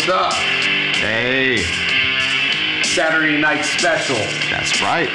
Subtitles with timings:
[0.00, 0.32] what's up?
[0.32, 1.62] Hey,
[2.84, 4.16] Saturday night special.
[4.48, 5.10] that's right.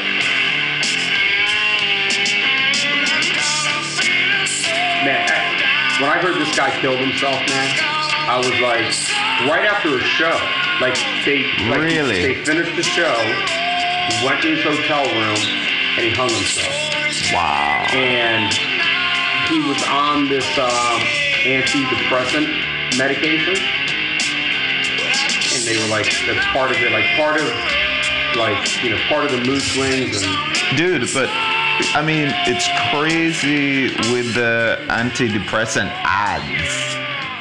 [5.03, 5.25] Man,
[6.01, 7.73] when I heard this guy killed himself, man,
[8.29, 8.85] I was like,
[9.49, 10.37] right after a show,
[10.81, 10.93] like
[11.25, 12.21] they, like Really?
[12.21, 15.41] they finished the show, he went to his hotel room,
[15.97, 16.73] and he hung himself.
[17.33, 17.87] Wow.
[17.89, 18.53] And
[19.49, 21.01] he was on this um,
[21.41, 23.55] antidepressant medication,
[25.55, 27.47] and they were like, that's part of it, like part of,
[28.35, 30.77] like you know, part of the mood swings and.
[30.77, 31.29] Dude, but
[31.93, 36.95] I mean, it's crazy with the antidepressant ads.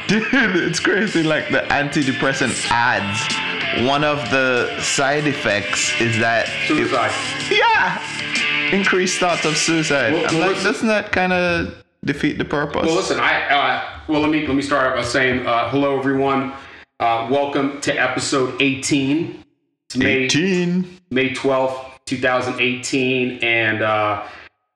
[0.08, 1.22] Dude, it's crazy.
[1.22, 6.46] Like the antidepressant ads, one of the side effects is that.
[6.48, 7.10] it- Suicide.
[7.50, 8.70] yeah!
[8.72, 10.12] Increased thoughts of suicide.
[10.12, 12.86] Well, I'm well, like, doesn't that kind of defeat the purpose?
[12.86, 15.98] Well, listen, I uh, well let me let me start out by saying uh, hello
[15.98, 16.52] everyone.
[17.00, 19.42] Uh, welcome to episode 18.
[19.88, 21.00] It's May 18.
[21.10, 24.24] May 12th, 2018, and uh,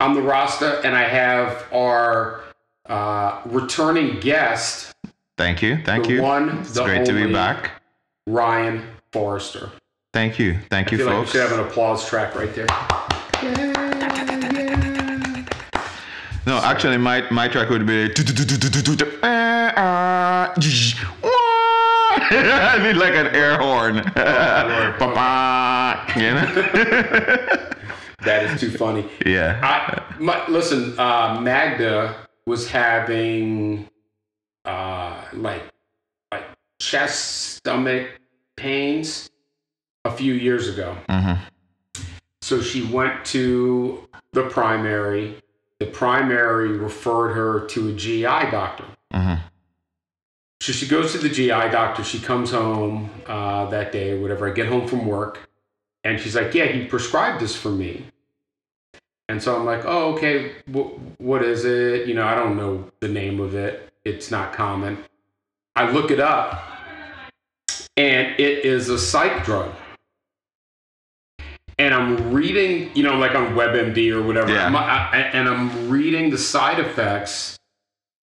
[0.00, 2.40] I'm the Rasta, and I have our
[2.86, 4.92] uh, returning guest,
[5.36, 5.78] Thank you.
[5.84, 6.20] Thank you.
[6.20, 7.80] one, it's great to be back.
[8.26, 8.82] Ryan
[9.12, 9.70] Forrester.
[10.12, 10.58] Thank you.
[10.70, 11.30] Thank I you, feel like we folks.
[11.30, 12.66] should have an applause track right there.
[16.44, 18.08] No, actually, my my track would be.
[22.30, 23.96] I need like an air horn.
[24.98, 26.46] Ba-ba, you know?
[28.24, 29.08] That is too funny.
[29.24, 29.60] yeah.
[29.62, 30.98] I my, listen.
[30.98, 32.16] Uh, Magda
[32.46, 33.88] was having
[34.64, 35.62] uh, like
[36.32, 36.44] like
[36.80, 38.08] chest stomach
[38.56, 39.30] pains
[40.04, 40.96] a few years ago.
[41.08, 41.38] Mhm.
[42.42, 45.36] So she went to the primary.
[45.78, 48.84] The primary referred her to a GI doctor.
[49.14, 49.38] Mhm.
[50.60, 52.02] So she goes to the GI doctor.
[52.02, 54.48] She comes home uh, that day, whatever.
[54.48, 55.48] I get home from work,
[56.04, 58.06] and she's like, "Yeah, he prescribed this for me."
[59.28, 60.52] And so I'm like, "Oh, okay.
[60.72, 62.08] Wh- what is it?
[62.08, 63.92] You know, I don't know the name of it.
[64.04, 64.98] It's not common."
[65.76, 66.60] I look it up,
[67.96, 69.72] and it is a psych drug.
[71.78, 74.64] And I'm reading, you know, like on WebMD or whatever, Yeah.
[74.64, 77.56] I'm- I- and I'm reading the side effects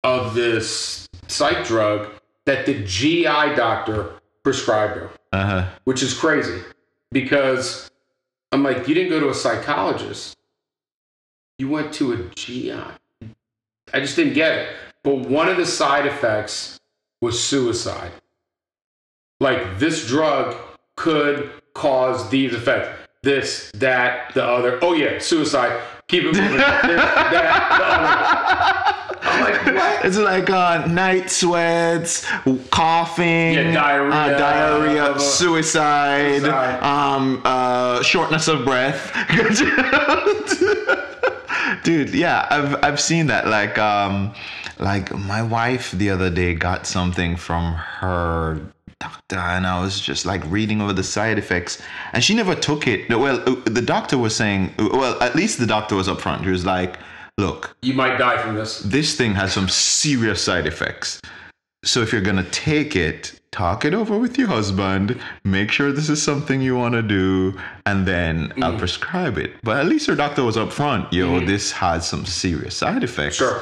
[0.05, 2.09] of this psych drug
[2.45, 4.13] that the GI doctor
[4.43, 5.67] prescribed her, Uh-huh.
[5.85, 6.61] which is crazy
[7.11, 7.89] because
[8.51, 10.35] I'm like, you didn't go to a psychologist,
[11.57, 12.71] you went to a GI.
[13.93, 14.69] I just didn't get it.
[15.03, 16.79] But one of the side effects
[17.21, 18.11] was suicide.
[19.39, 20.55] Like this drug
[20.95, 22.99] could cause these effects.
[23.23, 24.79] This, that, the other.
[24.81, 25.81] Oh yeah, suicide.
[26.07, 26.41] Keep it moving.
[26.51, 26.81] this, that,
[27.79, 28.99] the other.
[29.23, 30.05] I'm like, what?
[30.05, 32.25] It's like uh, night sweats,
[32.71, 36.83] coughing, Yeah, diarrhea, uh, diarrhea, uh, suicide, suicide.
[36.83, 39.11] um, uh, shortness of breath.
[41.83, 43.47] Dude, yeah, I've I've seen that.
[43.47, 44.33] Like, um,
[44.79, 48.59] like my wife the other day got something from her
[48.99, 51.81] doctor, and I was just like reading over the side effects,
[52.13, 53.09] and she never took it.
[53.09, 56.43] Well, uh, the doctor was saying, well, at least the doctor was upfront.
[56.43, 56.97] He was like,
[57.37, 58.79] "Look, You might die from this.
[58.79, 61.19] this thing has some serious side effects.
[61.83, 65.19] So if you're gonna take it, talk it over with your husband.
[65.43, 67.53] Make sure this is something you want to do,
[67.85, 69.53] and then I'll prescribe it.
[69.63, 71.11] But at least your doctor was upfront.
[71.11, 73.35] Yo, this has some serious side effects.
[73.35, 73.61] Sure.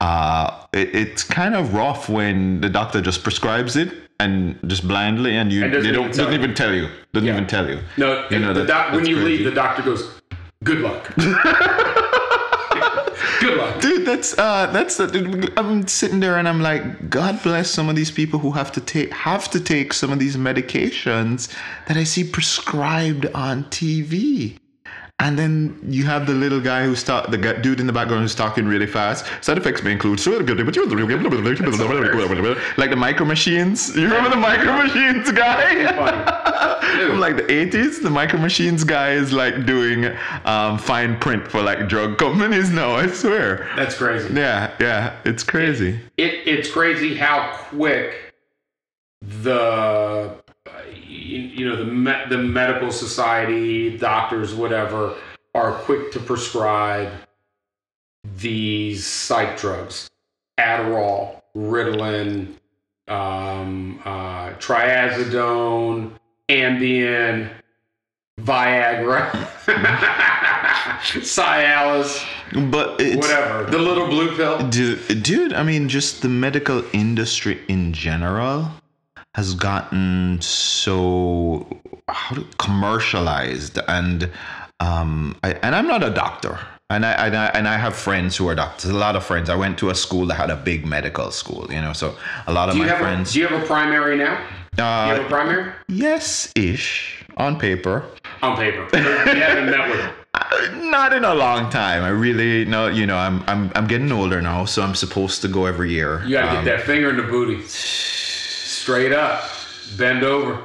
[0.00, 5.36] Uh, it, it's kind of rough when the doctor just prescribes it and just blindly,
[5.36, 6.38] and you And they don't even tell doesn't you.
[6.38, 6.88] even tell you.
[7.12, 7.34] Doesn't Yeah.
[7.34, 7.80] even tell you.
[7.98, 9.28] No, You know, the that- doc- when you crazy.
[9.38, 10.08] leave, the doctor goes,
[10.64, 11.12] "Good luck."
[13.80, 18.10] Dude that's uh that's i'm sitting there and i'm like god bless some of these
[18.10, 21.54] people who have to take have to take some of these medications
[21.86, 24.58] that i see prescribed on tv
[25.20, 28.22] and then you have the little guy who's talk, the guy, dude in the background
[28.22, 29.26] who's talking really fast.
[29.42, 30.20] Side effects may include
[32.76, 33.96] like the micro machines.
[33.96, 35.92] You remember the micro machines guy?
[37.08, 40.06] From like the 80s, the micro machines guy is like doing
[40.44, 42.94] um, fine print for like drug companies now.
[42.94, 43.68] I swear.
[43.74, 44.32] That's crazy.
[44.32, 45.98] Yeah, yeah, it's crazy.
[46.16, 48.34] It, it's crazy how quick
[49.20, 50.36] the
[50.94, 55.14] you, you know the me- the medical society, doctors, whatever,
[55.54, 57.10] are quick to prescribe
[58.36, 60.08] these psych drugs,
[60.58, 62.54] Adderall, Ritalin,
[63.08, 66.12] um, uh, trazodone,
[66.48, 67.50] Ambien,
[68.40, 69.30] Viagra,
[71.02, 72.24] Cialis,
[72.70, 74.68] But it's whatever, the little blue pill.
[74.68, 78.70] dude, dude, I mean, just the medical industry in general
[79.38, 81.64] has gotten so
[82.58, 84.28] commercialized and
[84.80, 86.58] um I, and I'm not a doctor
[86.90, 88.90] and I, and I and I have friends who are doctors.
[88.90, 89.50] A lot of friends.
[89.50, 91.92] I went to a school that had a big medical school, you know.
[91.92, 93.30] So a lot of Do my friends.
[93.30, 94.34] a, do you have a primary now?
[94.74, 97.96] do you have uh, a primary yes, ish on paper.
[98.42, 98.84] on paper?
[98.94, 100.10] you haven't met with.
[100.34, 100.44] Uh,
[100.98, 102.00] Not in a long time.
[102.04, 102.86] I really no.
[102.86, 106.22] You know, I'm I'm I'm getting older now, so I'm supposed to go every year.
[106.24, 107.58] You gotta Um, get that finger in the booty.
[108.88, 109.44] Straight up.
[109.98, 110.64] Bend over.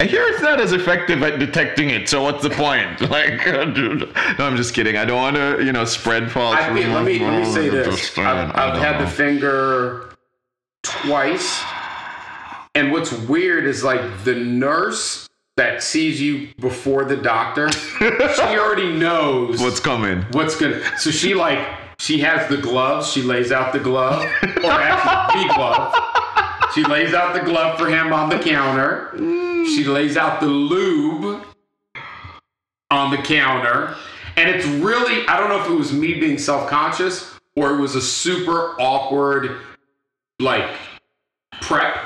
[0.00, 2.08] I hear it's not as effective at detecting it.
[2.08, 3.00] So what's the point?
[3.08, 4.08] Like, no,
[4.40, 4.96] I'm just kidding.
[4.96, 7.68] I don't want to, you know, spread false I mean, let me, let me say
[7.68, 8.18] this.
[8.18, 10.12] I've, I've had the finger
[10.82, 11.62] twice,
[12.74, 17.70] and what's weird is like the nurse that sees you before the doctor,
[18.00, 20.22] she already knows what's coming.
[20.32, 20.82] what's gonna.
[20.98, 21.64] So she like
[22.00, 23.12] she has the gloves.
[23.12, 24.20] She lays out the glove,
[24.64, 26.11] or actually the glove.
[26.74, 29.10] She lays out the glove for him on the counter.
[29.66, 31.44] She lays out the lube
[32.90, 33.94] on the counter.
[34.36, 37.80] And it's really, I don't know if it was me being self conscious or it
[37.80, 39.58] was a super awkward,
[40.38, 40.70] like,
[41.60, 41.96] prep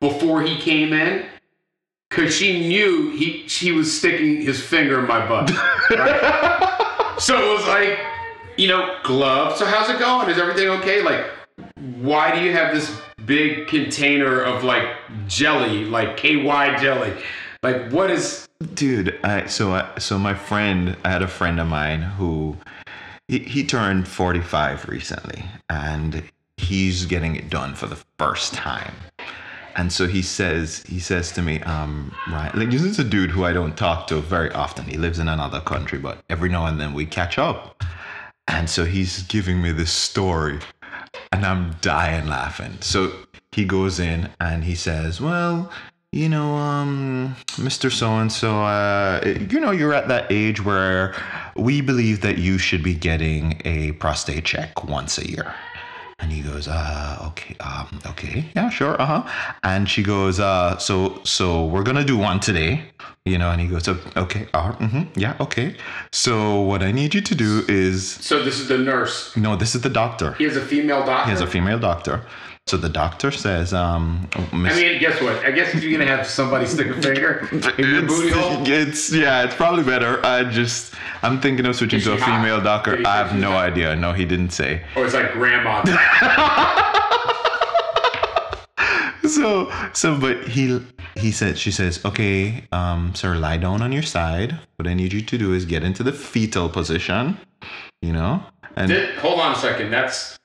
[0.00, 1.26] before he came in.
[2.10, 5.50] Cause she knew he she was sticking his finger in my butt.
[5.90, 7.14] right?
[7.18, 7.98] so it was like,
[8.58, 9.56] you know, glove.
[9.56, 10.28] So how's it going?
[10.28, 11.00] Is everything okay?
[11.00, 11.24] Like,
[12.02, 12.94] why do you have this
[13.26, 14.88] big container of like
[15.26, 17.12] jelly, like KY jelly?
[17.62, 21.66] Like, what is Dude, I, so I, so my friend, I had a friend of
[21.66, 22.56] mine who
[23.28, 26.22] he, he turned 45 recently and
[26.56, 28.94] he's getting it done for the first time.
[29.74, 33.30] And so he says, he says to me, um, right, like this is a dude
[33.30, 34.84] who I don't talk to very often.
[34.84, 37.82] He lives in another country, but every now and then we catch up.
[38.48, 40.58] And so he's giving me this story
[41.30, 42.78] and I'm dying laughing.
[42.80, 43.12] So
[43.52, 45.70] he goes in and he says, "Well,
[46.10, 47.90] you know, um, Mr.
[47.90, 49.20] So and so, uh,
[49.50, 51.14] you know, you're at that age where
[51.56, 55.54] we believe that you should be getting a prostate check once a year."
[56.22, 59.22] And he goes, uh, okay, um, okay, yeah, sure, uh huh.
[59.64, 62.84] And she goes, uh, so, so we're gonna do one today,
[63.24, 63.50] you know.
[63.50, 65.74] And he goes, okay, uh, mm-hmm, yeah, okay.
[66.12, 68.40] So what I need you to do is, so?
[68.44, 69.36] This is the nurse.
[69.36, 70.34] no, this is the doctor.
[70.34, 71.24] He has a female doctor.
[71.24, 72.24] He has a female doctor.
[72.68, 75.44] So the doctor says, um, I mean, guess what?
[75.44, 79.12] I guess if you're gonna have somebody stick a finger in your booty hole, it's
[79.12, 80.24] yeah, it's probably better.
[80.24, 82.40] I just I'm thinking of switching Is to a she hot?
[82.40, 82.96] female doctor.
[82.96, 83.72] he I have she's no hot?
[83.72, 83.96] idea.
[83.96, 84.82] No, he didn't say.
[84.96, 85.82] or it's like grandma.
[89.24, 90.84] So so but he
[91.16, 94.58] he said she says, Okay, um, sir, lie down on your side.
[94.76, 97.38] What I need you to do is get into the fetal position,
[98.02, 98.42] you know?
[98.76, 99.90] And Did- hold on a second.
[99.90, 100.36] That's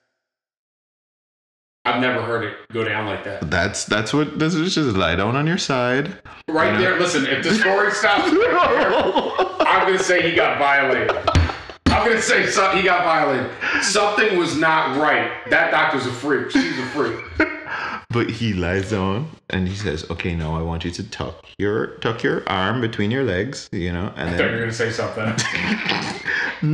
[1.87, 3.49] I've never heard it go down like that.
[3.49, 6.13] that's that's what this is just lie down on your side.
[6.47, 6.81] Right You know?
[6.81, 6.99] there.
[6.99, 11.11] Listen, if the story stops right there, I'm gonna say he got violated.
[11.87, 13.49] I'm gonna say so, he got violated.
[13.83, 15.31] Something was not right.
[15.49, 16.51] That doctor's a freak.
[16.51, 17.15] She's a freak.
[18.09, 21.87] But he lies down and he says, "Okay, now I want you to tuck your
[21.97, 24.71] tuck your arm between your legs, you know, and I thought you were then gonna
[24.71, 25.35] say something.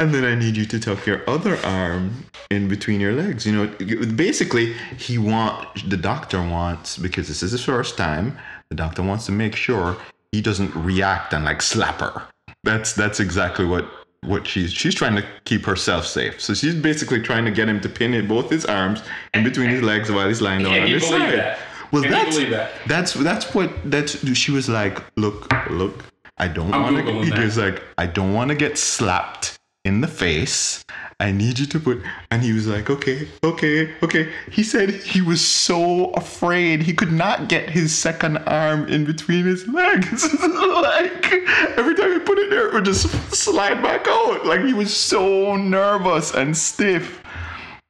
[0.00, 3.44] and then I need you to tuck your other arm in between your legs.
[3.44, 3.66] You know,
[4.06, 8.38] basically, he want the doctor wants because this is his first time.
[8.70, 9.98] The doctor wants to make sure
[10.32, 12.22] he doesn't react and like slap her.
[12.64, 13.86] That's that's exactly what
[14.22, 16.40] what she's she's trying to keep herself safe.
[16.40, 19.02] So she's basically trying to get him to pin it both his arms
[19.34, 21.38] in between his legs while he's lying down on his side.
[21.38, 21.58] that?
[21.92, 22.72] Well, you that's that?
[22.86, 25.04] that's that's what that's she was like.
[25.16, 26.04] Look, look,
[26.38, 27.02] I don't want to.
[27.02, 30.84] Googling He was like, I don't want to get slapped in the face.
[31.18, 32.02] I need you to put.
[32.30, 34.32] And he was like, okay, okay, okay.
[34.50, 39.44] He said he was so afraid he could not get his second arm in between
[39.44, 40.32] his legs.
[40.42, 41.32] like
[41.76, 44.44] every time he put it there, it would just slide back out.
[44.46, 47.22] Like he was so nervous and stiff.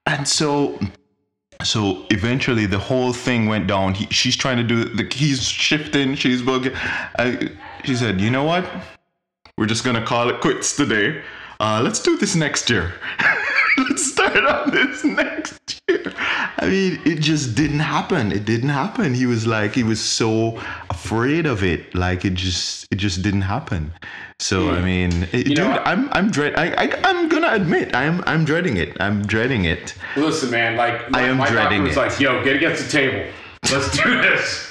[0.06, 0.78] And so
[1.62, 3.94] so eventually the whole thing went down.
[3.94, 6.74] He, she's trying to do the he's shifting, she's bugging.
[7.18, 7.50] I,
[7.84, 8.68] she said, "You know what?
[9.58, 11.22] We're just gonna call it quits today.
[11.60, 12.94] Uh, let's do this next year.
[13.76, 16.12] let's start on this next year."
[16.56, 18.32] I mean, it just didn't happen.
[18.32, 19.12] It didn't happen.
[19.12, 21.94] He was like, he was so afraid of it.
[21.94, 23.92] Like it just, it just didn't happen.
[24.38, 25.82] So I mean, it- dude, know?
[25.84, 26.54] I'm, I'm dread.
[26.56, 28.96] I, I, I'm gonna admit, I'm, I'm dreading it.
[28.98, 29.94] I'm dreading it.
[30.16, 30.76] Listen, man.
[30.76, 32.00] Like my, I am my dreading was it.
[32.00, 33.30] like, "Yo, get against the table.
[33.70, 34.66] Let's do this."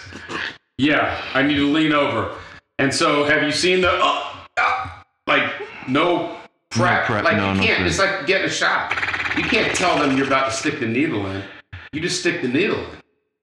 [0.79, 2.35] yeah, I need to lean over.
[2.79, 4.89] And so, have you seen the uh, uh,
[5.27, 5.51] like
[5.87, 6.38] no
[6.71, 7.05] prep?
[7.05, 7.77] prep, like no, you can't.
[7.77, 7.87] prep.
[7.89, 8.91] It's like getting a shot.
[9.37, 11.43] You can't tell them you're about to stick the needle in.
[11.91, 12.99] You just stick the needle in.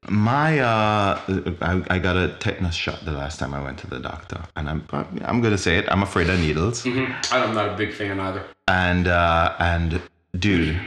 [0.08, 1.20] My uh,
[1.62, 4.68] I, I got a tetanus shot the last time I went to the doctor, and
[4.68, 4.86] I'm
[5.24, 5.84] I'm gonna say it.
[5.88, 7.34] I'm afraid of needles, Mm-hmm.
[7.34, 8.44] I'm not a big fan either.
[8.68, 10.00] and uh, and
[10.38, 10.78] dude,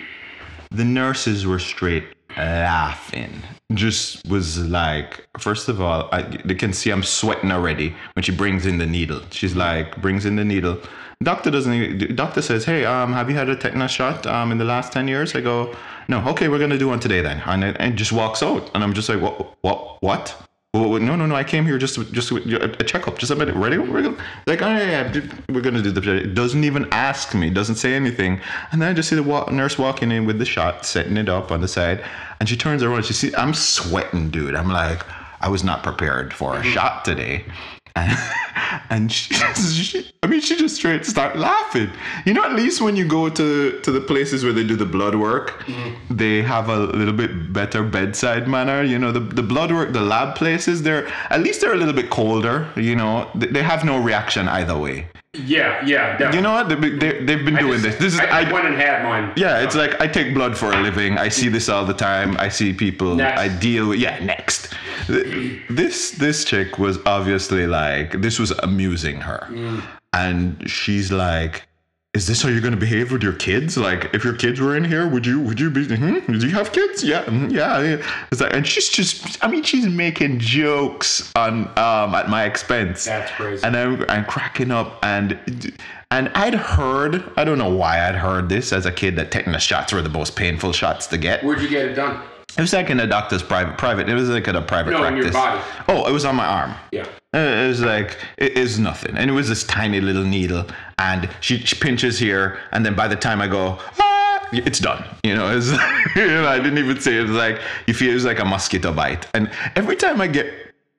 [0.72, 2.06] the nurses were straight
[2.38, 3.42] laughing.
[3.74, 8.32] Just was like, first of all, I, they can see I'm sweating already when she
[8.32, 9.22] brings in the needle.
[9.30, 10.80] She's like, brings in the needle.
[11.22, 12.16] Doctor doesn't.
[12.16, 15.06] Doctor says, "Hey, um, have you had a tetanus shot um in the last ten
[15.06, 15.76] years?" I go,
[16.08, 18.94] "No." Okay, we're gonna do one today then, and and just walks out, and I'm
[18.94, 19.58] just like, "What?
[19.62, 20.02] What?
[20.02, 21.34] What?" Well, no, no, no.
[21.34, 23.56] I came here just to, just to, a checkup, just a minute.
[23.56, 23.80] Ready?
[23.80, 26.28] We're gonna, like, oh, yeah, yeah, we're gonna do the.
[26.28, 27.50] Doesn't even ask me.
[27.50, 28.40] Doesn't say anything.
[28.72, 31.28] And then I just see the wa- nurse walking in with the shot, setting it
[31.28, 32.06] up on the side,
[32.40, 33.06] and she turns around.
[33.06, 34.54] She see I'm sweating, dude.
[34.54, 35.04] I'm like,
[35.42, 36.70] I was not prepared for a mm-hmm.
[36.70, 37.46] shot today.
[38.92, 41.90] And, she, she, I mean, she just straight start laughing.
[42.26, 44.86] You know, at least when you go to to the places where they do the
[44.86, 46.16] blood work, mm-hmm.
[46.16, 48.84] they have a little bit better bedside manner.
[48.84, 51.94] You know, the the blood work, the lab places, they're at least they're a little
[51.94, 52.68] bit colder.
[52.76, 55.08] You know, they, they have no reaction either way.
[55.34, 56.38] Yeah, yeah, definitely.
[56.38, 56.70] You know what?
[56.70, 58.14] They, they, they've been I doing just- this.
[58.14, 59.32] This is I, I, went and had mine.
[59.36, 61.20] yeah, it's like I take blood for a living.
[61.20, 62.36] I see this all the time.
[62.40, 63.16] I see people.
[63.16, 63.40] Next.
[63.40, 64.00] I deal with.
[64.00, 64.74] Yeah, next.
[65.08, 69.84] This this chick was obviously like this was amusing her, mm.
[70.14, 71.69] and she's like,
[72.16, 73.78] "Is this how you're gonna behave with your kids?
[73.78, 75.86] Like, if your kids were in here, would you would you be?
[75.86, 76.20] Hmm?
[76.40, 77.04] Do you have kids?
[77.04, 77.98] Yeah, mhm, yeah." yeah."
[78.32, 79.38] It's like, and she's just.
[79.44, 83.64] I mean, she's making jokes on um at my expense That's crazy.
[83.64, 85.38] and I'm, I'm cracking up and
[86.10, 89.62] and I'd heard I don't know why I'd heard this as a kid that tetanus
[89.62, 91.44] shots were the most painful shots to get.
[91.44, 92.24] Where'd you get it done?
[92.58, 94.10] It was like in a doctor's private private.
[94.10, 95.24] It was like at a private No, practice.
[95.26, 95.62] your body.
[95.88, 96.74] Oh, it was on my arm.
[96.92, 97.06] Yeah.
[97.32, 100.66] It was like it is nothing, and it was this tiny little needle,
[100.98, 105.04] and she, she pinches here, and then by the time I go, ah, it's done.
[105.24, 105.68] You know, it's
[106.16, 107.20] you know, I didn't even say it.
[107.20, 110.28] It was like you feel it was like a mosquito bite, and every time I
[110.28, 110.52] get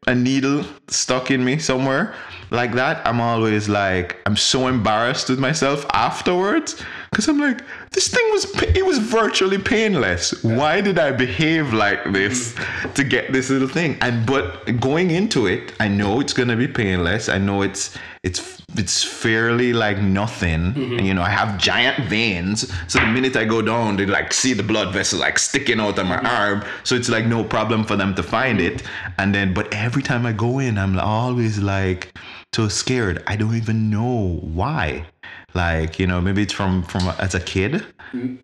[0.07, 2.15] a needle stuck in me somewhere
[2.53, 6.81] like that, I'm always like I'm so embarrassed with myself afterwards
[7.11, 7.61] because I'm like
[7.93, 10.45] this thing was it was virtually painless.
[10.45, 12.55] Why did I behave like this
[12.95, 13.99] to get this little thing?
[14.01, 17.29] And but going into it, I know it's gonna be painless.
[17.29, 20.75] I know it's it's it's fairly like nothing.
[20.77, 24.33] And, you know, I have giant veins, so the minute I go down, they like
[24.33, 26.27] see the blood vessel like sticking out of my mm-hmm.
[26.27, 26.65] arm.
[26.85, 28.83] So it's like no problem for them to find it.
[29.19, 32.17] And then, but every time I go in, I'm always like
[32.55, 33.23] so scared.
[33.27, 35.07] I don't even know why.
[35.55, 37.85] Like you know, maybe it's from from as a kid.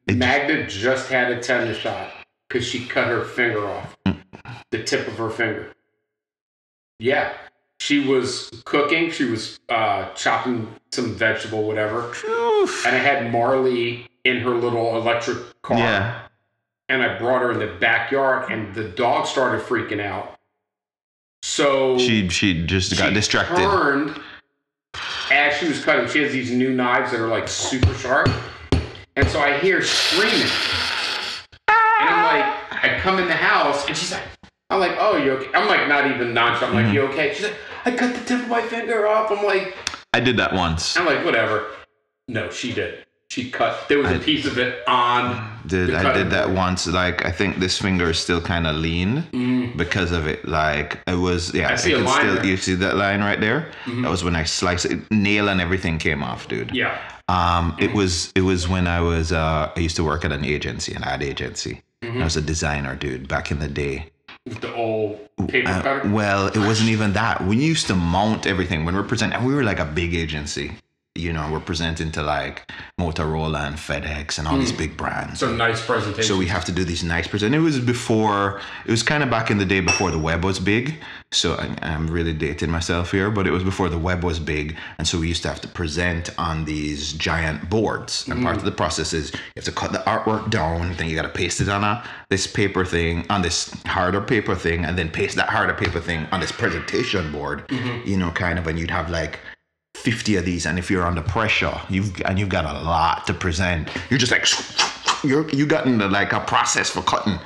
[0.09, 2.11] Magda just had a tetanus shot
[2.49, 4.19] because she cut her finger off, Mm.
[4.71, 5.73] the tip of her finger.
[6.99, 7.33] Yeah,
[7.81, 9.11] she was cooking.
[9.11, 12.87] She was uh, chopping some vegetable, whatever, Oof.
[12.87, 15.79] and I had Marley in her little electric car.
[15.79, 16.23] Yeah.
[16.89, 20.39] and I brought her in the backyard, and the dog started freaking out.
[21.43, 23.57] So She she just got she distracted.
[23.57, 24.21] Turned
[25.31, 26.09] as she was cutting.
[26.09, 28.29] She has these new knives that are like super sharp,
[29.17, 30.51] and so I hear screaming,
[31.69, 34.23] and I'm like, I come in the house, and she's like,
[34.71, 35.51] I'm like, oh, you okay?
[35.55, 36.75] I'm like, not even nonchalant.
[36.75, 36.95] I'm like, mm-hmm.
[36.95, 37.33] you okay?
[37.35, 39.31] She's like, I cut the tip of my finger off.
[39.31, 39.77] I'm like,
[40.13, 40.97] I did that once.
[40.97, 41.69] I'm like, whatever.
[42.29, 43.06] No, she did.
[43.37, 43.87] She cut.
[43.91, 45.59] There was a piece of it on.
[45.67, 46.87] Did I did that once?
[46.87, 50.49] Like I think this finger is still kind of lean because of it.
[50.49, 51.69] Like it was, yeah.
[51.69, 51.73] Mm.
[51.73, 52.37] I see a line still.
[52.37, 52.47] Mm-hmm.
[52.47, 53.71] You see that line right there?
[53.85, 55.11] That was when I sliced it.
[55.11, 56.75] Nail and everything came off, dude.
[56.75, 56.99] Yeah.
[57.29, 60.43] Um, it was it was when I was uh, I used to work at an
[60.43, 61.83] agency, an ad agency.
[62.03, 62.23] Mm-hmm.
[62.23, 64.09] I was a designer, dude, back in the day.
[64.47, 67.45] With the old paper Uh, well, it wasn't even that.
[67.45, 69.45] We used to mount everything when we're presenting.
[69.45, 70.73] We were like a big agency.
[71.17, 72.71] You know, we're presenting to like
[73.01, 74.79] Motorola and FedEx and all these hmm.
[74.79, 75.41] big brands.
[75.41, 76.25] So nice presentation.
[76.25, 77.55] So we have to do these nice present.
[77.55, 78.61] It was before.
[78.85, 80.95] It was kind of back in the day before the web was big.
[81.33, 84.77] So I, I'm really dating myself here, but it was before the web was big,
[84.99, 88.27] and so we used to have to present on these giant boards.
[88.29, 88.61] And part hmm.
[88.61, 91.29] of the process is you have to cut the artwork down, then you got to
[91.29, 95.37] paste it on a this paper thing, on this harder paper thing, and then paste
[95.37, 97.67] that harder paper thing on this presentation board.
[97.69, 98.09] Mm-hmm.
[98.09, 99.41] You know, kind of, and you'd have like
[99.97, 103.35] 50 of these and if you're under pressure you've and you've got a lot to
[103.35, 104.47] present you're just like
[105.25, 107.39] you're you got into like a process for cutting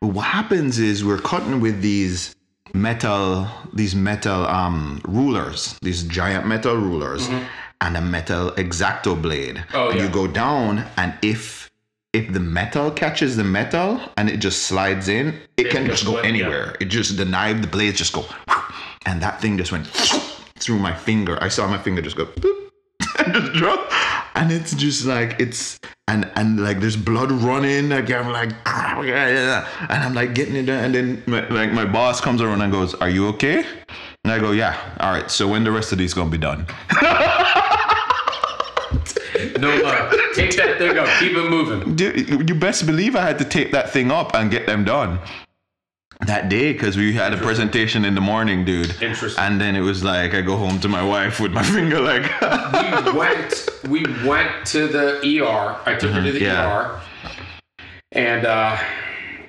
[0.00, 2.34] but what happens is we're cutting with these
[2.74, 7.28] metal these metal um rulers these giant metal rulers
[7.80, 9.76] and a metal X-Acto blade Mm-hmm.
[9.76, 10.06] Oh, and yeah.
[10.06, 11.70] you go down and if
[12.12, 15.34] if the metal catches the metal and it just slides in it,
[15.66, 16.28] It can just go flip, yeah.
[16.30, 18.24] anywhere it just the knife the blades just go
[19.06, 19.86] and that thing just went
[20.64, 21.38] through my finger.
[21.42, 22.70] I saw my finger just go boop,
[23.18, 23.92] and just drop.
[24.34, 25.78] and it's just like it's
[26.08, 27.90] and and like there's blood running.
[27.90, 31.46] Like I'm like, "Ah, yeah, yeah," and I'm like getting it done, and then my,
[31.48, 33.64] like my boss comes around and goes, "Are you okay?"
[34.24, 36.66] And I go, "Yeah, all right." So when the rest of these gonna be done?
[39.58, 40.12] No love.
[40.34, 41.06] Take that thing up.
[41.18, 41.94] Keep it moving.
[41.94, 45.18] Dude, you best believe I had to tape that thing up and get them done
[46.26, 49.00] that day because we had a presentation in the morning, dude.
[49.02, 49.42] Interesting.
[49.44, 52.22] And then it was like I go home to my wife with my finger like,
[53.04, 55.76] we went we went to the ER.
[55.86, 56.44] I took her to the Mm-hmm.
[56.44, 56.80] yeah.
[56.96, 57.00] ER.
[58.12, 58.76] And uh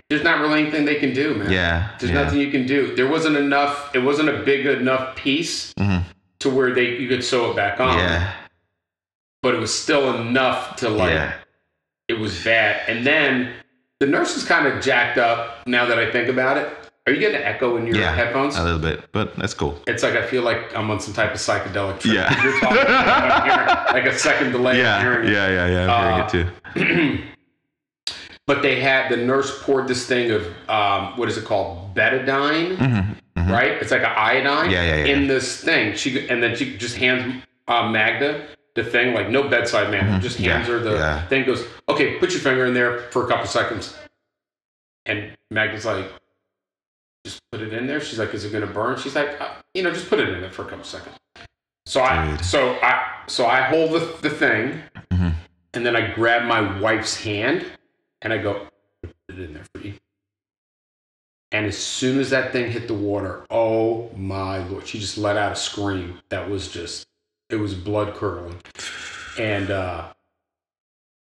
[0.10, 1.52] there's not really anything they can do, man.
[1.52, 2.24] yeah, There's yeah.
[2.24, 2.96] nothing you can do.
[2.96, 5.74] There wasn't enough it wasn't a big enough piece
[6.40, 7.90] to where they you could sew it back on.
[7.98, 8.00] Mm-hmm.
[8.08, 8.34] Yeah,
[9.42, 11.34] But it was still enough to like yeah,
[12.08, 12.88] it was bad.
[12.90, 13.54] And then
[14.00, 16.70] the nurse is kind of jacked up now that I think about it.
[17.08, 18.16] Are you getting an echo in your yeah.
[18.16, 18.56] headphones?
[18.58, 19.80] a little bit, but that's cool.
[19.86, 22.16] It's like I feel like I'm on some type of psychedelic trip.
[22.16, 22.44] Yeah.
[22.44, 22.78] You're talking,
[23.52, 24.80] hearing, like a second delay.
[24.80, 25.54] Yeah, hearing yeah, it.
[25.54, 25.94] yeah, yeah.
[25.94, 27.22] I'm Uh, hearing it too.
[28.48, 32.78] But they had the nurse poured this thing of um, what is it called, betadine,
[33.36, 33.72] right?
[33.82, 35.14] It's like an iodine Mm-hmm, Yeah, yeah, yeah.
[35.16, 35.96] in this thing.
[35.96, 40.38] She and then she just hands uh, Magda the thing, like no bedside manner, just
[40.38, 40.72] hands Mm-hmm.
[40.74, 41.28] Yeah, her the yeah.
[41.28, 41.46] thing.
[41.46, 43.96] Goes, okay, put your finger in there for a couple seconds,
[45.06, 46.12] and Maggie's like,
[47.26, 48.00] just put it in there.
[48.02, 48.98] She's like, is it gonna burn?
[49.00, 51.16] She's like, uh, you know, just put it in there for a couple seconds.
[51.88, 55.34] So I, so I, so I hold the, the thing, Mhm.
[55.74, 57.66] and then I grab my wife's hand,
[58.22, 58.68] and I go,
[59.04, 59.94] put it in there for you.
[61.52, 65.38] And as soon as that thing hit the water, oh my lord, she just let
[65.38, 67.06] out a scream that was just,
[67.56, 68.58] it was blood curdling,
[69.40, 70.12] and uh,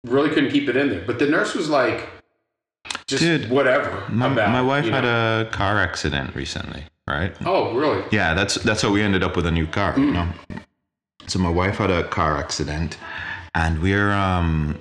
[0.04, 1.02] really couldn't keep it in there.
[1.06, 2.08] But the nurse was like,
[3.06, 4.04] just Dude, whatever.
[4.10, 5.40] My, about, my wife had know.
[5.40, 7.34] a car accident recently, right?
[7.44, 8.04] Oh really?
[8.12, 9.98] Yeah, that's that's how we ended up with a new car.
[9.98, 10.28] You know?
[11.26, 12.98] So my wife had a car accident,
[13.54, 14.78] and we're um,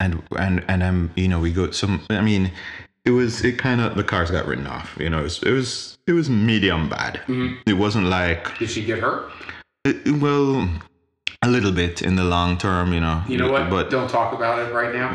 [0.00, 2.02] and and and I'm you know we go some.
[2.08, 2.52] I mean,
[3.04, 4.96] it was it kind of the cars got written off.
[5.00, 7.20] You know, it was it was it was medium bad.
[7.26, 7.58] Mhm.
[7.66, 9.30] It wasn't like Did she get hurt?
[9.86, 10.68] It- well,
[11.42, 12.92] a little bit in the long term.
[12.92, 13.22] You know.
[13.28, 13.70] You know what?
[13.70, 15.14] But Don't talk about it right now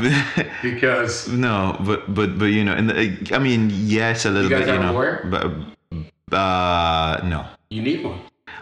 [0.61, 4.65] because no, but but but you know, and the, I mean, yes, a little guys
[4.65, 4.75] bit.
[4.75, 5.27] You a know, lawyer?
[5.29, 7.45] but uh, no.
[7.69, 8.19] you need one.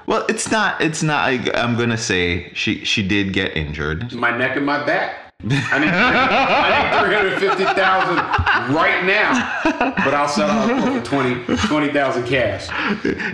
[0.07, 0.81] Well, it's not.
[0.81, 1.27] It's not.
[1.29, 4.13] I, I'm gonna say she she did get injured.
[4.13, 5.28] My neck and my back.
[5.41, 9.31] I need, I need 350000 right now,
[10.03, 12.67] but I'll settle up for 20 20,000 cash.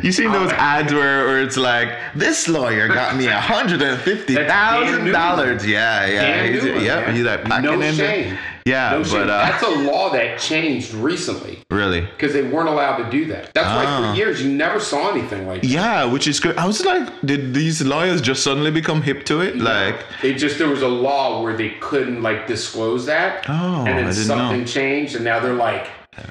[0.04, 4.00] You seen those ads where, where it's like this lawyer got me a hundred and
[4.00, 5.66] fifty thousand dollars.
[5.68, 7.10] Yeah, yeah, he's, yep.
[7.10, 7.94] He's like no in there.
[7.94, 8.38] shame.
[8.66, 12.98] Yeah, No but uh, That's a law that changed recently really, because they weren't allowed
[12.98, 13.54] to do that.
[13.54, 14.12] That's why Ah.
[14.12, 15.68] for years you never saw anything like that.
[15.68, 16.58] yeah, which is good.
[16.58, 19.58] I was like, did these lawyers just suddenly become hip to it?
[19.58, 24.08] Like, It just there was a law where they couldn't like disclose that, Oh, and
[24.08, 24.66] then something know.
[24.66, 25.86] changed, and now they're like,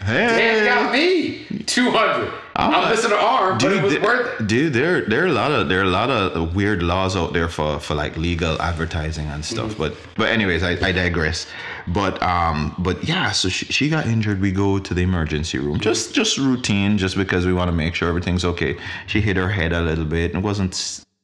[0.04, 2.32] hey, "Damn, got me two hundred.
[2.56, 5.32] I'm missing an arm, but it was there- worth it." Dude, there there are a
[5.32, 8.60] lot of there are a lot of weird laws out there for for like legal
[8.62, 9.70] advertising and stuff.
[9.72, 9.82] Mm-hmm.
[9.82, 11.46] But but anyways, I, I digress.
[11.88, 14.40] But um but yeah, so she, she got injured.
[14.40, 15.80] We go to the emergency room.
[15.80, 18.76] Just just routine, just because we want to make sure everything's okay.
[19.06, 20.34] She hit her head a little bit.
[20.34, 20.74] It wasn't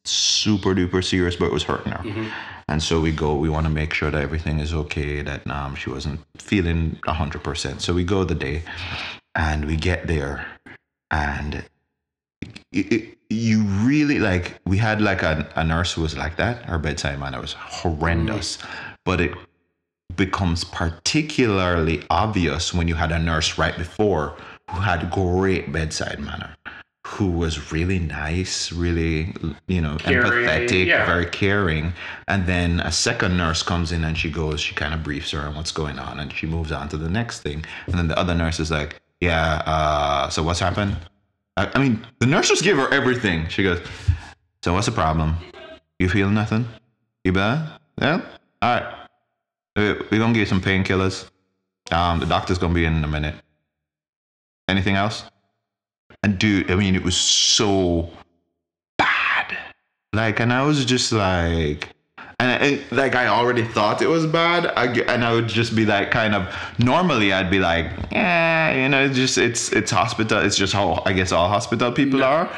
[0.04, 2.02] super duper serious, but it was hurting her.
[2.02, 2.28] Mm-hmm.
[2.68, 3.34] And so we go.
[3.34, 5.22] We want to make sure that everything is okay.
[5.22, 7.82] That um she wasn't feeling hundred percent.
[7.82, 8.62] So we go the day,
[9.34, 10.46] and we get there,
[11.10, 11.64] and
[12.72, 16.64] it, it, you really like we had like a, a nurse who was like that.
[16.64, 18.66] Her bedside manner was horrendous mm.
[19.04, 19.32] but it
[20.16, 24.36] becomes particularly obvious when you had a nurse right before
[24.68, 26.56] who had great bedside manner
[27.06, 29.34] who was really nice really
[29.66, 31.06] you know Caring, empathetic yeah.
[31.06, 31.92] very caring.
[32.28, 35.40] And then a second nurse comes in and she goes she kind of briefs her
[35.40, 37.64] on what's going on and she moves on to the next thing.
[37.86, 40.96] And then the other nurse is like yeah uh so what's happened
[41.60, 43.46] I, I mean, the nurses gave her everything.
[43.48, 43.80] She goes,
[44.62, 45.36] "So what's the problem?
[45.98, 46.66] You feel nothing?
[47.24, 47.78] You bad?
[48.00, 48.22] Yeah.
[48.62, 48.94] All right.
[49.76, 51.28] We're gonna give you some painkillers.
[51.90, 53.34] Um, the doctor's gonna be in in a minute.
[54.68, 55.24] Anything else?"
[56.22, 58.10] And dude, I mean, it was so
[58.96, 59.56] bad.
[60.14, 61.88] Like, and I was just like,
[62.40, 65.84] and it, like I already thought it was bad, I, and I would just be
[65.84, 66.48] like, kind of.
[66.78, 70.38] Normally, I'd be like, yeah, you know, it's just it's it's hospital.
[70.38, 72.50] It's just how I guess all hospital people are.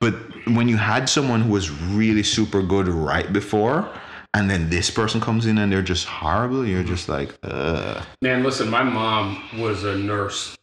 [0.00, 0.14] But
[0.46, 3.86] when you had someone who was really super good right before,
[4.32, 8.02] and then this person comes in and they're just horrible, you're just like, ugh.
[8.22, 10.56] Man, listen, my mom was a nurse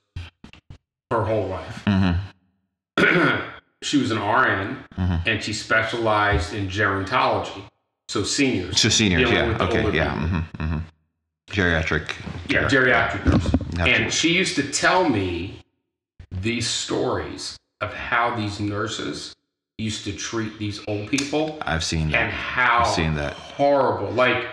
[1.12, 1.84] her whole life.
[1.86, 3.42] Mm-hmm.
[3.84, 4.84] she was an RN
[5.28, 7.70] and she specialized in gerontology.
[8.14, 8.80] So seniors.
[8.80, 9.58] So seniors, yeah.
[9.60, 10.14] Okay, yeah.
[10.14, 10.28] people.
[10.28, 10.78] hmm hmm
[11.50, 12.14] Geriatric.
[12.48, 13.50] Yeah, geriatric nurse.
[13.76, 13.92] Gotcha.
[13.92, 15.60] And she used to tell me
[16.30, 19.34] these stories of how these nurses
[19.80, 22.22] used to treat these old people I've seen that.
[22.22, 23.34] and how I've seen that.
[23.34, 24.12] horrible.
[24.12, 24.46] Like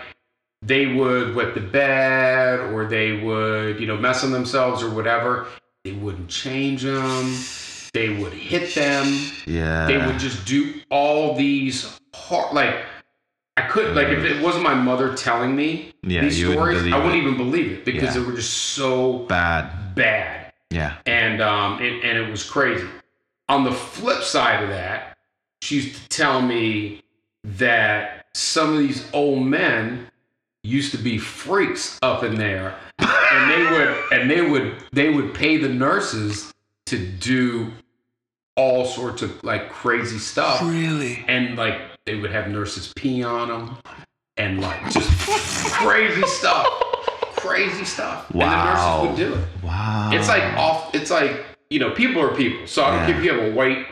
[0.63, 5.45] they would wet the bed or they would, you know, mess on themselves or whatever.
[5.83, 7.35] They wouldn't change them.
[7.93, 9.05] They would hit them.
[9.45, 9.85] Yeah.
[9.85, 12.85] They would just do all these hor- like
[13.57, 16.93] I could like if it wasn't my mother telling me Yeah, these you wouldn't stories,
[16.93, 17.21] I wouldn't it.
[17.23, 18.21] even believe it because Yeah.
[18.21, 19.93] they were just so bad.
[19.95, 20.95] bad Yeah.
[21.05, 22.87] and um, it, and it was crazy.
[23.49, 25.17] On the flip side of that,
[25.61, 27.03] she used to tell me
[27.43, 30.07] that some of these old men
[30.63, 35.33] used to be freaks up in there, and they would and they would they would
[35.33, 36.53] pay the nurses
[36.85, 37.71] to do
[38.55, 41.23] all sorts of like crazy stuff, Really?
[41.27, 43.77] and like they would have nurses pee on them,
[44.37, 45.09] and like just
[45.73, 46.67] crazy stuff,
[47.37, 49.03] crazy stuff, and the Wow.
[49.03, 49.47] nurses would do it.
[49.63, 50.09] Wow.
[50.13, 50.93] It's like off.
[50.95, 52.67] It's like you know, people are people.
[52.67, 53.85] So I don't care if you have a white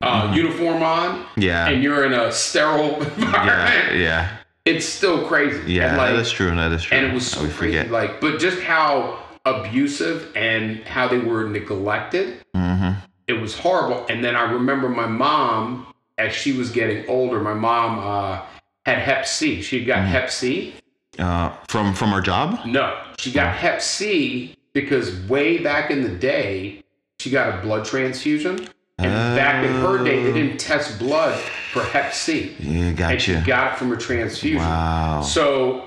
[0.00, 1.66] uh, uniform on Yeah.
[1.68, 3.96] and you're in a sterile environment.
[3.98, 4.28] Yeah.
[4.64, 5.72] It's still crazy.
[5.72, 5.96] Yeah.
[5.96, 6.48] like, that is true.
[6.50, 6.96] And that is true.
[6.98, 7.78] and it was so we crazy.
[7.78, 7.90] forget.
[7.90, 12.44] Like, but just how abusive and how they were neglected.
[12.54, 12.90] hmm
[13.26, 14.06] It was horrible.
[14.08, 18.42] And then I remember my mom, as she was getting older, my mom uh,
[18.84, 19.62] had Hep C.
[19.62, 20.06] She got Mm.
[20.06, 20.74] Hep C.
[21.18, 22.64] Uh, from from our job.
[22.66, 26.82] No, she got Hep C because way back in the day,
[27.18, 28.68] she got a blood transfusion.
[28.98, 31.38] And back in her day, they didn't test blood
[31.72, 32.56] for Hep C.
[32.58, 32.92] Yeah.
[32.92, 33.12] gotcha.
[33.12, 34.58] And she got it from a transfusion.
[34.58, 35.20] Wow.
[35.20, 35.84] So,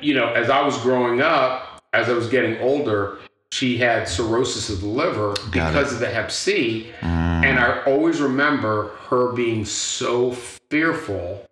[0.00, 3.18] you know, as I was growing up, as I was getting older,
[3.52, 6.92] she had cirrhosis of the liver Got because of the Hep C.
[7.00, 7.44] Mm.
[7.44, 11.46] And I always remember her being so fearful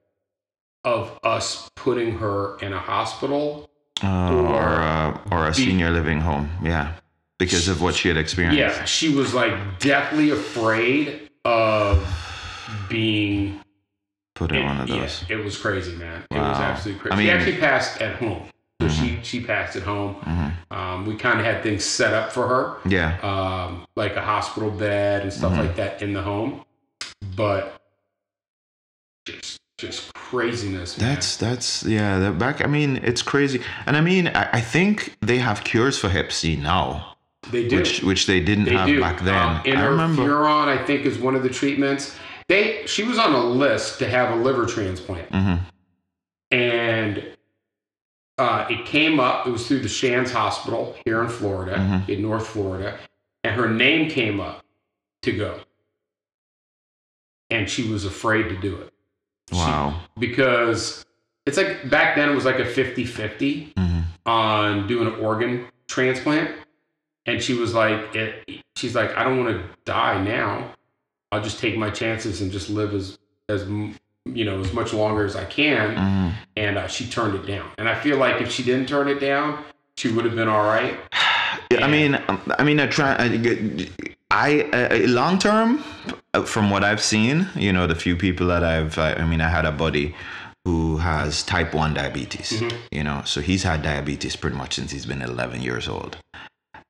[0.85, 3.69] of us putting her in a hospital
[4.03, 6.49] Uh, or uh, or a be- senior living home.
[6.63, 6.93] Yeah.
[7.39, 8.59] Because of what she had experienced.
[8.59, 12.03] Yeah, she was like deathly afraid of
[12.89, 13.61] being.
[14.35, 15.25] Put in it- one of yeah, those.
[15.29, 16.23] it was crazy, man.
[16.31, 17.13] It was absolutely crazy.
[17.13, 18.43] I she mean- actually passed at home.
[18.81, 20.15] So she she passed at home.
[20.25, 20.53] Mhm.
[20.77, 23.19] Um, we kind of had things set up for her, Yeah.
[23.23, 25.39] um, like a hospital bed and Mm-hmm.
[25.39, 26.65] stuff like that in the home.
[27.35, 27.81] But
[29.27, 31.15] just just craziness, man.
[31.15, 32.19] That's that's yeah.
[32.21, 32.63] The back.
[32.65, 36.31] I mean, it's crazy, and I mean, I, I think they have cures for Hep
[36.31, 37.17] C now,
[37.51, 37.77] they do.
[37.77, 39.01] which which they didn't They have do.
[39.01, 39.35] back then.
[39.37, 40.23] Um, I remember.
[40.23, 42.15] interferon, I think, is one of the treatments.
[42.49, 45.61] They she was on a list to have a liver transplant, Mhm.
[46.53, 47.25] and
[48.39, 49.47] uh, it came up.
[49.47, 52.09] It was through the Shands Hospital here in Florida, Mhm.
[52.09, 52.99] in North Florida,
[53.45, 54.65] and her name came up
[55.23, 55.61] to go,
[57.51, 58.93] and she was afraid to do it.
[59.51, 60.01] She- Wow.
[60.19, 61.05] because
[61.47, 64.05] it's like back then it was like a 50-50 Mhm.
[64.27, 66.55] on doing an organ transplant
[67.25, 70.75] and she was like it, she's like i don't want to die now
[71.33, 73.65] i'll just take my chances and just live as as
[74.37, 76.33] you know as much longer as i can Mhm.
[76.57, 79.21] and uh, she turned it down and i feel like if she didn't turn it
[79.21, 79.63] down
[79.97, 80.99] she would have been all right
[81.71, 83.15] Yeah, I mean, um, I mean, I try.
[83.19, 83.89] I,
[84.31, 85.83] I uh, long term,
[86.33, 89.41] uh, from what I've seen, you know, the few people that I've, I, I mean,
[89.43, 90.15] I had a buddy
[90.65, 92.53] who has type one diabetes.
[92.53, 92.77] Mm-hmm.
[92.91, 96.17] You know, so he's had diabetes pretty much since he's been 11 years old,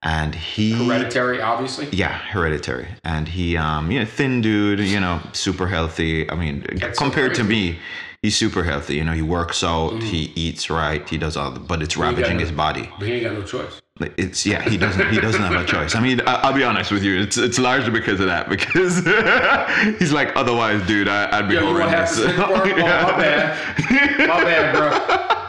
[0.02, 2.88] and he hereditary obviously Yeah, hereditary.
[3.04, 6.30] And he, um, you know, thin dude, you know, super healthy.
[6.30, 7.78] I mean, That's compared to me,
[8.22, 8.94] he's super healthy.
[8.96, 12.34] You know, he works out, he eats right, he does all, the, but it's ravaging
[12.36, 12.88] no- his body.
[12.98, 13.80] but he ain't got no choice
[14.16, 15.96] It's yeah, he doesn't he doesn't have a choice.
[15.96, 18.48] I mean, I, I'll be honest with you, it's it's largely because of that.
[18.48, 18.98] Because
[19.98, 22.14] he's like, otherwise, dude, I, I'd be you horrendous.
[22.14, 22.52] stick bar?
[22.54, 24.28] Oh, my bad.
[24.28, 25.44] my bad bro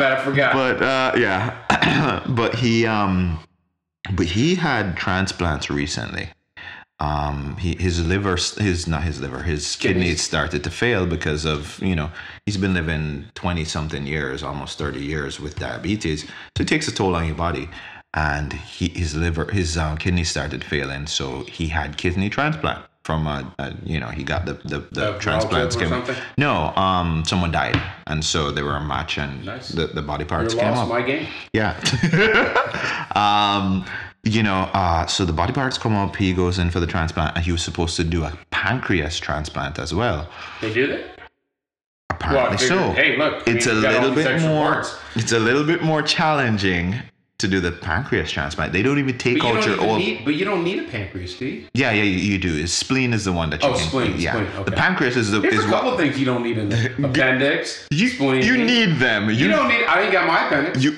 [0.00, 3.38] i forgot but uh, yeah, but he um,
[4.12, 6.28] but he had transplants recently.
[7.00, 10.02] Um, he his liver, his not his liver, his kidneys.
[10.02, 10.22] Kidneys.
[10.22, 12.10] started to fail because of you know
[12.46, 16.24] he's been living twenty something years, almost thirty years with diabetes,
[16.56, 17.68] so it takes a toll on your body.
[18.14, 23.26] And he his liver, his uh, kidneys started failing, so he had kidney transplant from
[23.26, 26.04] a, a you know he got the the, the transplants came.
[26.38, 29.68] No, um, someone died, and so they were a match, and Nice.
[29.70, 30.88] the, the body parts came up.
[30.88, 31.76] my game Yeah.
[33.14, 33.84] um,
[34.24, 36.14] you know, uh, so the body parts come up.
[36.14, 39.78] He goes in for the transplant, and he was supposed to do a pancreas transplant
[39.80, 40.28] as well.
[40.60, 41.06] they did it
[42.10, 42.92] Apparently figured, so.
[42.92, 44.72] hey, look, it's a mean, you got all little bit more.
[44.74, 44.96] parts.
[45.16, 46.94] It's a little bit more challenging
[47.42, 48.72] to do the pancreas transplant.
[48.72, 49.98] They don't even take But out your old.
[49.98, 51.66] need, but you don't need a pancreas, do you?
[51.74, 52.48] Yeah, yeah, you, you do.
[52.54, 53.86] Is spleen is the one that you Oh, can.
[53.88, 56.42] spleen, yeah, spleen, the pancreas is the There's is a what couple things you don't
[56.42, 56.94] need in there.
[57.04, 58.42] Appendix, you spleen.
[58.42, 59.28] you need them.
[59.28, 59.84] You, You don't need.
[59.84, 60.82] I ain't got my appendix.
[60.82, 60.96] you.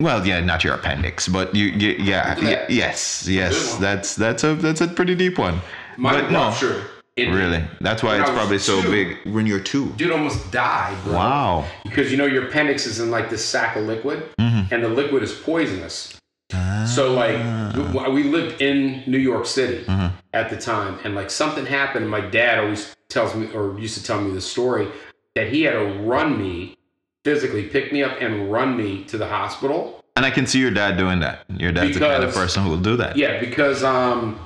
[0.00, 2.68] Well, yeah, not your appendix, but you, you yeah, Look at that.
[2.70, 3.74] y- yes, yes.
[3.76, 5.60] That's that's a that's a pretty deep one.
[5.98, 6.54] Mine but no.
[7.28, 9.90] In- really, that's why it's probably so big when you're two.
[9.96, 11.14] Dude almost died, bro.
[11.14, 11.66] Wow.
[11.84, 14.72] Because you know your appendix is in like this sack of liquid, Mm-hmm.
[14.74, 16.16] and the liquid is poisonous.
[16.94, 20.16] So like we lived in New York City Mm-hmm.
[20.32, 22.08] at the time, and like something happened.
[22.10, 24.88] My dad always tells me, or used to tell me the story
[25.36, 26.76] that he had to run me
[27.24, 30.02] physically, pick me up and run me to the hospital.
[30.16, 31.44] And I can see your dad doing that.
[31.56, 33.16] Your dad's the kind of person who will do that.
[33.16, 34.38] Yeah, because um,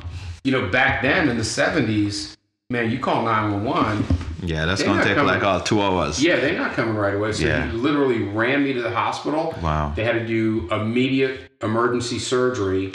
[0.44, 2.33] you know, back then in the seventies,
[2.70, 4.04] man, you call nine one one.
[4.42, 6.22] Yeah, that's gonna take coming- like all two hours.
[6.22, 7.32] Yeah, they're not coming right away.
[7.32, 7.66] So Yeah.
[7.70, 9.54] he literally ran me to the hospital.
[9.62, 9.92] Wow.
[9.94, 12.92] They had to do immediate emergency surgery,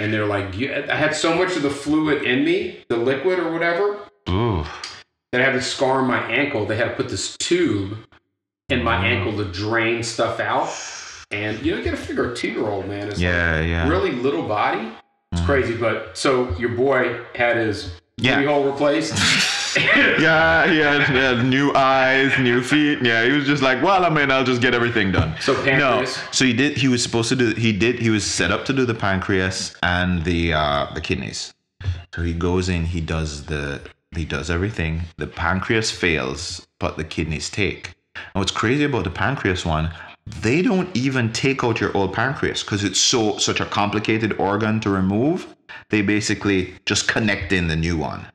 [0.00, 3.52] and they're like, I had so much of the fluid in me, the liquid or
[3.52, 3.96] whatever,
[4.28, 4.64] Ooh.
[5.32, 6.66] that I had to scar my ankle.
[6.66, 7.96] They had to put this tube
[8.68, 10.68] in my ankle to drain stuff out.
[11.30, 13.88] And you know, you got to figure a two-year-old man is Yeah, yeah.
[13.88, 14.90] really little body.
[15.32, 15.46] It's mm.
[15.46, 15.76] crazy.
[15.76, 18.36] But so your boy had his Yeah.
[18.36, 19.14] booty hole replaced.
[19.76, 23.00] Yeah, he had, he had new eyes, new feet.
[23.02, 25.34] Yeah, he was just like, well, I mean, I'll just get everything done.
[25.40, 26.18] So no, pancreas.
[26.32, 26.76] so he did.
[26.76, 27.54] He was supposed to do.
[27.54, 27.98] He did.
[28.00, 31.54] He was set up to do the pancreas and the uh, the kidneys.
[32.14, 32.86] So he goes in.
[32.86, 33.80] He does the.
[34.16, 35.02] He does everything.
[35.18, 37.94] The pancreas fails, but the kidneys take.
[38.16, 39.92] And what's crazy about the pancreas one?
[40.40, 44.80] They don't even take out your old pancreas because it's so such a complicated organ
[44.80, 45.54] to remove.
[45.90, 48.26] They basically just connect in the new one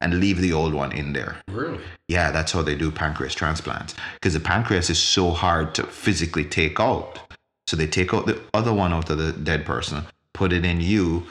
[0.00, 1.36] and leave the old one in there.
[1.48, 1.80] really?
[2.08, 6.44] Yeah, that's how they do pancreas transplants because the pancreas is so hard to physically
[6.44, 7.18] take out.
[7.66, 10.80] So they take out the other one out of the dead person, put it in
[10.80, 11.26] you,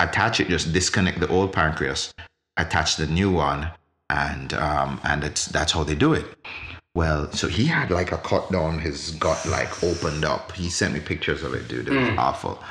[0.00, 2.12] attach it, just disconnect the old pancreas,
[2.56, 3.70] attach the new one,
[4.10, 6.26] and um, and it's that's how they do it.
[6.94, 10.52] Well, so he had like a cut down his gut, like opened up.
[10.52, 11.88] He sent me pictures of it, dude.
[11.88, 12.18] It was mm.
[12.18, 12.62] awful.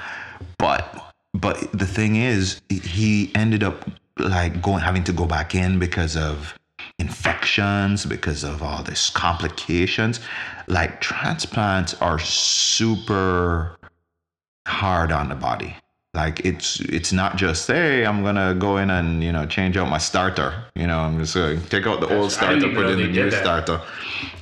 [0.57, 5.77] But but the thing is, he ended up like going having to go back in
[5.77, 6.57] because of
[6.99, 10.19] infections, because of all these complications.
[10.67, 13.77] Like transplants are super
[14.65, 15.75] hard on the body.
[16.15, 19.89] Like it's it's not just hey I'm gonna go in and you know change out
[19.89, 20.54] my starter.
[20.76, 23.30] You know I'm just gonna take out the old That's- starter, put in the new
[23.32, 23.41] that.
[23.41, 23.82] starter.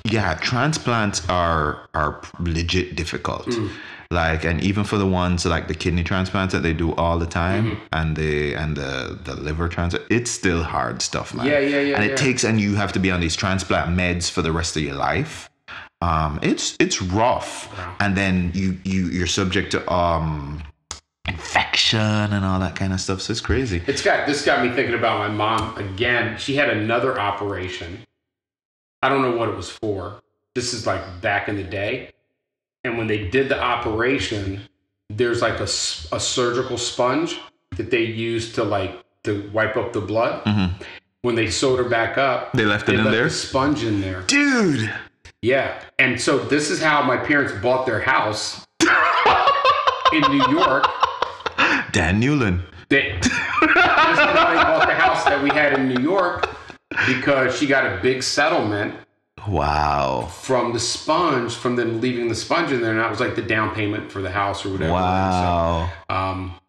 [0.04, 3.46] Yeah, transplants are are legit difficult.
[3.48, 3.70] Mm.
[4.10, 7.26] Like and even for the ones like the kidney transplants that they do all the
[7.26, 7.84] time Mm-hmm.
[7.94, 11.46] and the and the the liver transplant, it's still hard stuff, man.
[11.46, 12.16] Yeah, yeah, yeah, And it yeah.
[12.18, 14.96] takes and you have to be on these transplant meds for the rest of your
[14.96, 15.50] life.
[16.02, 17.96] Um, it's it's rough, Wow.
[18.02, 20.64] and then you you you're subject to um
[21.28, 23.22] infection and all that kind of stuff.
[23.22, 23.82] So it's crazy.
[23.88, 26.38] It's got this got me thinking about my mom again.
[26.38, 28.00] She had another operation.
[29.02, 30.22] I don't know what it was for.
[30.56, 32.12] This is like back in the day.
[32.84, 34.62] And when they did the operation,
[35.10, 37.40] there's like a surgical sponge
[37.78, 40.44] that they used to like to wipe up the blood.
[41.22, 42.58] When they sewed her back up, Mm-hmm.
[42.58, 43.24] They left it in left there?
[43.26, 44.22] the sponge in there.
[44.24, 44.92] Dude,
[45.44, 45.80] Yeah.
[46.00, 48.66] And so this is how my parents bought their house
[50.14, 50.86] in New York.
[51.92, 52.62] Dan Newland.
[52.90, 56.50] They, this is how they bought the house that we had in New York
[57.08, 58.96] because she got a big settlement
[59.48, 60.28] Wow.
[60.32, 63.42] from the sponge, from them leaving the sponge in there, and that was like the
[63.42, 64.94] down payment for the house or whatever.
[64.94, 65.90] Wow.
[66.10, 66.61] So, um, it's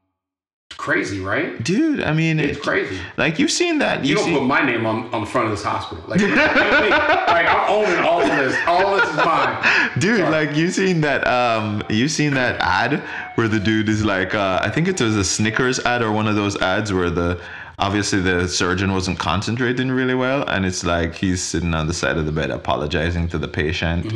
[0.73, 1.63] crazy, right?
[1.63, 2.99] Dude, I mean, It's it, crazy.
[3.17, 4.05] like you've seen that.
[4.05, 6.05] You You've don't put my name on, on the front of this hospital.
[6.09, 8.57] Like, like I'm owning all of this.
[8.67, 9.91] All of this is mine.
[9.99, 13.03] Dude, like you've seen that um you seen that ad
[13.37, 16.27] where the dude is like uh I think it was a Snickers ad or one
[16.27, 17.41] of those ads where the
[17.79, 22.17] obviously the surgeon wasn't concentrating really well and it's like he's sitting on the side
[22.19, 24.13] of the bed apologizing to the patient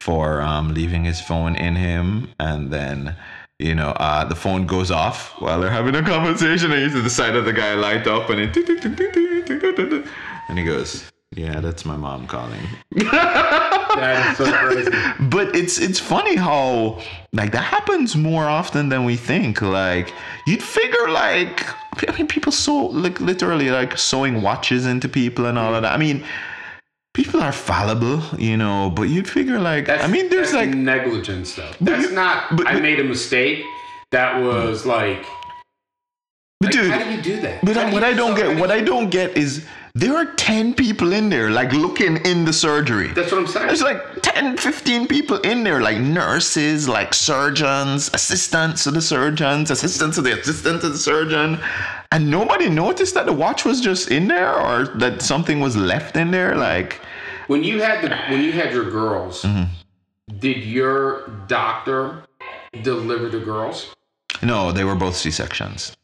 [0.00, 3.14] for um leaving his phone in him and then
[3.58, 7.00] you know, uh, the phone goes off while they're having a conversation, and you see
[7.00, 8.56] the side of the guy light up, and it,
[10.48, 12.60] and he goes, "Yeah, that's my mom calling."
[12.92, 14.90] that is so crazy.
[15.30, 17.00] but it's it's funny how
[17.32, 19.62] like that happens more often than we think.
[19.62, 20.12] Like
[20.46, 21.66] you'd figure like
[22.08, 25.92] I mean people sew like literally like sewing watches into people and all of that.
[25.94, 26.24] I mean
[27.16, 31.54] people are fallible you know but you'd figure like That's, i mean there's like negligence,
[31.56, 31.72] though.
[31.80, 32.56] That's not.
[32.56, 33.64] but- I made a mistake.
[34.12, 35.24] That was like
[36.60, 37.64] But Like, dude, how do you do that?
[37.64, 41.28] But what I don't get, what I don't get is there are 10 people in
[41.30, 43.08] there, like looking in the surgery.
[43.08, 43.66] That's what I'm saying.
[43.66, 49.70] There's like 10, 15 people in there, like nurses, like surgeons, assistants to the surgeons,
[49.70, 51.58] assistants to the assistant to the surgeon.
[52.12, 56.16] And nobody noticed that the watch was just in there or that something was left
[56.16, 56.54] in there.
[56.54, 57.00] Like,
[57.48, 60.38] When you had the when you had your girls, Mm-hmm.
[60.38, 62.22] did your doctor
[62.82, 63.94] deliver the girls?
[64.42, 65.96] no, they were both C sections.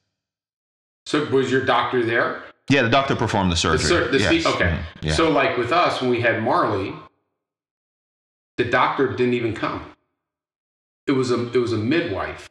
[1.07, 2.43] So was your doctor there?
[2.71, 3.89] Yeah, the doctor performed the The surgery.
[3.89, 4.47] sur- the C- Yes.
[4.47, 4.71] okay.
[4.71, 4.83] Mhm.
[5.03, 5.15] Yeah.
[5.15, 6.95] So like with us, when we had Marley,
[8.57, 9.85] the doctor didn't even come.
[11.07, 12.49] It was a it was a midwife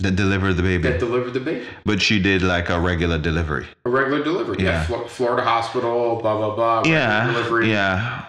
[0.00, 0.84] that delivered the baby.
[0.88, 1.66] that delivered the baby.
[1.84, 3.66] but she did like a regular delivery.
[3.84, 4.56] A regular delivery.
[4.60, 4.64] Yeah.
[4.70, 4.84] Yeah.
[4.86, 6.16] Flo- Florida hospital.
[6.22, 6.76] Blah blah blah.
[6.82, 7.26] regular Yeah.
[7.32, 7.70] Delivery.
[7.70, 8.24] Yeah.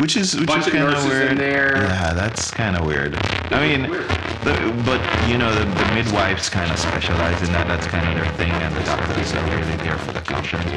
[0.00, 1.30] Which is which Bunch is of kind of nurses weird.
[1.32, 1.76] in there.
[1.76, 3.14] Yeah, that's kind of weird.
[3.54, 4.08] I mean, Weird.
[4.42, 4.54] the,
[4.86, 7.66] but you know, the, the midwives kind of specialize in that.
[7.68, 10.70] That's kind of their thing, and the doctors are really there for the confirmation.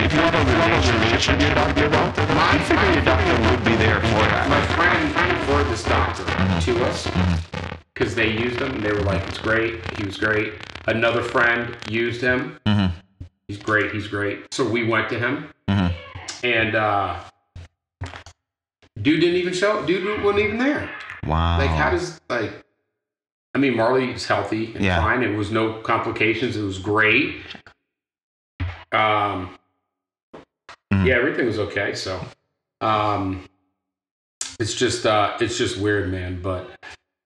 [0.00, 3.76] If you have a relationship with your doctor, though, I figure your doctor would be
[3.76, 4.48] there for that.
[4.48, 5.08] My friend
[5.40, 6.58] referred this doctor Mm-hmm.
[6.60, 7.08] to us
[7.94, 9.80] because they used him and they were like, it's great.
[9.96, 10.54] He was great.
[10.86, 12.58] Another friend used him.
[12.66, 12.92] Mhm.
[13.48, 13.92] He's great.
[13.92, 14.52] He's great.
[14.52, 15.92] So we went to him Mhm.
[16.42, 17.20] and uh,
[19.00, 19.84] dude didn't even show.
[19.86, 20.90] Dude wasn't even there.
[21.26, 21.58] Wow.
[21.58, 22.52] Like, how does like?
[23.54, 25.00] I mean, Marley's healthy and Yeah.
[25.00, 25.22] fine.
[25.22, 26.56] It was no complications.
[26.56, 27.36] It was great.
[28.90, 29.56] Um,
[30.92, 31.06] Mhm.
[31.06, 31.94] yeah, everything was okay.
[31.94, 32.20] So,
[32.80, 33.44] um,
[34.58, 36.40] it's just uh, it's just weird, man.
[36.42, 36.68] But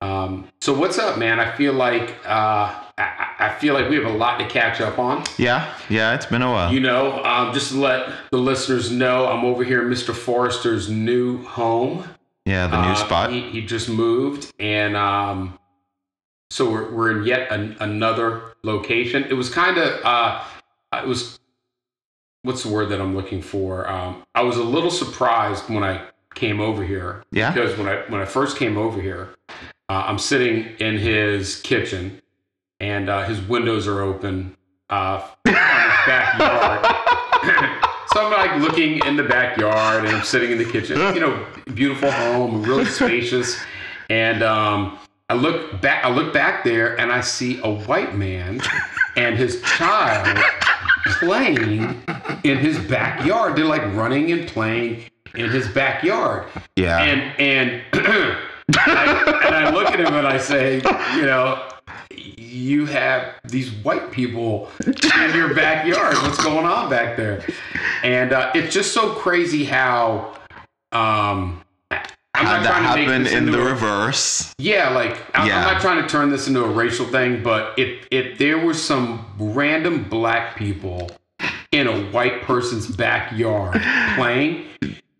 [0.00, 1.40] um, so what's up, man?
[1.40, 4.98] I feel like uh, I, I feel like we have a lot to catch up
[4.98, 5.24] on.
[5.38, 6.72] yeah, yeah, it's been a while.
[6.72, 10.14] You know, um, just to let the listeners know, I'm over here in Mr.
[10.14, 12.04] Forrester's new home.
[12.44, 13.32] yeah, the new Uh, spot.
[13.32, 15.58] He, he just moved, and um,
[16.50, 19.24] so we're, we're in yet an, another location.
[19.24, 20.44] It was kind of uh,
[20.94, 21.40] it was
[22.42, 23.88] what's the word that I'm looking for?
[23.90, 26.02] Um, I was a little surprised when I
[26.36, 27.24] came over here.
[27.32, 27.52] Yeah?
[27.52, 29.30] Because when I when I first came over here,
[29.88, 32.20] uh, I'm sitting in his kitchen,
[32.80, 34.56] and uh, his windows are open
[34.90, 35.54] uh, on his
[36.06, 36.84] backyard.
[38.12, 40.98] so I'm like looking in the backyard, and I'm sitting in the kitchen.
[41.14, 43.58] You know, beautiful home, really spacious,
[44.10, 44.98] and um,
[45.30, 46.04] I look back.
[46.04, 48.60] I look back there, and I see a white man
[49.16, 50.38] and his child
[51.18, 52.02] playing
[52.44, 53.56] in his backyard.
[53.56, 56.48] They're like running and playing in his backyard.
[56.76, 56.98] yeah.
[56.98, 58.36] And and
[58.76, 60.76] I, and I look at him and I say,
[61.16, 61.68] you know,
[62.10, 66.14] you have these white people in your backyard.
[66.16, 67.44] What's going on back there?
[68.02, 70.34] And uh, it's just so crazy how.
[70.92, 71.62] Um,
[72.34, 74.54] I'm not that trying to make happen this in the a- reverse.
[74.58, 75.58] yeah, like I'm, Yeah.
[75.66, 78.74] I'm not trying to turn this into a racial thing, but if if there were
[78.74, 81.10] some random black people
[81.72, 83.80] in a white person's backyard
[84.16, 84.66] playing,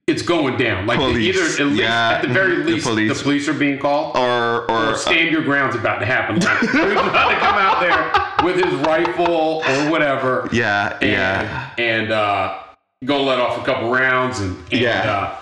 [0.08, 0.86] it's going down.
[0.86, 1.36] Like Police.
[1.36, 3.22] either at, least, Yeah, at the very least, the police.
[3.22, 6.36] police, are being called, Or, or, or stand your ground's about to happen.
[6.40, 11.70] Like, he's about to come out there with his rifle or whatever, yeah, and, yeah.
[11.78, 12.58] and uh,
[13.04, 15.10] go let off a couple rounds, and, and Yeah.
[15.12, 15.36] uh,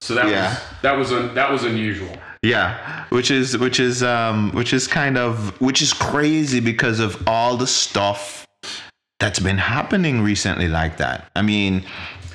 [0.00, 0.50] so that Yeah.
[0.50, 2.14] was that was un, that was unusual.
[2.42, 7.26] Yeah, which is which is um which is kind of which is crazy because of
[7.26, 8.46] all the stuff
[9.18, 11.30] that's been happening recently like that.
[11.34, 11.84] I mean,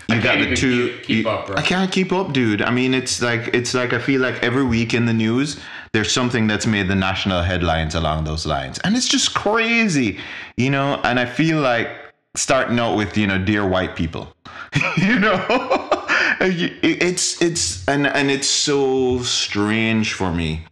[0.09, 0.87] you I got can't the two.
[0.89, 1.49] keep- keep you- up.
[1.57, 2.61] I can't keep up, dude.
[2.61, 5.59] I mean, it's like it's like I feel like every week in the news
[5.93, 10.19] there's something that's made the national headlines along those lines, and it's just crazy,
[10.57, 10.99] you know.
[11.03, 11.89] And I feel like
[12.35, 14.33] starting out with you know, dear white people,
[14.97, 15.37] you know.
[16.41, 20.63] it's it's and and it's so strange for me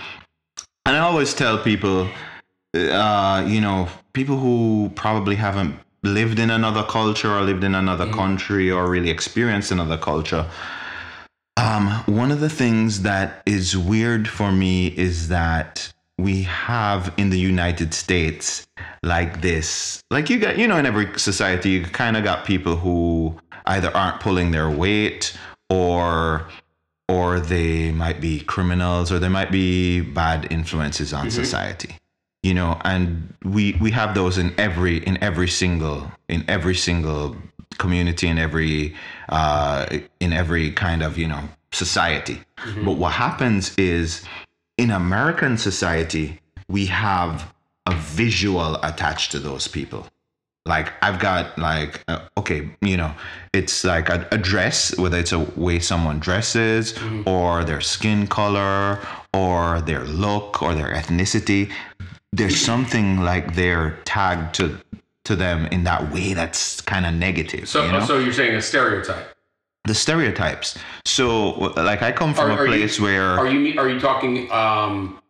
[0.85, 2.07] and i always tell people
[2.75, 5.75] uh you know people who probably haven't
[6.13, 10.45] lived in another culture or lived in another country or really experienced another culture.
[11.57, 17.29] Um one of the things that is weird for me is that we have in
[17.29, 18.65] the united states
[19.03, 20.01] like this.
[20.09, 23.95] Like you got you know in every society you kind of got people who either
[23.95, 25.37] aren't pulling their weight
[25.69, 26.47] or
[27.09, 31.95] or they might be criminals or they might be bad influences on society
[32.47, 35.97] you know and we we have those in every in every single
[36.29, 37.35] in every single
[37.77, 38.95] community in every
[39.29, 39.85] uh
[40.19, 42.37] in every kind of you know society.
[42.85, 44.23] But what happens is
[44.77, 46.39] in american society
[46.69, 47.53] we have
[47.85, 50.05] a visual attached to those people.
[50.65, 53.13] Like I've got like uh, okay, you know,
[53.53, 56.93] it's like a, a dress, whether it's a way someone dresses
[57.25, 58.99] or their skin color
[59.33, 61.71] or their look or their ethnicity.
[62.33, 64.77] There's something like they're tagged to
[65.25, 67.67] to them in that way that's kind of negative.
[67.67, 68.05] So, you know?
[68.05, 69.33] so you're saying a stereotype?
[69.85, 70.77] the stereotypes.
[71.05, 73.99] So, like, I come from Are- a are you- place where Are you are you
[74.01, 75.21] talking um,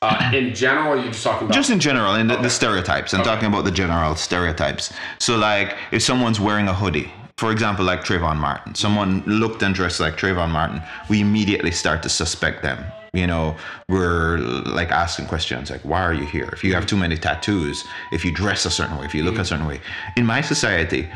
[0.00, 0.88] uh, in general?
[0.88, 2.42] Or are you just talking about just in general in the, Okay.
[2.44, 3.30] the stereotypes i'm Okay.
[3.30, 8.04] talking about the general stereotypes so like if someone's wearing a hoodie for example like
[8.04, 12.78] Trayvon Martin someone looked and dressed like Trayvon Martin we immediately start to suspect them
[13.16, 13.56] you know
[13.88, 17.84] we're like asking questions like why are you here if you have too many tattoos
[18.12, 19.80] if you dress a certain way if you look a certain way
[20.16, 21.08] in my society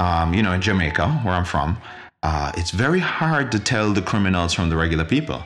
[0.00, 1.78] um, you know in Jamaica where I'm from
[2.22, 5.42] uh, it's very hard to tell the criminals from the regular people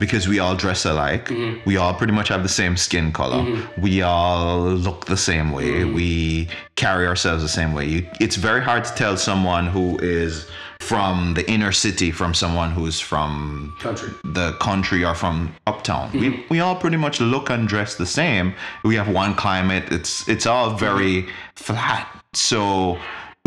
[0.00, 1.30] because we all dress alike.
[1.66, 3.62] We all pretty much have the same skin color.
[3.78, 5.84] We all look the same way.
[5.84, 7.86] We carry ourselves the same way.
[7.86, 10.48] You, it's very hard to tell someone who is
[10.84, 14.10] from the inner city from someone who's from country?
[14.22, 16.10] the country or from uptown.
[16.12, 16.42] We, mm-hmm.
[16.50, 18.54] we all pretty much look and dress the same.
[18.84, 19.84] We have one climate.
[19.90, 21.30] It's it's all very mm-hmm.
[21.56, 22.06] flat.
[22.34, 22.98] So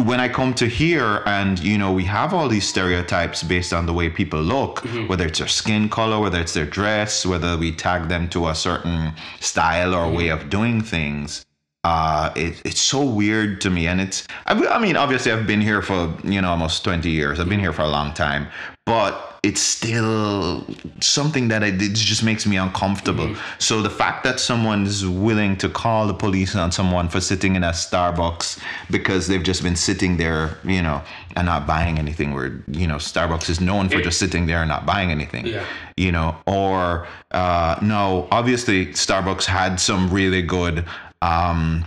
[0.04, 3.86] when I come to here and you know we have all these stereotypes based on
[3.86, 5.08] the way people look, mm-hmm.
[5.08, 8.56] whether it's their skin color, whether it's their dress, whether we tag them to a
[8.56, 11.47] certain style or way of doing things.
[11.88, 14.20] Uh, it, it's so weird to me, and it's.
[14.46, 16.00] I, I mean, obviously, I've been here for
[16.34, 17.40] you know almost twenty years.
[17.40, 18.44] I've been here for a long time,
[18.86, 19.14] but
[19.44, 20.66] it's still
[21.00, 23.30] something that it, it just makes me uncomfortable.
[23.60, 27.56] So the fact that someone is willing to call the police on someone for sitting
[27.56, 28.60] in a Starbucks
[28.98, 31.02] because they've just been sitting there, you know,
[31.38, 34.70] and not buying anything, where you know Starbucks is known for just sitting there and
[34.76, 35.64] not buying anything Yeah.
[36.06, 40.76] you know or uh no obviously starbucks had some really good
[41.22, 41.86] um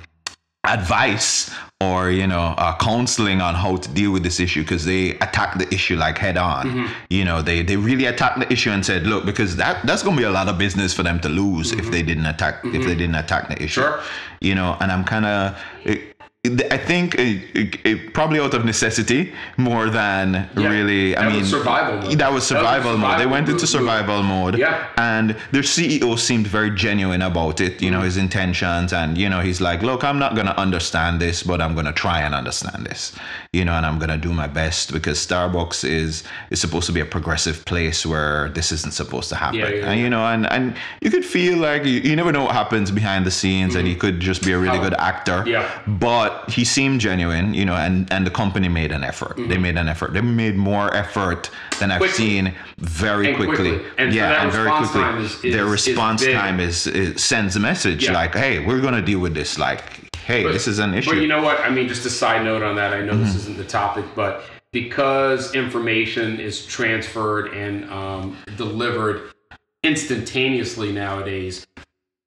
[0.64, 1.50] advice
[1.80, 5.56] or you know uh, counseling on how to deal with this issue because they attack
[5.58, 6.92] the issue like head on Mm-hmm.
[7.08, 10.16] you know they they really attack the issue and said look because that that's going
[10.16, 12.84] to be a lot of business for them to lose if they didn't attack if
[12.84, 14.00] they didn't attack the issue Mm-hmm.
[14.02, 14.10] Sure.
[14.42, 15.56] you know and i'm kind of
[16.46, 20.68] I think it, it, it probably out of necessity more than Yeah.
[20.70, 21.14] really.
[21.14, 22.02] I That was mean, survival mode.
[22.02, 23.20] That was That was survival mode.
[23.20, 24.56] They went into survival mode.
[24.56, 24.86] Yeah.
[24.96, 28.06] And their CEO seemed very genuine about it, you know, mm-hmm.
[28.06, 28.94] his intentions.
[28.94, 31.84] And, you know, he's like, look, I'm not going to understand this, but I'm going
[31.84, 33.12] to try and understand this,
[33.52, 36.92] you know, and I'm going to do my best because Starbucks is is supposed to
[36.92, 39.58] be a progressive place where this isn't supposed to happen.
[39.58, 42.44] Yeah, yeah, and, you know, and, and you could feel like you, you never know
[42.44, 45.42] what happens behind the scenes and he could just be a really good actor.
[45.48, 45.68] Yeah.
[45.88, 49.34] But he seemed genuine, you know, and, and the company made an effort.
[49.36, 50.12] They made an effort.
[50.12, 52.06] They made more effort than I've Mm-hmm.
[52.06, 52.24] Quickly.
[52.28, 53.70] seen very And quickly.
[53.78, 53.90] quickly.
[53.98, 55.24] And yeah, and very quickly.
[55.24, 56.34] is- is- Their response big.
[56.36, 58.12] time is, is sends a message Yeah.
[58.12, 59.58] like, "Hey, we're gonna deal with this.
[59.58, 59.82] Like,
[60.26, 61.18] hey, this is an issue." Mm-hmm.
[61.18, 61.60] But you know what?
[61.60, 62.92] I mean, just a side note on that.
[62.92, 64.42] I know this isn't the topic, but
[64.72, 69.32] because information is transferred and um, delivered
[69.82, 71.66] instantaneously nowadays,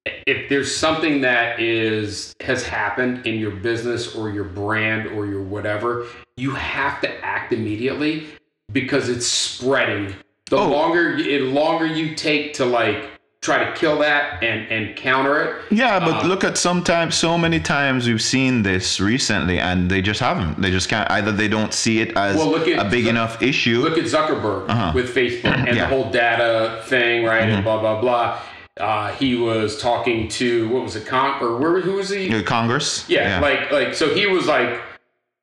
[0.04, 5.42] if there's something that is has happened in your business or your brand or your
[5.42, 8.26] whatever, you have to act immediately
[8.72, 10.14] because it's spreading.
[10.50, 10.68] The Oh.
[10.68, 13.10] longer the longer you take to like
[13.44, 17.36] try to kill that and and counter it, Yeah, but Uh, look at sometimes so
[17.44, 20.54] many times we've seen this recently, and they just haven't.
[20.62, 21.08] They just can't.
[21.16, 23.78] Either they don't see it as Well, look at- a big look- enough issue.
[23.86, 25.74] look at Zuckerberg with Facebook and Uh-huh.
[25.74, 25.74] Yeah.
[25.74, 25.78] Mm-hmm.
[25.80, 26.52] the whole data
[26.92, 27.48] thing, right?
[27.52, 28.26] And blah blah blah.
[28.88, 31.80] Uh, he was talking to what was it, Con or where?
[31.80, 32.22] Who was he?
[32.34, 33.04] Uh, Congress.
[33.08, 34.70] Yeah, like like so he was like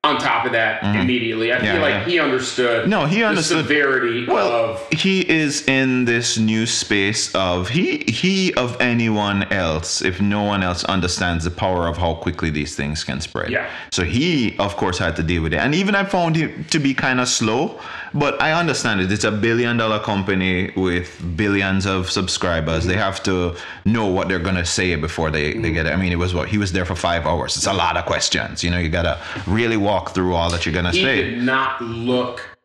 [0.03, 1.51] on top of that immediately.
[1.53, 1.65] I Mm-hmm.
[1.65, 2.05] Yeah, feel like yeah.
[2.05, 2.89] he understood.
[2.89, 4.87] No, he understood the severity Well, of.
[4.89, 10.63] he is in this new space of he he of anyone else if no one
[10.63, 13.51] else understands the power of how quickly these things can spread.
[13.51, 13.69] Yeah.
[13.91, 15.57] So he of course had to deal with it.
[15.57, 17.79] And even I found him to be kind of slow,
[18.13, 19.11] but I understand it.
[19.11, 22.85] It's a billion dollar company with billions of subscribers.
[22.85, 23.55] They have to
[23.85, 25.93] know what they're going to say before they, they get it.
[25.93, 27.55] I mean, it was what he was there for 5 hours.
[27.55, 28.63] It's a lot of questions.
[28.63, 31.23] You know, you got to really walk through all that you're going to say.
[31.23, 32.57] He did not look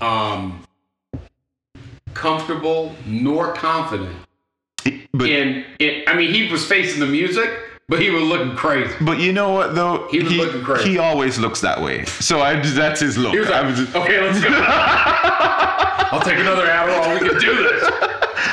[0.00, 0.64] um,
[2.14, 4.16] comfortable nor confident
[5.12, 6.08] But in it.
[6.08, 7.50] I mean, he was facing the music,
[7.88, 8.92] but he was looking crazy.
[9.00, 10.08] But you know what though?
[10.10, 10.90] He was looking crazy.
[10.90, 12.04] He always looks that way.
[12.06, 13.32] So I that's his look.
[13.32, 14.48] He was I like, was just- okay, let's go.
[16.12, 17.20] I'll take another Adderall.
[17.20, 17.90] We can do this.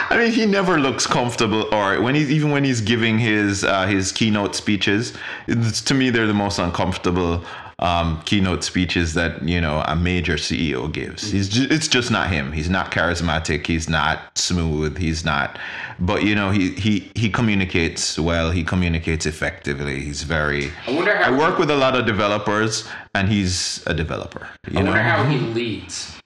[0.09, 1.73] I mean, he never looks comfortable.
[1.73, 5.13] Or when he's even when he's giving his uh, his keynote speeches,
[5.47, 7.43] it's, to me they're the most uncomfortable
[7.81, 11.31] um, keynote speeches that you know a major CEO gives.
[11.31, 12.51] He's ju- it's just not him.
[12.51, 13.65] He's not charismatic.
[13.65, 14.97] He's not smooth.
[14.97, 15.57] He's not.
[15.99, 18.51] But you know he he he communicates well.
[18.51, 19.99] He communicates effectively.
[20.01, 20.71] He's very.
[20.87, 24.47] I wonder how I work with a lot of developers, and he's a developer.
[24.69, 26.19] You I know, wonder how he leads.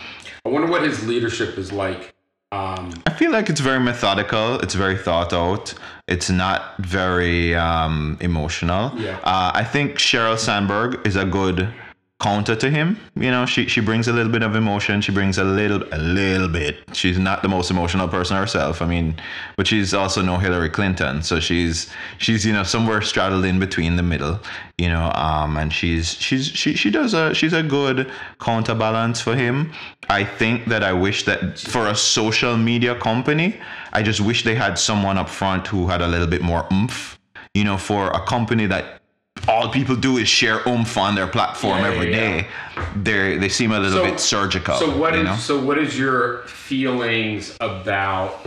[0.46, 2.14] I wonder what his leadership is like.
[2.52, 4.60] Um, I feel like it's very methodical.
[4.60, 5.74] It's very thought out.
[6.08, 8.92] It's not very um, emotional.
[8.96, 9.18] Yeah.
[9.24, 11.74] Uh, I think Sheryl Sandberg is a good
[12.22, 12.98] counter to him.
[13.16, 15.02] You know, she she brings a little bit of emotion.
[15.02, 16.78] She brings a little a little bit.
[16.94, 18.82] She's not the most emotional person herself.
[18.82, 19.16] I mean,
[19.58, 21.22] but she's also no Hillary Clinton.
[21.24, 24.40] So she's she's you know somewhere straddled in between the middle.
[24.78, 28.10] You know, um, and she's she's she she does a she's a good
[28.40, 29.74] counterbalance for him.
[30.10, 33.60] I think that I wish that for a social media company,
[33.92, 37.20] I just wish they had someone up front who had a little bit more oomph.
[37.54, 39.02] You know, for a company that
[39.48, 42.48] all people do is share oomph on their platform Yeah, every yeah, day.
[42.96, 44.78] They they seem a little So- bit surgical.
[44.78, 45.36] So what you is know?
[45.36, 48.46] so what is your feelings about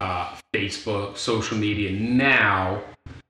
[0.00, 2.80] uh, Facebook, social media now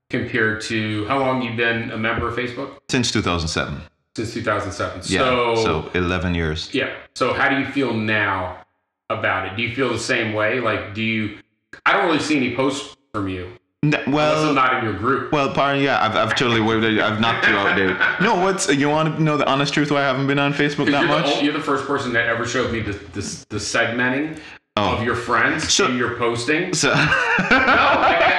[0.09, 2.77] compared to how long you've been a member of Facebook?
[2.89, 3.81] since 2007?
[4.15, 5.01] Since 2007.
[5.05, 6.69] Yeah, So, so 11 years.
[6.73, 6.89] yeah.
[7.15, 8.65] So how do you feel now
[9.09, 9.55] about it?
[9.55, 10.59] Do you feel the same way?
[10.59, 11.39] Like, do you?
[11.85, 13.53] I don't really see any posts from you.
[13.81, 15.31] N- Unless I'm well, not in your group.
[15.31, 16.83] well, pardon, yeah, I've, I've totally waved.
[16.99, 17.97] I've knocked you out, dude.
[18.21, 19.89] No, what's you want to know the honest truth?
[19.89, 21.37] Why I haven't been on Facebook that you're, much?
[21.39, 24.37] The, you're the first person that ever showed me the the, the segmenting
[24.77, 24.95] Oh.
[24.95, 26.73] of your friends So- and your posting.
[26.73, 28.38] So, No, I,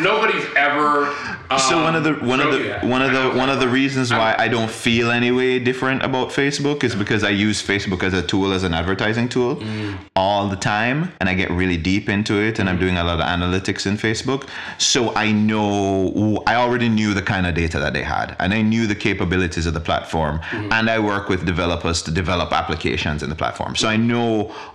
[0.00, 1.06] nobody's ever.
[1.50, 4.10] Um, so one of the one of the one of the one of the reasons
[4.10, 8.14] why I don't feel any way different about Facebook is because I use Facebook as
[8.14, 9.98] a tool as an advertising tool Mm.
[10.16, 13.20] all the time and I get really deep into it and I'm doing a lot
[13.20, 17.92] of analytics in Facebook so I know I already knew the kind of data that
[17.92, 20.72] they had and I knew the capabilities of the platform Mm-hmm.
[20.72, 24.28] and I work with developers to develop applications in the platform so I know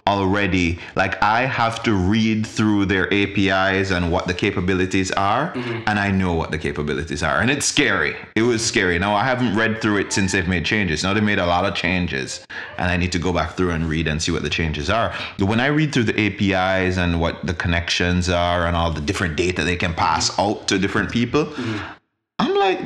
[0.07, 5.83] already like I have to read through their APIs and what the capabilities are Mm-hmm.
[5.87, 7.39] and I know what the capabilities are.
[7.39, 8.15] And it's scary.
[8.35, 8.99] It was scary.
[8.99, 11.03] Now I haven't read through it since they've made changes.
[11.03, 12.45] Now they made a lot of changes
[12.77, 15.13] and I need to go back through and read and see what the changes are.
[15.37, 19.01] But when I read through the APIs and what the connections are and all the
[19.01, 21.93] different data they can pass out to different people mm-hmm.
[22.39, 22.79] I'm like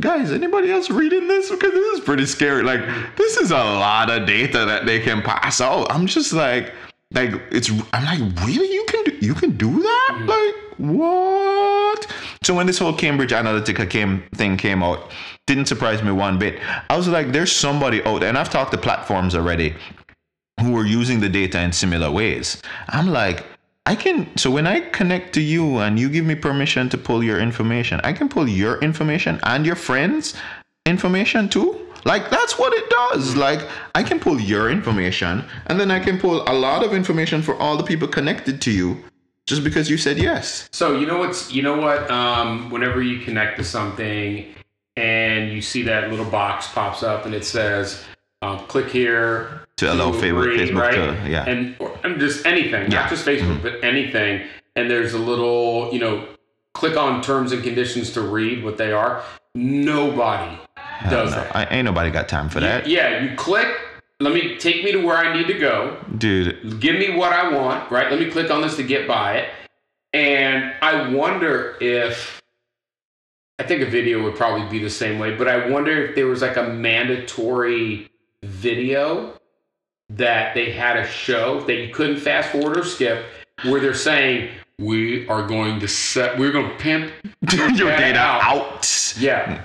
[0.00, 1.50] guys anybody else reading this?
[1.50, 2.62] Because this is pretty scary.
[2.62, 3.16] Like mm-hmm.
[3.16, 5.90] this is a lot of data that they can pass out.
[5.90, 6.72] I'm just like
[7.12, 8.72] like it's I'm like really?
[8.72, 10.10] You can do you can do that?
[10.12, 10.28] Mm-hmm.
[10.28, 12.06] Like what
[12.42, 15.10] so when this whole Cambridge Analytica came thing came out
[15.46, 16.58] didn't surprise me one bit
[16.88, 19.74] I was like there's somebody out there and I've talked to platforms already
[20.60, 22.62] who are using the data in similar ways.
[22.88, 23.44] I'm like,
[23.86, 27.24] I can, so when I connect to you and you give me permission to pull
[27.24, 30.34] your information, I can pull your information and your friends'
[30.86, 31.86] information too.
[32.04, 33.36] Like, that's what it does.
[33.36, 37.42] Like, I can pull your information and then I can pull a lot of information
[37.42, 39.02] for all the people connected to you
[39.50, 40.68] just because you said yes.
[40.70, 42.08] So you know what's you know what?
[42.08, 44.46] Um, whenever you connect to something
[44.96, 48.02] and you see that little box pops up and it says,
[48.42, 51.44] um, "Click here To allow favorite agree," Facebook to- yeah.
[51.48, 53.00] and or, and just anything, Yeah.
[53.00, 54.46] not just Facebook, but anything.
[54.76, 56.24] And there's a little, you know,
[56.74, 59.20] click on terms and conditions to read what they are.
[59.56, 60.56] Nobody
[61.10, 61.56] does No, that.
[61.56, 62.86] I, ain't nobody got time for that.
[62.86, 63.66] Yeah, you click.
[64.20, 65.96] Let me take me to where I need to go.
[66.18, 68.10] Dude, give me what I want, right?
[68.10, 69.50] Let me click on this to get by it.
[70.12, 72.42] And I wonder if
[73.58, 76.26] I think a video would probably be the same way, but I wonder if there
[76.26, 78.10] was like a mandatory
[78.42, 79.38] video
[80.10, 83.24] that they had a show that you couldn't fast forward or skip
[83.64, 87.12] where they're saying we are going to set we're going to pimp
[87.52, 89.14] your data data out." out.
[89.18, 89.62] yeah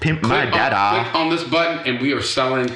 [0.00, 1.02] Pimp my click on, data.
[1.04, 2.68] click on this button and we are selling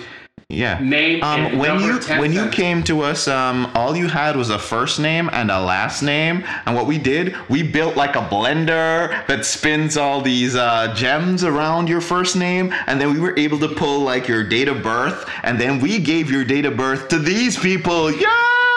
[0.51, 0.81] Yeah.
[0.81, 4.35] name Um, and when you 10 when you came to us, um, all you had
[4.35, 8.17] was a first name and a last name, and what we did, we built like
[8.17, 13.21] a blender that spins all these uh, gems around your first name, and then we
[13.21, 16.67] were able to pull like your date of birth, and then we gave your date
[16.67, 18.11] of birth to these people.
[18.11, 18.27] Yeah,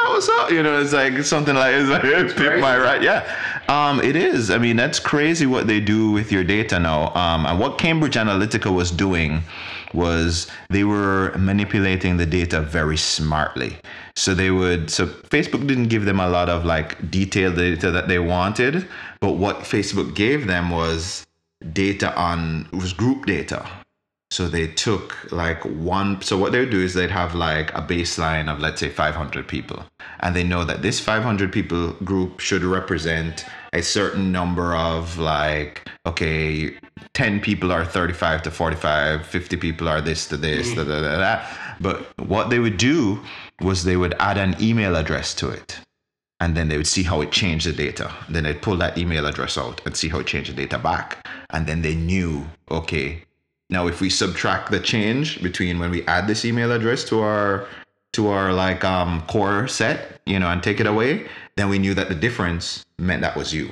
[0.06, 0.52] what's up?
[0.52, 3.02] You know, it's like something like it's like it's pick my right.
[3.02, 3.28] Yeah,
[3.68, 4.52] um, it is.
[4.52, 7.12] I mean, that's crazy what they do with your data now.
[7.16, 9.42] Um, and what Cambridge Analytica was doing
[9.94, 13.78] was they were manipulating the data very smartly.
[14.16, 18.08] So they would so Facebook didn't give them a lot of like detailed data that
[18.08, 18.88] they wanted,
[19.20, 21.26] but what Facebook gave them was
[21.72, 23.68] data on was group data.
[24.34, 26.20] So they took like one.
[26.24, 29.48] So what they would do is they'd have like a baseline of let's say 500
[29.48, 29.86] people,
[30.22, 35.88] and they know that this 500 people group should represent a certain number of like
[36.08, 36.76] okay,
[37.14, 41.18] 10 people are 35 to 45, 50 people are this to this, da, da, da,
[41.20, 41.46] da.
[41.80, 43.22] But what they would do
[43.62, 45.80] was they would add an email address to it
[46.44, 48.12] and then they would see how it changed the data.
[48.28, 51.26] Then they'd pull that email address out and see how it changed the data back.
[51.52, 53.24] And then they knew, okay,
[53.70, 57.66] now if we subtract the change between when we add this email address to our
[58.12, 61.94] to our like um core set, you know, and take it away, then we knew
[61.94, 63.72] that the difference meant that was you.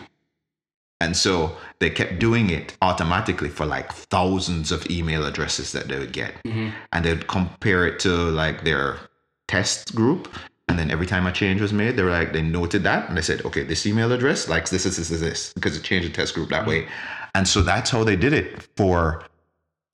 [1.02, 5.98] And so they kept doing it automatically for like thousands of email addresses that they
[5.98, 6.36] would get.
[6.44, 6.70] Mm-hmm.
[6.94, 9.00] And they'd compare it to like their
[9.48, 10.32] test group.
[10.68, 13.18] And then every time a change was made, they were like, they noted that and
[13.18, 16.08] they said, okay, this email address likes this, this, this, this, this, because it changed
[16.08, 16.86] the test group that mm-hmm.
[16.86, 16.88] way.
[17.34, 19.26] And so that's how they did it for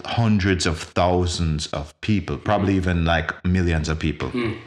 [0.03, 2.89] hundreds of thousands of people, probably mm-hmm.
[2.89, 4.30] even like millions of people.
[4.32, 4.58] Mm.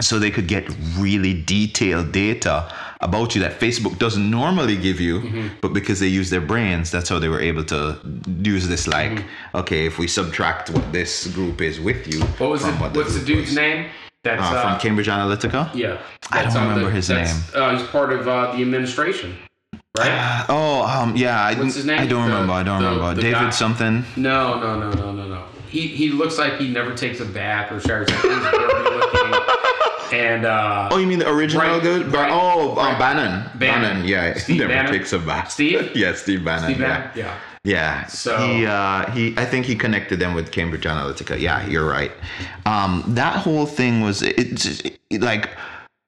[0.00, 0.68] So they could get
[0.98, 2.70] really detailed data
[3.00, 7.08] about you that Facebook doesn't normally give you, but because they use their brains, that's
[7.08, 7.96] how they were able to
[8.42, 8.86] use this.
[8.86, 9.24] Like,
[9.54, 12.80] okay, if we subtract what this group is with you, What was from it?
[12.82, 13.56] what What's the dude's was.
[13.56, 13.86] name?
[14.22, 15.70] That's Uh, uh, from Cambridge Analytica.
[15.74, 15.96] yeah.
[16.30, 19.34] I don't on the- remember his that's, Uh, he's part of uh, the administration,
[19.98, 20.44] right?
[20.50, 21.40] Oh, um, yeah.
[21.42, 22.00] I, What's his name?
[22.00, 22.52] I don't The- remember.
[22.52, 23.14] I don't the- remember.
[23.14, 24.04] the David guy- something.
[24.16, 25.42] No, no, no, no, no, no.
[25.70, 28.10] He he looks like he never takes a bath or showers.
[28.10, 29.40] He's dirty looking.
[30.12, 32.12] And uh, Oh, you mean the original Right, good?
[32.12, 32.98] right, oh, uh, right.
[32.98, 33.50] Bannon.
[33.58, 34.04] Bannon.
[34.06, 34.92] Yeah, Steve never Bannon?
[34.92, 35.50] takes a bath.
[35.52, 35.90] Steve?
[35.94, 36.64] yeah, Steve Bannon.
[36.70, 36.98] Steve yeah.
[36.98, 37.10] Bannon?
[37.16, 37.38] yeah.
[37.64, 38.06] Yeah.
[38.06, 41.38] So- he uh he I think he connected them with Cambridge Analytica.
[41.40, 42.12] Yeah, you're right.
[42.64, 45.50] Um that whole thing was it's it, like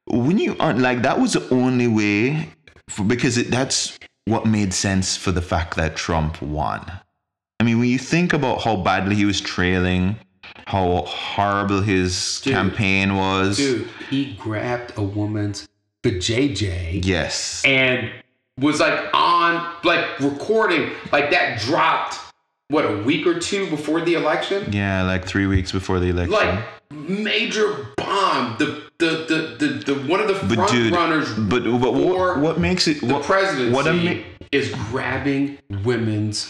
[0.07, 2.49] when you are like that was the only way
[2.89, 6.81] for, because it, that's what made sense for the fact that Trump won.
[7.61, 10.17] I mean, when you think about how badly he was trailing,
[10.69, 12.53] how horrible his Dude.
[12.53, 13.57] campaign was.
[13.57, 15.67] Dude, he grabbed a woman's
[16.03, 17.63] the JJ Yes.
[17.65, 18.11] and
[18.61, 22.19] was like on like recording like that dropped
[22.69, 26.33] what a week or two before the election yeah, like 3 weeks before the election.
[26.33, 31.33] like major bomb the the the the, the one of the but front dude, runners
[31.35, 36.49] but, but what, what makes it the what, presidency what ama- is grabbing women's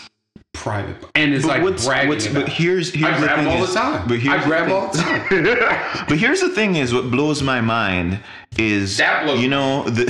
[0.54, 3.38] private and it's But like what's, bragging what's about but here's here's I the grab
[3.38, 4.08] thing all is- the time.
[4.08, 6.04] But here's I grab the all the thing- time.
[6.08, 8.20] But here's the thing: is what blows my mind
[8.58, 10.04] is That blows you know the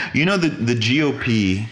[0.14, 1.66] you know the the GOP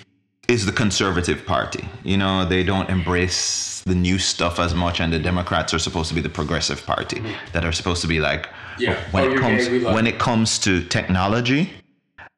[0.49, 1.85] is the conservative party.
[2.03, 6.09] You know they don't embrace the new stuff as much, and the Democrats are supposed
[6.09, 7.23] to be the progressive party
[7.53, 8.83] that are supposed to be like Mm-hmm.
[8.83, 8.97] Yeah.
[9.11, 10.13] when Oh, it comes gay, when you.
[10.13, 11.71] it comes to technology,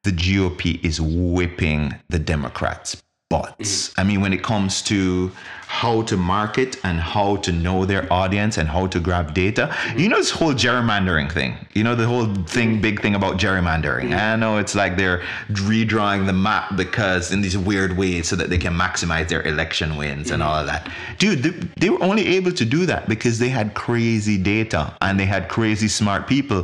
[0.03, 3.01] the GOP is whipping the Democrats'
[3.33, 3.89] butts.
[3.89, 4.01] Mm-hmm.
[4.01, 5.33] I mean, when it comes to
[5.73, 10.07] how to market and how to know their audience and how to grab data, you
[10.07, 14.15] know, this whole gerrymandering thing, you know, the whole thing, big thing about gerrymandering.
[14.15, 18.51] I know it's like they're redrawing the map because in these weird ways so that
[18.51, 20.93] they can maximize their election wins and all of that.
[21.19, 21.51] Dude, they,
[21.81, 25.49] they were only able to do that because they had crazy data and they had
[25.49, 26.63] crazy smart people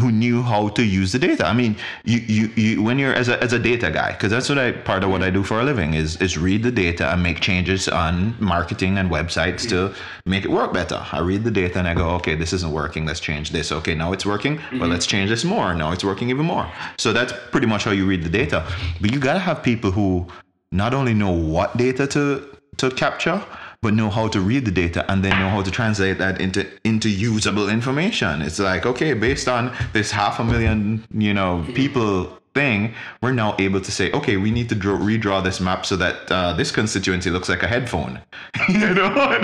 [0.00, 1.46] who knew how to use the data.
[1.46, 4.48] I mean, you, you, you when you're as a, as a data guy, because that's
[4.48, 7.12] what I part of what I do for a living is is read the data
[7.12, 9.94] and make changes on marketing and websites to
[10.24, 11.00] make it work better.
[11.12, 13.06] I read the data and I go, okay, this isn't working.
[13.06, 13.70] Let's change this.
[13.70, 14.56] Okay, now it's working.
[14.56, 14.90] Well, mm-hmm.
[14.90, 15.74] let's change this more.
[15.74, 16.66] Now it's working even more.
[16.96, 18.66] So that's pretty much how you read the data.
[19.00, 20.26] But you gotta have people who
[20.72, 22.44] not only know what data to
[22.78, 23.44] to capture,
[23.82, 26.66] but know how to read the data and then know how to translate that into
[26.84, 28.42] into usable information.
[28.42, 33.54] It's like, okay, based on this half a million, you know, people thing, we're now
[33.58, 36.70] able to say, okay, we need to draw, redraw this map so that uh, this
[36.70, 38.20] constituency looks like a headphone,
[38.68, 39.38] you know,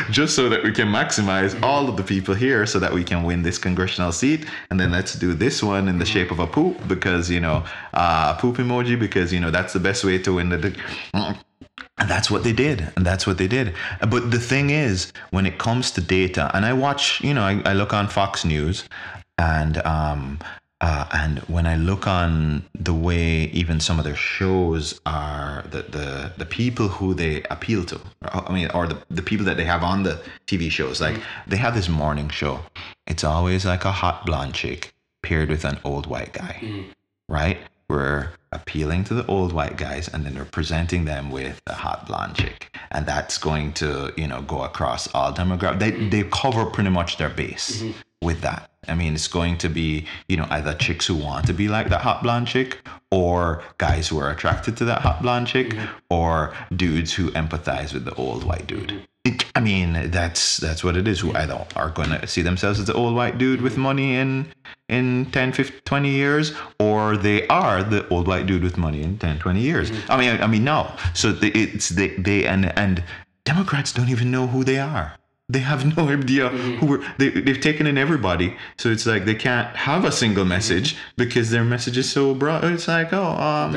[0.10, 3.22] just so that we can maximize all of the people here, so that we can
[3.24, 6.46] win this congressional seat, and then let's do this one in the shape of a
[6.46, 10.34] poop because you know, uh, poop emoji because you know that's the best way to
[10.34, 10.76] win the.
[11.98, 12.90] And that's what they did.
[12.96, 13.74] And that's what they did.
[14.00, 17.60] But the thing is, when it comes to data, and I watch, you know, I,
[17.66, 18.84] I look on Fox News
[19.40, 20.38] and um
[20.80, 25.82] uh, and when I look on the way even some of their shows are the
[25.82, 29.64] the, the people who they appeal to, I mean, or the, the people that they
[29.64, 31.22] have on the TV shows, like mm.
[31.46, 32.60] they have this morning show.
[33.06, 36.84] It's always like a hot blonde chick paired with an old white guy mm.
[37.28, 37.58] right?
[37.88, 42.06] We're appealing to the old white guys and then we're presenting them with a hot
[42.06, 42.76] blonde chick.
[42.90, 45.78] And that's going to, you know, go across all demographics.
[45.80, 46.10] They, mm.
[46.10, 48.26] they cover pretty much their base mm-hmm.
[48.26, 48.69] with that.
[48.88, 51.90] I mean, it's going to be, you know, either chicks who want to be like
[51.90, 52.78] that hot blonde chick
[53.10, 55.92] or guys who are attracted to that hot blonde chick mm-hmm.
[56.08, 59.06] or dudes who empathize with the old white dude.
[59.24, 61.20] It, I mean, that's that's what it is.
[61.20, 63.82] Who either are going to see themselves as the old white dude with mm-hmm.
[63.82, 64.50] money in
[64.88, 69.18] in 10, 15, 20 years, or they are the old white dude with money in
[69.18, 69.90] 10, 20 years.
[69.90, 70.12] Mm-hmm.
[70.12, 70.90] I mean, I, I mean, no.
[71.12, 73.04] So they, it's they, they and and
[73.44, 75.19] Democrats don't even know who they are.
[75.52, 78.56] They have no idea who we're, they, they've taken in everybody.
[78.78, 82.62] So it's like they can't have a single message because their message is so broad.
[82.64, 83.74] It's like, oh, um,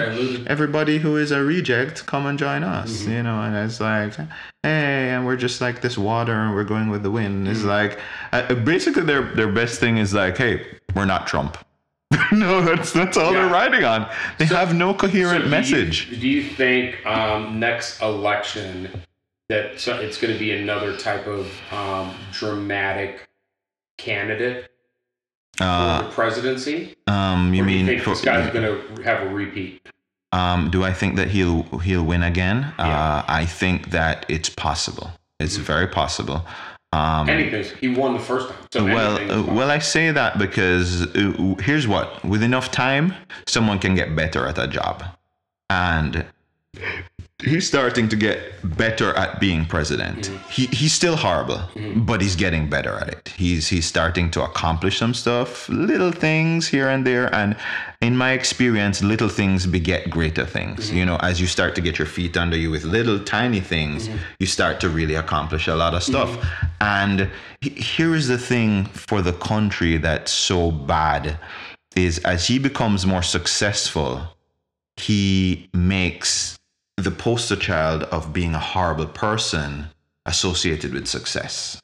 [0.48, 3.42] everybody who is a reject, come and join us, you know.
[3.42, 4.14] And it's like,
[4.62, 7.48] hey, and we're just like this water, and we're going with the wind.
[7.48, 8.00] It's like,
[8.32, 10.66] uh, basically, their their best thing is like, hey,
[10.96, 11.58] we're not Trump.
[12.32, 13.52] no, that's that's all they're Yeah.
[13.62, 14.08] riding on.
[14.38, 16.10] They have no coherent So do you- message.
[16.22, 18.90] Do you think um, next election
[19.50, 23.28] that it's going to be another type of um, dramatic
[23.98, 24.70] candidate
[25.58, 26.96] for Uh, the presidency?
[27.08, 29.82] um, you mean you for- this guy's going to have a repeat?
[30.32, 32.74] Um, do I think that he'll he'll win again?
[32.80, 32.86] Yeah.
[32.88, 35.12] Uh, I think that it's possible.
[35.40, 36.44] It's very possible.
[36.92, 37.66] Um, Anything.
[37.80, 38.58] He won the first time.
[38.72, 43.14] So well, uh, well, I say that because uh, here's what: with enough time,
[43.48, 45.04] someone can get better at a job,
[45.70, 46.26] and
[47.44, 48.38] he's starting to get
[48.78, 50.30] better at being president.
[50.30, 50.50] Mm-hmm.
[50.50, 52.06] He he's still horrible, mm-hmm.
[52.06, 53.30] but he's getting better at it.
[53.30, 57.56] He's he's starting to accomplish some stuff, little things here and there, and
[58.02, 60.88] in my experience, little things beget greater things.
[60.88, 60.98] Mm-hmm.
[60.98, 64.10] You know, as you start to get your feet under you with little tiny things,
[64.40, 66.30] you start to really accomplish a lot of stuff.
[66.82, 67.30] And
[67.62, 71.38] he- here is the thing for the country that's so bad
[71.96, 74.28] is as he becomes more successful,
[74.98, 76.58] he makes
[76.98, 79.88] the poster child of being a horrible person
[80.26, 81.80] associated with success.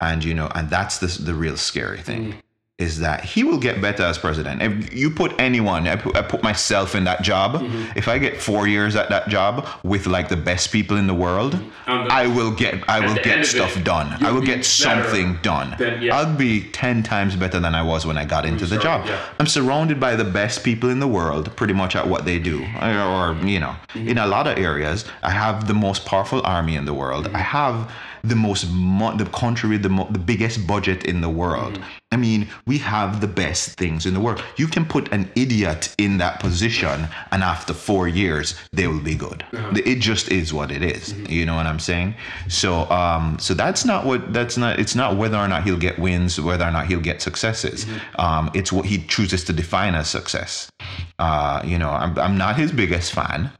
[0.00, 2.36] And you know, and that's the the real scary thing mm.
[2.82, 4.56] Is that he will get better as president.
[4.68, 7.50] If you put anyone, I put, I put myself in that job.
[7.96, 9.54] If I get four years at that job
[9.92, 13.46] with like the best people in the world, the- I will get I will get
[13.46, 14.06] stuff it, done.
[14.24, 15.68] I you'll get something done.
[15.78, 16.16] than- yeah.
[16.16, 16.52] I'll be
[16.82, 19.06] ten times better than I was when I got into the started, job.
[19.06, 19.18] yeah.
[19.40, 22.56] I'm surrounded by the best people in the world, pretty much at what they do,
[22.80, 24.08] or, or, you know, Mm-hmm.
[24.08, 25.04] in a lot of areas.
[25.22, 27.24] I have the most powerful army in the world.
[27.26, 27.36] Mm-hmm.
[27.42, 27.76] I have
[28.24, 31.74] the most mo- the country with the mo- the biggest budget in the world.
[31.74, 32.01] Mm-hmm.
[32.12, 34.42] I mean, we have the best things in the world.
[34.56, 39.14] You can put an idiot in that position, and after four years, they will be
[39.14, 39.44] good.
[39.52, 39.72] Uh-huh.
[39.84, 41.14] It just is what it is.
[41.14, 41.32] Mm-hmm.
[41.32, 42.14] You know what I'm saying?
[42.48, 44.78] So, um, so that's not what that's not.
[44.78, 47.86] It's not whether or not he'll get wins, whether or not he'll get successes.
[47.86, 48.20] Mm-hmm.
[48.20, 50.70] Um, it's what he chooses to define as success.
[51.18, 53.50] Uh, you know, I'm, I'm not his biggest fan,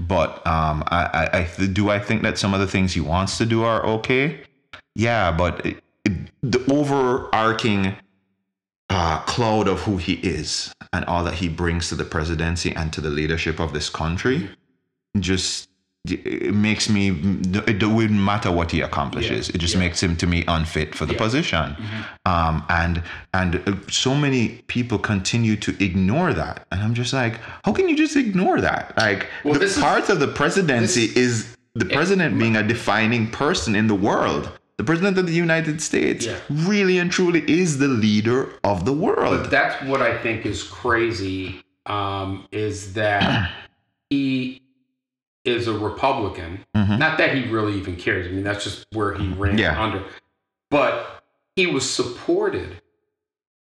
[0.00, 3.38] but um, I, I, I do I think that some of the things he wants
[3.38, 4.40] to do are okay.
[4.96, 5.64] Yeah, but
[6.42, 7.94] the overarching
[8.88, 12.92] uh, cloud of who he is and all that he brings to the presidency and
[12.92, 14.50] to the leadership of this country
[15.18, 15.68] just
[16.08, 17.10] it makes me
[17.66, 19.80] it wouldn't matter what he accomplishes Yeah, it just yeah.
[19.80, 21.18] makes him to me unfit for the Yeah.
[21.18, 21.24] Mm-hmm.
[21.26, 21.76] position
[22.24, 23.02] um, and
[23.34, 27.96] and so many people continue to ignore that and i'm just like how can you
[27.96, 31.84] just ignore that like Well, the this is- part of the presidency this- is the
[31.84, 36.38] president being a defining person in the world the president of the united states Yeah.
[36.70, 40.62] really and truly is the leader of the world But that's what I think is
[40.62, 43.50] crazy um, is that
[44.10, 44.62] he
[45.44, 46.64] is a Republican.
[46.74, 48.26] Not that he really even cares.
[48.26, 49.82] I mean, that's just where he ran Yeah.
[49.84, 50.04] under.
[50.70, 51.24] But
[51.56, 52.70] he was supported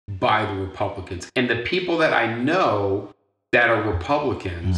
[0.08, 1.30] by the Republicans.
[1.36, 3.14] And the people that I know
[3.52, 4.78] that are Republicans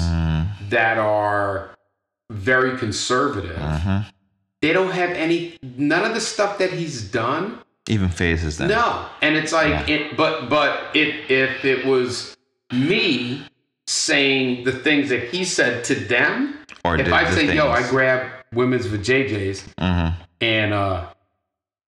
[0.70, 1.72] that are
[2.32, 4.06] very conservative, Mhm.
[4.62, 9.06] They don't have any, none of the stuff that he's done even fazes them no,
[9.22, 12.38] and it's like it, but but if if it was
[12.72, 13.42] me
[13.88, 18.30] saying the things that he said to them, or if I say, "Yo, I grab
[18.54, 20.14] women's vajayjays Mhm.
[20.42, 21.06] and uh,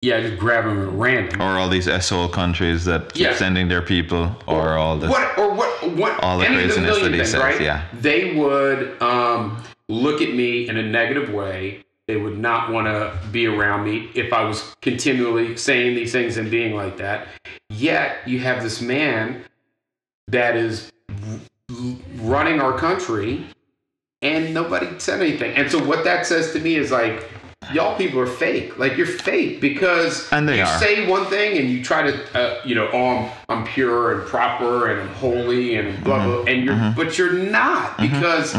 [0.01, 3.35] yeah, I just grab them at random." or all these SO countries that keep Yeah.
[3.35, 7.17] sending their people, or all the what or what what all the craziness that he
[7.19, 7.61] things, says, right?
[7.61, 7.83] yeah.
[8.01, 11.84] They would um, look at me in a negative way.
[12.07, 16.37] They would not want to be around me if I was continually saying these things
[16.37, 17.27] and being like that.
[17.69, 19.43] Yet you have this man
[20.27, 20.91] that is
[22.17, 23.45] running our country,
[24.21, 25.55] and nobody said anything.
[25.55, 27.29] And so what that says to me is like.
[27.73, 28.77] Y'all people are fake.
[28.77, 30.77] Like you're fake because And they you are.
[30.77, 33.31] say one thing and you try to, uh, you know, oh, I'm,
[33.61, 36.29] I'm pure and proper and I'm holy and blah Mm-hmm.
[36.29, 38.55] blah, and you're, but you're not because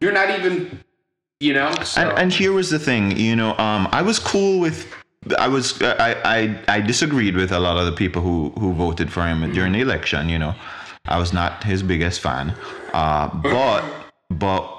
[0.00, 0.80] you're not even,
[1.40, 1.72] you know.
[1.82, 2.00] So.
[2.00, 4.92] And, and here was the thing, you know, um, I was cool with.
[5.38, 9.12] I was I, I I disagreed with a lot of the people who who voted
[9.12, 10.28] for him during the election.
[10.28, 10.54] You know,
[11.06, 12.54] I was not his biggest fan,
[12.92, 13.84] uh, but
[14.30, 14.72] but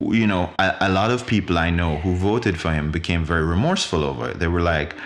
[0.00, 3.44] you know, a, a lot of people I know who voted for him became very
[3.44, 4.40] remorseful over it.
[4.40, 4.96] They were like,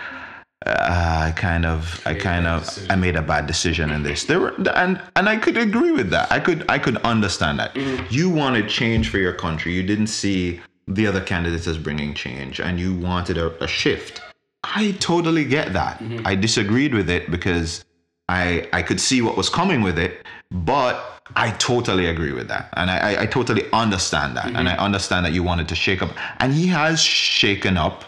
[0.65, 4.23] uh, I kind of, I kind of, I made a bad decision in this.
[4.23, 6.31] There were, and and I could agree with that.
[6.31, 7.75] I could, I could understand that.
[8.11, 9.73] You wanted change for your country.
[9.73, 14.21] You didn't see the other candidates as bringing change, and you wanted a, a shift.
[14.63, 15.99] I totally get that.
[15.99, 16.25] Mm-hmm.
[16.25, 17.83] I disagreed with it because
[18.29, 22.69] I I could see what was coming with it, but I totally agree with that,
[22.77, 24.81] and I I, I totally understand that, and I mm-hmm.
[24.81, 28.05] understand that you wanted to shake up, and he has shaken up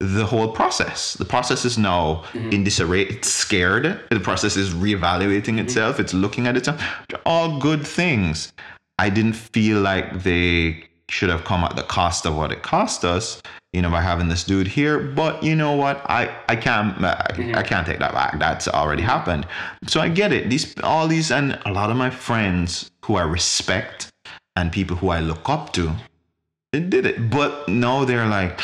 [0.00, 1.14] the whole process.
[1.14, 2.50] The process is now mm-hmm.
[2.50, 3.02] in disarray.
[3.02, 4.00] It's scared.
[4.10, 5.98] The process is reevaluating itself.
[5.98, 6.80] It's looking at itself.
[7.26, 8.52] All good things.
[9.00, 13.04] I didn't feel like they should have come at the cost of what it cost
[13.04, 13.42] us,
[13.72, 14.98] you know, by having this dude here.
[14.98, 16.02] But you know what?
[16.08, 18.38] I I can't I, I can't take that back.
[18.38, 19.46] That's already happened.
[19.86, 20.50] So I get it.
[20.50, 24.10] These all these and a lot of my friends who I respect
[24.56, 25.92] and people who I look up to,
[26.72, 27.30] they did it.
[27.30, 28.60] But no, they're like,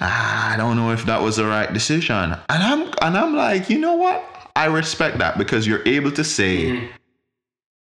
[0.00, 2.32] ah, I don't know if that was the right decision.
[2.48, 4.24] And I'm and I'm like, you know what?
[4.56, 6.86] I respect that because you're able to say, mm-hmm.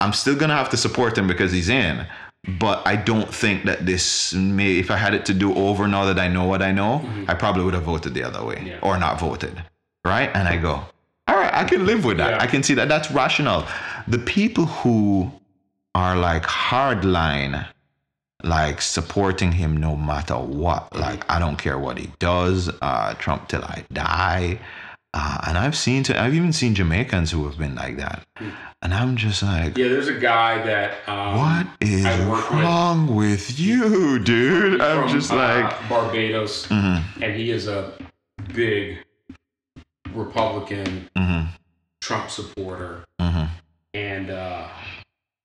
[0.00, 2.06] I'm still gonna have to support him because he's in.
[2.46, 6.04] But I don't think that this may if I had it to do over now
[6.06, 8.78] that I know what I know, I probably would have voted the other way Yeah.
[8.82, 9.62] or not voted.
[10.04, 10.28] Right?
[10.34, 10.82] And I go,
[11.28, 12.30] all right, I can live with that.
[12.30, 12.42] Yeah.
[12.42, 12.88] I can see that.
[12.88, 13.64] That's rational.
[14.08, 15.30] The people who
[15.94, 17.64] are like hardline,
[18.42, 20.92] like supporting him no matter what.
[20.96, 22.68] Like I don't care what he does.
[22.82, 24.58] Uh, Trump till I die.
[25.14, 28.26] Uh, and I've seen, to, I've even seen Jamaicans who have been like that,
[28.80, 31.06] and I'm just like, Yeah, there's a guy that.
[31.06, 34.80] Um, what is work with- wrong with you, dude?
[34.80, 35.88] I'm from, just uh, like, mm-hmm.
[35.90, 37.92] Barbados, and he is a
[38.54, 38.98] big
[40.14, 41.48] Republican mhm,
[42.00, 43.48] Trump supporter, mhm.
[43.94, 44.66] and uh,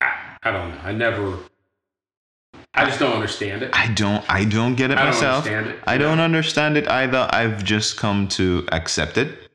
[0.01, 0.77] I, I don't know.
[0.83, 1.37] I never.
[2.73, 3.71] I just don't understand it.
[3.73, 5.47] I don't, I don't get it I don't myself.
[5.47, 5.79] understand it.
[5.87, 7.27] I don't understand it either.
[7.31, 9.46] I've just come to accept it,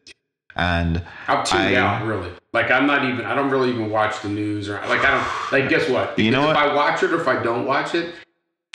[0.56, 2.30] and I'm tuned I- out, really.
[2.52, 3.24] Like I'm not even.
[3.24, 5.52] I don't really even watch the news or like I don't.
[5.60, 6.18] Like guess what?
[6.18, 6.50] You know what?
[6.50, 8.14] If I watch it or if I don't watch it,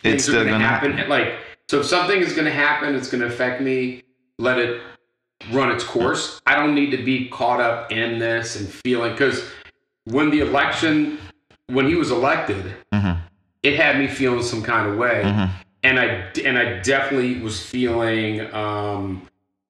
[0.04, 0.94] it's still are gonna happen.
[0.94, 1.10] happen.
[1.10, 1.36] Like
[1.70, 4.04] so, if something is gonna happen, it's gonna affect me.
[4.40, 4.82] Let it
[5.52, 6.42] run its course.
[6.48, 9.44] I don't need to be caught up in this and feeling because
[10.06, 11.20] when the election,
[11.68, 13.20] when he was elected, Mhm.
[13.62, 15.50] it had me feeling some kind of way, Mhm.
[15.84, 16.06] and I
[16.44, 19.28] and I definitely was feeling um,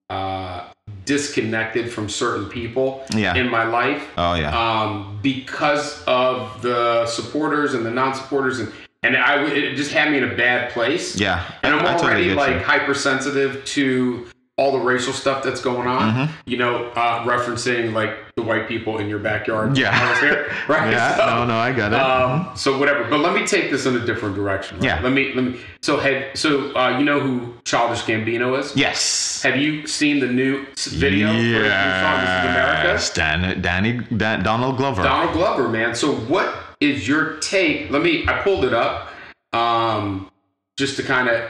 [0.10, 0.62] uh,
[1.08, 3.34] disconnected from certain people Yeah.
[3.36, 4.52] in my life Oh yeah.
[4.56, 8.72] um, because of the supporters and the non-supporters, and
[9.04, 11.16] and I it just had me in a bad place.
[11.20, 11.44] yeah.
[11.64, 12.60] and I'm I totally already get like you.
[12.60, 14.28] hypersensitive to
[14.58, 16.14] all the racial stuff that's going on.
[16.14, 16.34] Mm-hmm.
[16.50, 19.78] You know, uh, referencing like the white people in your backyard.
[19.78, 19.94] Yeah.
[20.68, 20.92] Right?
[20.92, 21.16] Yeah.
[21.16, 22.00] So, no, no, I got it.
[22.00, 24.78] um, so whatever, but let me take this in a different direction.
[24.80, 24.86] right?
[24.86, 25.00] Yeah.
[25.02, 25.60] Let me let me.
[25.82, 28.76] So have so uh, you know who Childish Gambino is?
[28.76, 29.42] yes.
[29.44, 32.88] Have you seen the new video for his new song "This Is America"?
[32.88, 33.14] Yes.
[33.14, 35.04] Dan, Danny, Dan, Donald Glover.
[35.04, 35.94] Donald Glover, man.
[35.96, 37.90] So what is your take?
[37.92, 38.26] Let me.
[38.28, 39.10] I pulled it up,
[39.54, 40.30] um,
[40.78, 41.50] just to kind of.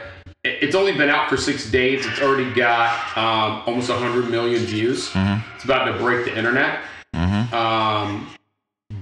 [0.60, 2.04] It's only been out for six days.
[2.06, 5.10] It's already got um, almost 100 million views.
[5.14, 6.80] It's about to break the internet.
[7.14, 8.28] Um,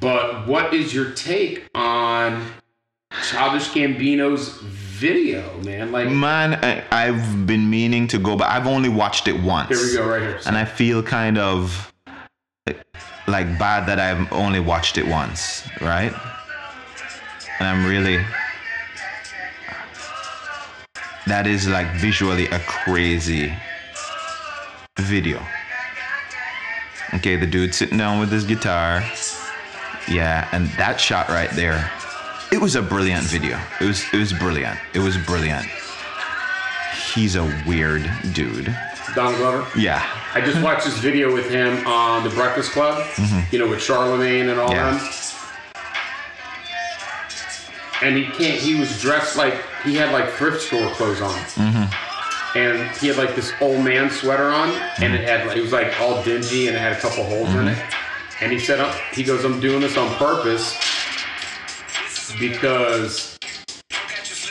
[0.01, 2.44] but what is your take on
[3.30, 5.92] Childish Gambino's video, man?
[5.92, 9.68] Like, Man, I, I've been meaning to go, but I've only watched it once.
[9.68, 10.40] here we go, right here.
[10.47, 11.92] And I feel kind of
[13.28, 16.12] like bad that I've only watched it once, right?
[17.59, 18.24] And I'm really.
[21.27, 23.53] That is like visually a crazy
[24.99, 25.43] video.
[27.14, 29.03] Okay, the dude sitting down with his guitar.
[30.09, 31.91] Yeah, and that shot right there.
[32.53, 33.59] It was a brilliant video.
[33.81, 34.79] It was it was brilliant.
[34.95, 35.66] It was brilliant.
[37.14, 38.74] He's a weird dude.
[39.14, 39.66] Donald Glover.
[39.79, 40.05] Yeah.
[40.35, 43.05] I just watched this video with him on The Breakfast Club,
[43.51, 44.74] you know, with Charlamagne and all Mm-hmm.
[44.77, 44.99] Yeah.
[44.99, 45.01] them.
[48.03, 51.34] And he can't, he was dressed like, he had like thrift store clothes on.
[51.34, 52.59] Mm-hmm.
[52.59, 54.70] And he had like this old man sweater on,
[55.03, 57.49] and it had like, it was like all dingy and it had a couple holes
[57.51, 57.76] in it.
[57.76, 58.44] Mm-hmm.
[58.44, 60.76] And he said, uh, he goes, I'm doing this on purpose
[62.38, 63.38] because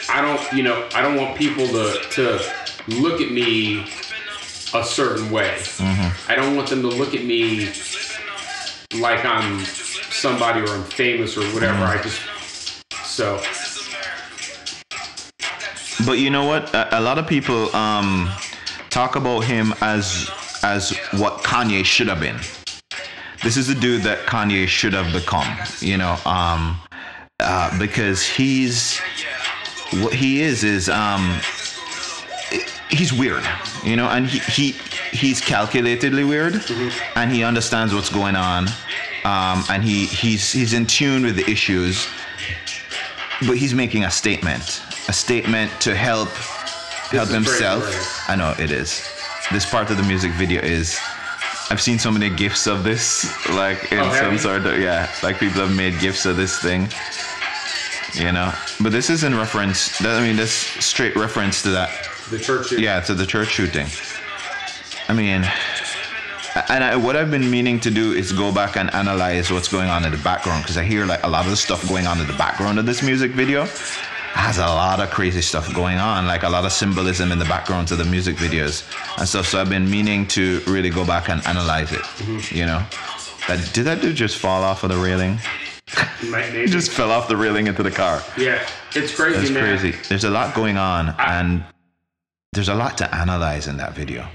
[0.09, 2.39] I don't, you know, I don't want people to, to
[2.87, 3.85] look at me
[4.73, 5.61] a certain way.
[6.27, 7.71] I don't want them to look at me
[8.99, 11.83] like I'm somebody or I'm famous or whatever.
[11.83, 12.21] I just
[13.16, 13.39] so
[16.05, 16.74] But you know what?
[16.74, 18.30] A, a lot of people um,
[18.89, 20.30] talk about him as
[20.63, 22.38] as what Kanye should have been.
[23.41, 25.47] This is the dude that Kanye should have become.
[25.80, 26.78] You know, um,
[27.39, 28.99] uh, because he's
[30.03, 31.39] what he is is um,
[32.89, 33.47] he's weird.
[33.86, 34.72] You know, and he, he
[35.16, 36.55] he's calculatedly weird,
[37.16, 38.68] and he understands what's going on,
[39.24, 42.09] um, and he he's he's in tune with the issues
[43.47, 46.29] but he's making a statement a statement to help
[47.11, 47.83] help himself.
[48.29, 49.07] i know it is.
[49.51, 50.99] This part of the music video is
[51.69, 54.39] i've seen so many gifs of this like in Oh, some you?
[54.39, 56.88] sort of yeah like people have made gifs of this thing
[58.13, 58.53] you know?
[58.79, 61.89] But this is in reference that i mean this straight reference to that.
[62.31, 62.71] The church.
[62.71, 63.88] yeah to the church shooting.
[65.07, 65.43] I mean,
[66.70, 69.89] and I, what I've been meaning to do is go back and analyze what's going
[69.89, 72.20] on in the background because I hear like a lot of the stuff going on
[72.20, 73.66] in the background of this music video
[74.36, 77.45] has a lot of crazy stuff going on, like a lot of symbolism in the
[77.45, 78.84] backgrounds of the music videos
[79.18, 79.47] and stuff.
[79.47, 82.01] So I've been meaning to really go back and analyze it.
[82.01, 82.56] Mm-hmm.
[82.58, 82.86] You know,
[83.47, 85.39] that did that dude just fall off of the railing?
[86.30, 88.22] Might- He just fell off the railing into the car.
[88.38, 89.97] yeah, it's crazy, That's crazy.
[90.10, 91.64] There's a lot going on, and
[92.51, 94.28] there's a lot to analyze in that video.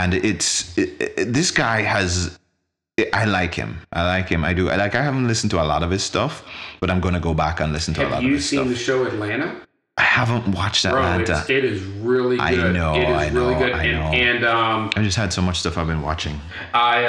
[0.00, 2.38] And it's it, it- this guy has.
[3.12, 3.72] I like him.
[3.92, 4.42] I like him.
[4.50, 4.70] I do.
[4.70, 4.94] I like.
[4.94, 6.42] I haven't listened to a lot of his stuff,
[6.80, 8.58] but I'm gonna go back and listen to a lot of his stuff.
[8.64, 9.48] Have you seen the show Atlanta?
[9.98, 11.38] I haven't watched Bro, Atlanta.
[11.40, 12.44] it's, it is really good.
[12.68, 13.72] I know, It is I really know, good.
[13.72, 14.08] I know.
[14.26, 16.38] and um, I just had so much stuff I've been watching.
[16.74, 17.04] I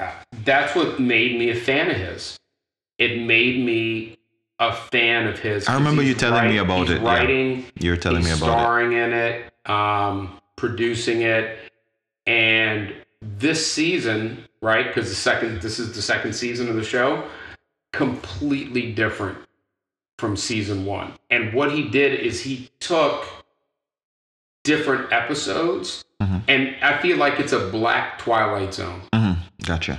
[0.00, 0.06] uh,
[0.44, 2.36] that's what made me a fan of his.
[2.98, 4.16] It made me
[4.58, 5.68] a fan of his.
[5.68, 7.62] I remember you telling me about it, yeah.
[7.78, 8.60] You were telling me about it.
[8.60, 11.58] starring in it, um, producing it,
[12.26, 14.86] and this season, right?
[14.86, 17.24] Because the second, this is the second season of the show,
[17.92, 19.38] completely different
[20.18, 21.12] from season one.
[21.30, 23.26] And what he did is he took
[24.64, 26.42] different episodes, Mhm.
[26.48, 29.98] and I feel like it's a black Twilight Zone, hmm Gotcha.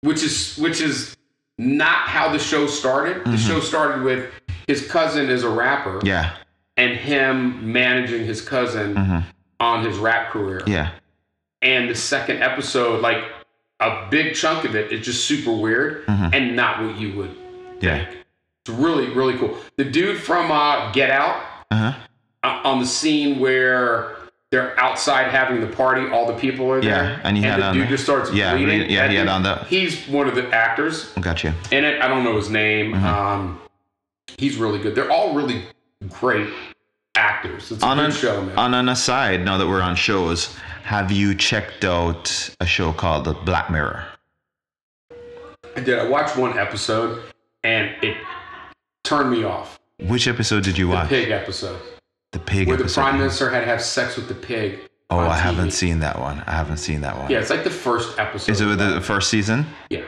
[0.00, 1.16] which is which is
[1.58, 3.24] not how the show started.
[3.24, 4.30] The show started with
[4.66, 6.36] his cousin is a rapper, Yeah.
[6.76, 9.18] and him managing his cousin hmm
[9.60, 10.62] on his rap career.
[10.66, 10.90] Yeah.
[11.62, 13.24] And the second episode, like
[13.80, 16.34] a big chunk of it, is just super weird Mhm.
[16.34, 17.34] and not what you would
[17.80, 17.96] Yeah.
[18.04, 18.08] think.
[18.64, 19.56] It's really, really cool.
[19.76, 21.40] The dude from uh, Get Out
[21.70, 21.92] Uh huh.
[22.44, 24.14] uh, on the scene where
[24.50, 27.72] they're outside having the party, all the people are there, Yeah, and he had the
[27.72, 28.88] dude just starts yeah, bleeding.
[28.90, 31.54] yeah, he had on the- He's one of the actors Gotcha.
[31.70, 32.00] in it.
[32.00, 32.94] I don't know his name.
[32.94, 33.04] Mm-hmm.
[33.06, 33.60] Um,
[34.38, 34.94] he's really good.
[34.94, 35.64] They're all really
[36.20, 36.48] great
[37.14, 37.70] actors.
[37.72, 38.56] It's a on good an, show, man.
[38.56, 40.56] on an aside, now that we're on shows,
[40.88, 44.06] have you checked out a show called The Black Mirror?
[45.76, 45.98] I did.
[45.98, 47.22] I watched one episode
[47.62, 48.16] and it
[49.04, 49.78] turned me off.
[50.00, 51.08] Which episode did you The watch?
[51.10, 51.78] The pig episode,
[52.32, 52.68] The pig episode.
[52.68, 54.78] where the prime minister had to have sex with the pig.
[55.10, 55.40] oh, I TV.
[55.40, 56.42] haven't seen that one.
[56.46, 57.30] I haven't seen that one.
[57.30, 58.50] Yeah, it's like the first episode.
[58.52, 59.66] Is it with the first season?
[59.90, 60.04] yeah.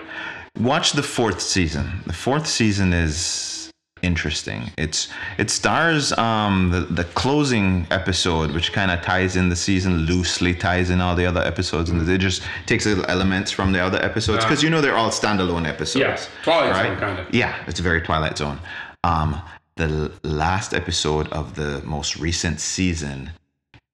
[0.59, 2.01] Watch the fourth season.
[2.07, 3.17] The fourth season is
[4.03, 4.71] interesting.
[4.77, 9.99] It's it stars um the, the closing episode, which kind of ties in the season
[9.99, 13.81] loosely, ties in all the other episodes, and it just takes little elements from the
[13.81, 16.01] other episodes because you know they're all standalone episodes.
[16.01, 16.87] Yes, Twilight right?
[16.89, 17.35] Zone kind of.
[17.35, 18.59] Yeah, it's very Twilight Zone.
[19.05, 19.41] Um,
[19.77, 23.31] the last episode of the most recent season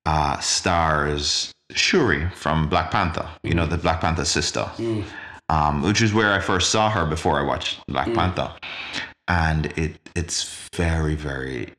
[0.05, 3.29] uh, stars Shuri from Black Panther.
[3.43, 4.71] You know, the Black Panther sister,
[5.49, 8.53] um, which is where I first saw her before I watched Black Panther,
[9.29, 11.75] and it it's very very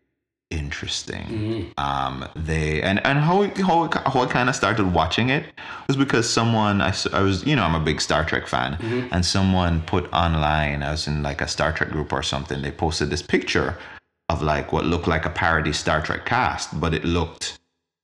[0.50, 1.74] interesting.
[1.78, 5.46] Um, they and and how how how I kind of started watching it
[5.88, 8.78] was because someone I, I was you know I'm a big Star Trek fan
[9.12, 12.72] and someone put online I was in like a Star Trek group or something they
[12.72, 13.78] posted this picture
[14.30, 17.60] of like what looked like a parody Star Trek cast but it looked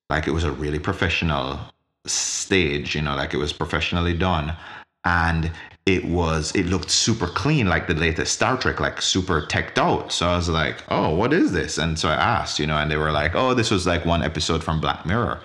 [0.10, 1.60] like it was a really professional
[2.06, 4.54] stage you know like it was professionally done.
[5.06, 5.52] And
[5.86, 10.12] it was it looked super clean like the latest star trek like super teched out
[10.12, 12.90] so i was like oh what is this and so i asked you know and
[12.90, 15.42] they were like oh this was like one episode from black mirror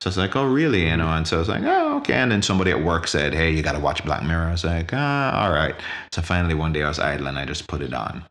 [0.00, 0.86] so I was like, oh, really?
[0.86, 2.14] You know, and so I was like, oh, okay.
[2.14, 4.46] And then somebody at work said, hey, you got to watch Black Mirror.
[4.46, 5.74] I was like, ah, all right.
[6.10, 8.24] So finally, one day I was idle and I just put it on.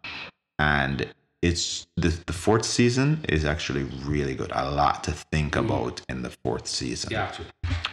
[0.57, 1.07] And
[1.41, 4.51] it's the, the fourth season is actually really good.
[4.53, 7.11] A lot to think about in the fourth season.
[7.11, 7.43] Gotcha.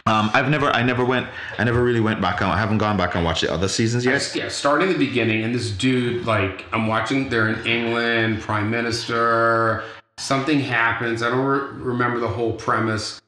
[0.05, 1.27] Um, I've never, I never went,
[1.57, 4.05] I never really went back on, I haven't gone back and watched the other seasons
[4.05, 4.33] yet.
[4.35, 9.83] Yeah, starting the beginning, and this dude, like, I'm watching, they're in England, prime minister,
[10.17, 11.23] something happens.
[11.23, 13.21] I don't re- remember the whole premise,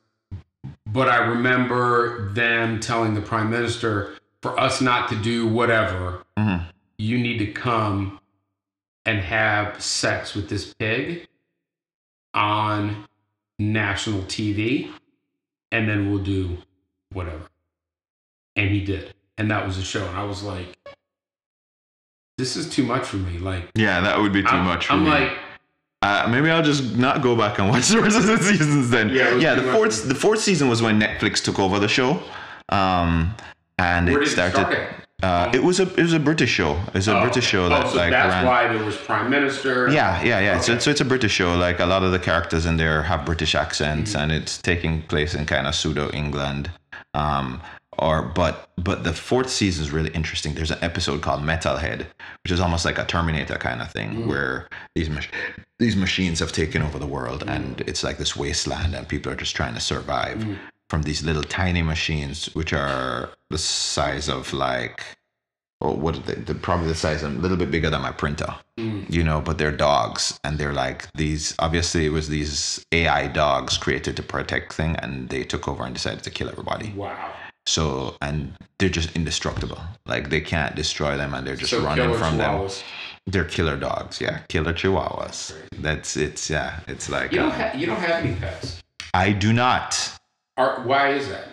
[0.88, 6.66] but I remember them telling the prime minister, for us not to do whatever, Mhm.
[6.98, 8.20] you need to come
[9.10, 11.28] and have sex with this pig
[12.36, 13.08] on
[13.58, 14.92] national TV,
[15.72, 16.58] and then we'll do
[17.12, 17.42] whatever.
[18.56, 19.16] And he did.
[19.40, 20.06] And that was the show.
[20.08, 20.78] And I was like,
[22.38, 23.40] this is too much for me.
[23.40, 25.10] Like, Yeah, that would be too I'm, much for I'm me.
[25.10, 25.32] like,
[26.04, 29.10] Uh, maybe I'll just not go back and watch the rest of the seasons then.
[29.10, 29.56] Yeah, yeah.
[29.56, 32.22] The fourth, the fourth season was when Netflix took over the show,
[32.70, 33.34] um,
[33.80, 34.54] and where it did it started.
[34.56, 34.99] start at?
[35.22, 36.80] Uh, it was a it was a British show.
[36.94, 38.46] It's a Oh, British show that oh, so like that's ran.
[38.46, 39.90] why there was prime minister.
[39.90, 40.60] Yeah, yeah, yeah.
[40.62, 40.80] So, Okay.
[40.82, 41.56] so it's a British show.
[41.58, 44.22] Like a lot of the characters in there have British accents, Mm-hmm.
[44.22, 46.72] and it's taking place in kind of pseudo England.
[47.14, 47.62] Um,
[47.98, 50.54] or but but the fourth season is really interesting.
[50.56, 52.06] There's an episode called Metalhead,
[52.44, 54.28] which is almost like a Terminator kind of thing, Mm.
[54.28, 55.34] where these mach-
[55.80, 57.56] these machines have taken over the world, Mm.
[57.56, 60.46] and it's like this wasteland, and people are just trying to survive.
[60.90, 65.04] From these little tiny machines, which are the size of like,
[65.82, 66.36] oh, what are they?
[66.36, 69.58] They're probably the size of a little bit bigger than my printer, you know, but
[69.58, 74.74] they're dogs and they're like these, obviously, it was these AI dogs created to protect
[74.74, 76.92] thing and they took over and decided to kill everybody.
[76.96, 77.34] Wow.
[77.66, 79.80] So, and they're just indestructible.
[80.08, 82.68] Like they can't destroy them and they're just So running from them.
[83.28, 85.54] They're killer dogs, yeah, killer chihuahuas.
[85.78, 88.82] That's it's yeah, it's like You don't uh, have you don't have any pets.
[89.14, 90.19] I do not.
[90.60, 91.46] Are, why is that?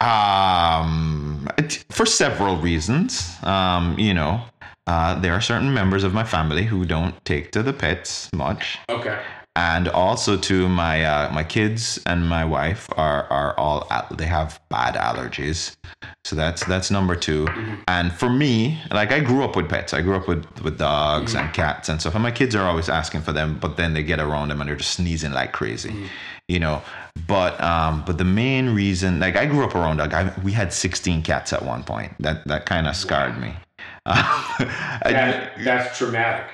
[0.00, 3.36] Um, it- for several reasons.
[3.42, 4.40] Um, you know,
[4.86, 8.78] uh, there are certain members of my family who don't take to the pets much,
[8.88, 9.20] Okay.
[9.58, 13.78] And also to my uh, my kids and my wife are are all
[14.16, 15.74] they have bad allergies,
[16.24, 17.46] so that's that's number 2
[17.88, 19.92] And for me, like I grew up with pets.
[19.92, 22.88] I grew up with with dogs and cats and stuff, and my kids are always
[22.88, 25.92] asking for them, but then they get around them and they're just sneezing like crazy,
[26.46, 26.80] you know.
[27.26, 30.14] But um, but the main reason, like I grew up around dog.
[30.14, 32.12] I, we had 16 cats at one point.
[32.20, 33.50] That that kind of scarred me.
[34.06, 36.46] I- That, that's traumatic.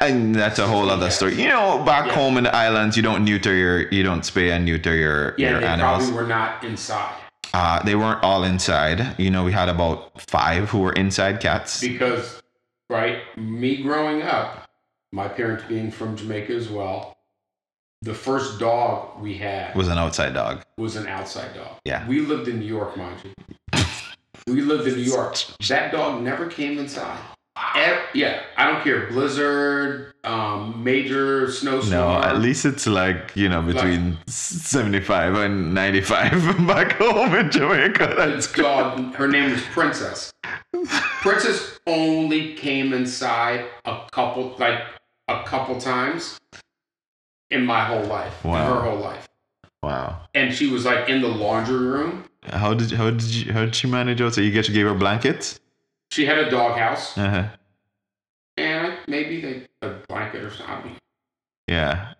[0.00, 1.34] And that's a whole other story.
[1.40, 2.14] You know, back Yeah.
[2.14, 5.50] home in the islands, you don't neuter your, you don't spay and neuter your, Yeah,
[5.50, 6.04] your they animals.
[6.04, 7.14] probably were not inside
[7.54, 9.14] Uh, they weren't all inside.
[9.18, 11.80] You know, we had about five who were inside cats.
[11.80, 12.42] because,
[12.90, 13.18] right?
[13.38, 14.68] Me growing up,
[15.12, 17.16] my parents being from Jamaica as well,
[18.02, 20.62] the first dog we had Was an outside dog.
[20.76, 21.78] was an outside dog.
[21.84, 22.06] Yeah.
[22.06, 23.32] We lived in New York, mind you.
[24.46, 25.36] we lived in New York.
[25.68, 27.18] That dog never came inside.
[27.74, 29.06] Ev- yeah, I don't care.
[29.08, 31.90] Blizzard, um, major snowstorm.
[31.90, 36.32] No, at least it's like you know between seventy-five and ninety-five
[36.66, 38.14] back home in Jamaica.
[38.16, 40.32] That's dog, her name was Princess.
[41.22, 44.80] Princess only came inside a couple, like
[45.28, 46.38] a couple times
[47.50, 48.74] in my whole life, in Wow.
[48.74, 49.28] her whole life.
[49.82, 50.20] wow.
[50.34, 52.24] And she was like in the laundry room.
[52.50, 54.34] How did how did you how did she manage out?
[54.34, 55.58] So you guys gave her blankets?
[56.10, 57.48] She had a doghouse, Uh huh.
[58.56, 60.96] and maybe they a blanket or something.
[61.68, 62.12] Yeah.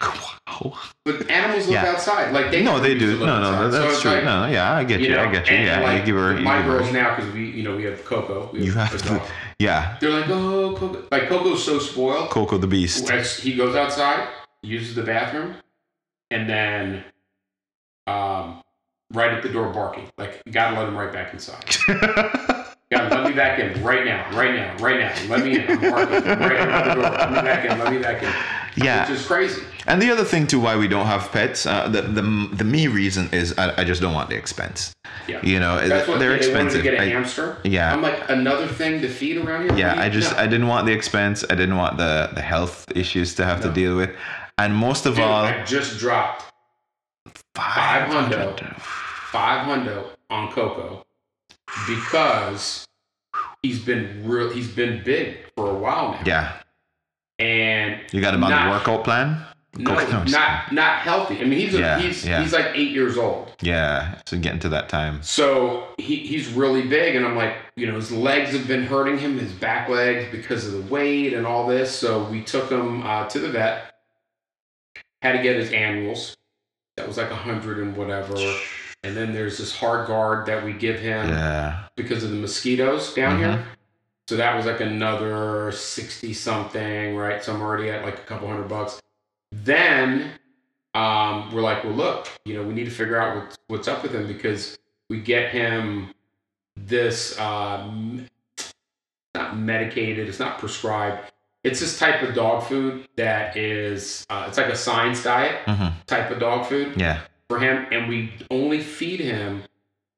[0.00, 0.78] Wow.
[1.04, 1.90] But animals live Yeah.
[1.92, 3.18] outside, like they No, they do.
[3.18, 3.58] No, no, outside.
[3.60, 4.10] So that's it's true.
[4.12, 5.14] like, no, yeah, I get you.
[5.16, 5.56] I know, get you.
[5.56, 6.38] Yeah, like, you give her.
[6.38, 6.78] You my give her.
[6.78, 8.48] girls now because we, you know, we have Coco.
[8.52, 9.22] We You have, have to.
[9.58, 9.98] Yeah.
[10.00, 11.06] They're like, oh, Coco.
[11.10, 12.30] Like Coco's so spoiled.
[12.30, 13.10] Coco the Beast.
[13.40, 14.26] He goes outside,
[14.62, 15.56] uses the bathroom,
[16.30, 17.04] and then
[18.06, 18.62] um,
[19.12, 20.10] right at the door barking.
[20.16, 21.62] Like, you gotta let him right back inside.
[22.90, 25.14] gotta let me back in right now, right now, right now.
[25.28, 25.70] Let me in.
[25.70, 27.02] I'm right the door.
[27.02, 27.78] Let me back in.
[27.78, 28.32] Let me back in.
[28.84, 29.08] yeah.
[29.08, 29.62] Which is crazy.
[29.86, 32.22] And the other thing too, why we don't have pets, uh, the the
[32.52, 34.92] the me reason is I, I just don't want the expense.
[35.28, 35.40] Yeah.
[35.44, 36.82] You know, That's what they're they wanted expensive.
[36.84, 37.58] to get a I- hamster.
[37.64, 37.92] yeah.
[37.92, 39.78] I'm like another thing to feed around here.
[39.78, 40.38] yeah, What do you- I just no.
[40.38, 41.44] I didn't want the expense.
[41.48, 44.10] I didn't want the the health issues to have to deal with,
[44.58, 46.44] and most of Dude, all, I just dropped
[47.54, 51.04] five hundo, five hundo on Coco
[51.86, 52.86] because
[53.62, 54.50] he's been real.
[54.50, 56.22] He's been big for a while now.
[56.26, 56.52] Yeah,
[57.38, 59.44] and you got him on the workout plan.
[59.76, 61.40] no, Coco- not not healthy.
[61.40, 62.42] I mean, he's a, he's yeah.
[62.42, 63.54] he's like eight years old.
[63.62, 65.22] Yeah, so getting to that time.
[65.22, 69.18] So he, he's really big, and I'm like, you know, his legs have been hurting
[69.18, 71.94] him, his back legs because of the weight and all this.
[71.94, 73.94] So we took him uh, to the vet.
[75.22, 76.36] Had to get his annuals.
[76.96, 78.34] That was like a hundred and whatever.
[79.02, 83.36] And then there's this Heartgard that we give him Yeah, because of the mosquitoes down
[83.36, 83.38] Mhm.
[83.38, 83.64] here.
[84.28, 87.42] So that was like another sixty something, right?
[87.42, 89.00] So I'm already at like a couple hundred bucks.
[89.50, 90.32] Then
[90.94, 94.02] um, we're like, well, look, you know, we need to figure out what's what's up
[94.02, 94.78] with him because
[95.08, 96.12] we get him
[96.76, 98.26] this um,
[99.34, 101.30] not medicated, it's not prescribed.
[101.62, 105.88] It's this type of dog food that is, uh, it's like a science diet hmm
[106.06, 107.20] type of dog food yeah,
[107.50, 109.64] for him, and we only feed him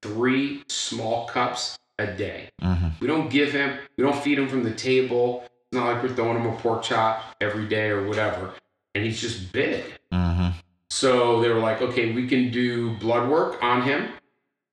[0.03, 2.51] three small cups a day.
[2.61, 5.43] hmm We don't give him, we don't feed him from the table.
[5.45, 8.53] It's not like we're throwing him a pork chop every day or whatever.
[8.95, 9.83] And he's just big.
[10.13, 10.51] hmm
[10.91, 14.11] So they were like, okay, we can do blood work on him,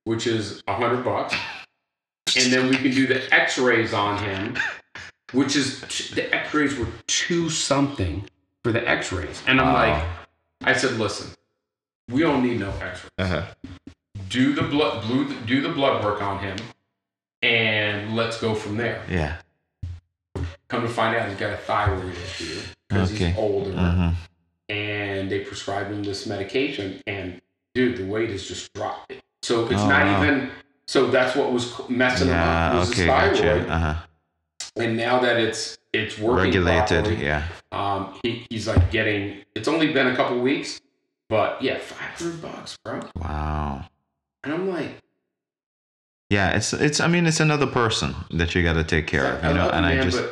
[0.04, 1.34] which is a hundred bucks,
[2.36, 4.58] and then we can do the X-rays on him,
[5.32, 5.80] which is
[6.14, 8.28] the X-rays were two something
[8.66, 10.04] for the X-rays, and I'm like,
[10.62, 11.30] I said, listen,
[12.10, 13.10] we don't need no X-rays.
[13.18, 13.46] uh-huh.
[14.30, 16.58] Do the blood, blue, do the blood work on him,
[17.42, 19.04] and let's go from there.
[19.10, 19.38] yeah,
[20.68, 23.30] Come to find out, he's got a thyroid issue because Okay.
[23.30, 24.10] he's older hmm
[24.72, 27.42] and they prescribed him this medication and
[27.74, 29.12] dude the weight has just dropped
[29.42, 30.22] so it's Oh, not wow.
[30.22, 30.52] even
[30.88, 33.34] so that's what was messing him up was Okay, his thyroid
[33.66, 33.68] gotcha.
[33.72, 33.96] Uh huh.
[34.76, 36.88] and now that it's it's working Regulated.
[37.04, 37.48] properly, Yeah.
[37.72, 40.80] um he, he's like getting it's only been a couple weeks
[41.30, 43.02] But yeah, five hundred bucks, bro.
[43.16, 43.86] Wow.
[44.44, 44.98] And I'm like,
[46.30, 47.00] Yeah, it's it's.
[47.00, 49.70] I mean, it's another person that you got to take care of, I you know.
[49.70, 50.24] And you, I just.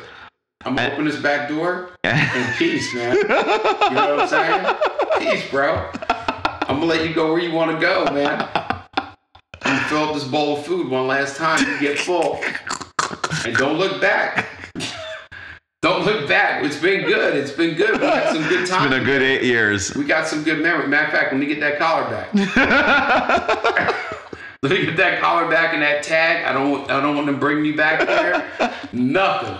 [0.64, 3.14] I'm I- gonna open this back door in peace, man.
[3.16, 4.76] You know what I'm saying?
[5.20, 5.88] Peace, bro.
[6.10, 8.48] I'm gonna let you go where you want to go, man.
[9.62, 11.64] I'm fill up this bowl of food one last time.
[11.64, 12.40] You get full,
[13.46, 14.47] and don't look back.
[15.80, 16.64] Don't look back.
[16.64, 17.36] It's been good.
[17.36, 17.92] It's been good.
[17.92, 18.90] We got some good it's times.
[18.90, 19.94] been a good eight years.
[19.94, 20.88] We got some good memories.
[20.88, 22.34] Matter of fact, let me get that collar back.
[24.62, 26.44] let me get that collar back and that tag.
[26.44, 26.90] I don't.
[26.90, 28.72] I don't want to bring me back there.
[28.92, 29.56] Nothing.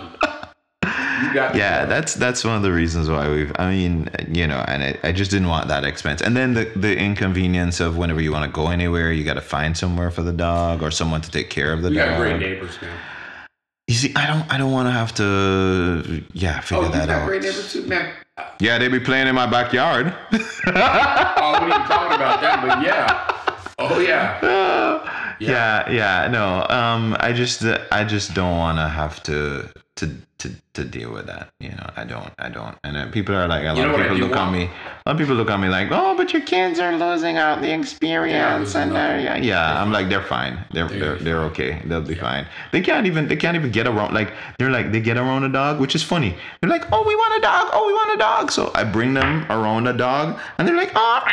[0.83, 1.53] You got.
[1.53, 4.97] yeah that's that's one of the reasons why we've i mean you know and I,
[5.03, 8.45] I just didn't want that expense and then the the inconvenience of whenever you want
[8.45, 11.49] to go anywhere you got to find somewhere for the dog or someone to take
[11.49, 12.97] care of the We got great dog neighbors, man.
[13.89, 17.09] You see i don't i don't want to have to yeah Oh, figure you that
[17.09, 18.13] out great neighbors too, man.
[18.59, 23.35] yeah they be playing in my backyard Oh, we ain't talking about that, but yeah.
[23.79, 25.35] Oh yeah.
[25.39, 30.05] yeah yeah no um i just i just don't want to have to to
[30.37, 32.77] to to deal with that you know i don't i don't.
[32.83, 35.13] And then people are like a lot know of people look at me a lot
[35.13, 38.75] of people look at me like oh but your kids are losing out the experience
[38.75, 40.59] and they're, yeah yeah i'm like they're fine.
[40.71, 41.81] They're they're, they're okay.
[41.85, 42.47] They'll be fine.
[42.71, 45.49] They can't even they can't even get around like they're like they get around a
[45.49, 46.35] dog which is funny.
[46.61, 47.69] They're like oh we want a dog.
[47.73, 48.51] Oh we want a dog.
[48.51, 51.23] So i bring them around a dog and they're like oh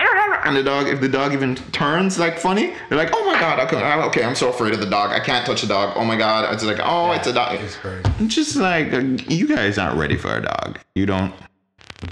[0.45, 3.59] and the dog if the dog even turns like funny they're like oh my god
[3.61, 3.77] okay,
[4.09, 5.11] okay i'm so afraid of the dog.
[5.11, 5.95] I can't touch the dog.
[5.97, 6.53] Oh my god.
[6.55, 7.61] It's like oh it's a dog.
[7.61, 8.03] It's crazy.
[8.21, 10.79] it's just like uh, you guys aren't ready for a dog.
[10.95, 11.33] You don't.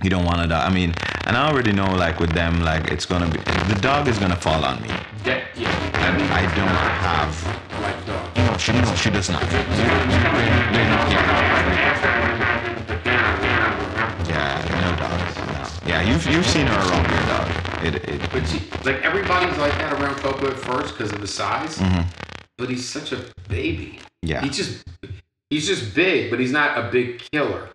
[0.03, 0.71] You don't want a dog.
[0.71, 0.95] I mean,
[1.27, 3.39] and I already know, like with them, like it's gonna be
[3.73, 4.89] the dog is gonna fall on me,
[5.25, 5.69] That, yeah.
[6.09, 6.69] and I don't
[7.05, 7.33] have.
[7.83, 8.37] like dog.
[8.37, 9.43] No, she no, she does not.
[14.29, 15.37] Yeah, no dogs.
[15.85, 15.89] No.
[15.89, 17.49] Yeah, you've you've seen her around your dog.
[17.85, 18.21] It it.
[18.33, 21.81] But see, like everybody's like that around Coco at first because of the size.
[22.57, 23.99] But he's such a baby.
[23.99, 24.29] Mm-hmm.
[24.29, 24.41] Yeah.
[24.43, 24.85] He just
[25.55, 27.71] he's just big, but he's not a big killer.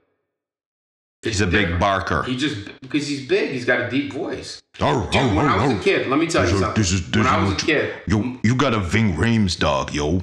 [1.21, 2.23] He's a big barker.
[2.23, 4.61] He just because he's big, he's got a deep voice.
[4.81, 6.73] Oh, Dude, when I was a kid, let me tell you something.
[6.75, 9.93] This is, this when I was a kid, Yo, you got a Ving Rhames dog,
[9.93, 10.21] yo.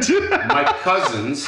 [0.00, 1.46] dude, my cousins,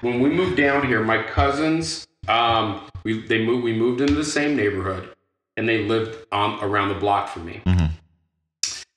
[0.00, 4.24] when we moved down here, my cousins, um, we they moved we moved into the
[4.24, 5.08] same neighborhood,
[5.56, 7.62] and they lived on around the block from me.
[7.66, 7.90] Mhm.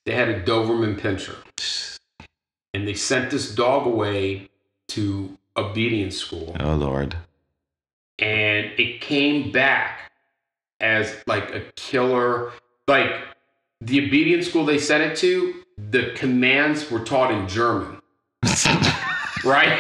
[0.06, 1.36] They had a Doberman Pinscher,
[2.73, 4.49] and they sent this dog away
[4.90, 7.15] to obedience school, Oh Lord.
[8.19, 10.11] and it came back
[10.80, 12.52] as like a killer.
[12.88, 13.11] Like
[13.81, 18.02] the obedience school they sent it to, the commands were taught in German.
[19.45, 19.80] right?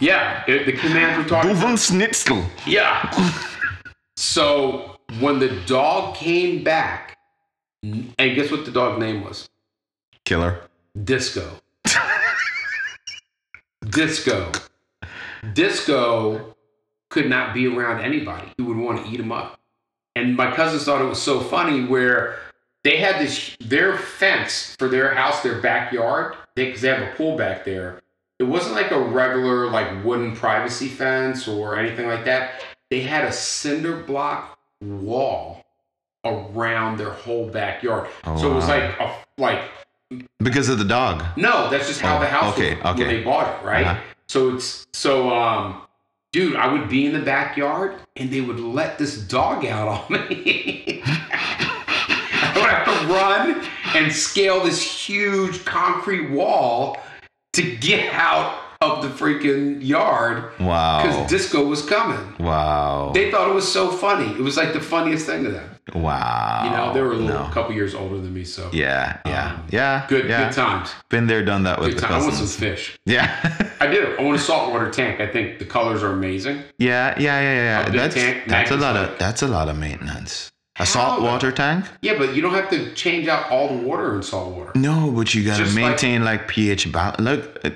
[0.00, 1.44] yeah, it- the commands were taught.
[1.44, 2.44] Doven Schnitzel.
[2.66, 3.10] Yeah.
[4.16, 7.16] So when the dog came back,
[7.82, 9.48] and guess what the dog name was?
[10.24, 10.60] Killer.
[11.04, 11.50] Disco.
[13.90, 14.50] Disco.
[15.52, 16.54] Disco
[17.10, 18.48] could not be around anybody.
[18.56, 19.60] He would want to eat him up.
[20.16, 22.38] And my cousins thought it was so funny where
[22.84, 27.36] they had this their fence for their house, their backyard, because they, have a pool
[27.36, 28.00] back there.
[28.38, 32.64] It wasn't like a regular like wooden privacy fence or anything like that.
[32.90, 35.64] They had a cinder block wall
[36.24, 38.08] around their whole backyard.
[38.24, 38.78] Oh, so it was wow.
[38.78, 39.62] like a like
[40.38, 41.24] Because of the dog.
[41.36, 43.06] no, that's just how Oh, the house okay, was okay.
[43.06, 43.86] when they bought it, right?
[43.86, 44.00] Uh-huh.
[44.34, 45.82] So it's so um
[46.32, 50.12] dude, I would be in the backyard and they would let this dog out on
[50.12, 51.02] me.
[51.06, 56.98] I would have to run and scale this huge concrete wall
[57.52, 58.60] to get out
[58.92, 61.02] of the freaking yard Wow.
[61.02, 62.34] because disco was coming.
[62.38, 63.10] wow.
[63.14, 64.30] They thought it was so funny.
[64.32, 65.70] It was like the funniest thing to them.
[65.94, 66.62] wow.
[66.64, 67.50] You know, they were a little No.
[67.52, 70.04] couple years older than me, so Yeah, yeah, Um, yeah.
[70.08, 70.44] good yeah.
[70.44, 70.90] good times.
[71.10, 72.20] Been there, done that with Good the time.
[72.20, 72.98] I want some fish.
[73.06, 73.28] Yeah.
[73.80, 74.14] I do.
[74.18, 75.20] I want a saltwater tank.
[75.20, 76.62] I think the colors are amazing.
[76.78, 77.54] yeah, yeah, yeah,
[77.84, 77.88] yeah.
[77.90, 79.10] That's tank, that's a lot tank.
[79.12, 80.50] of that's a lot of maintenance.
[80.80, 81.84] A saltwater tank?
[82.02, 84.72] Yeah, but you don't have to change out all the water in salt water.
[84.74, 87.20] No, but you gotta Just maintain like, pH balance.
[87.20, 87.70] Look, uh,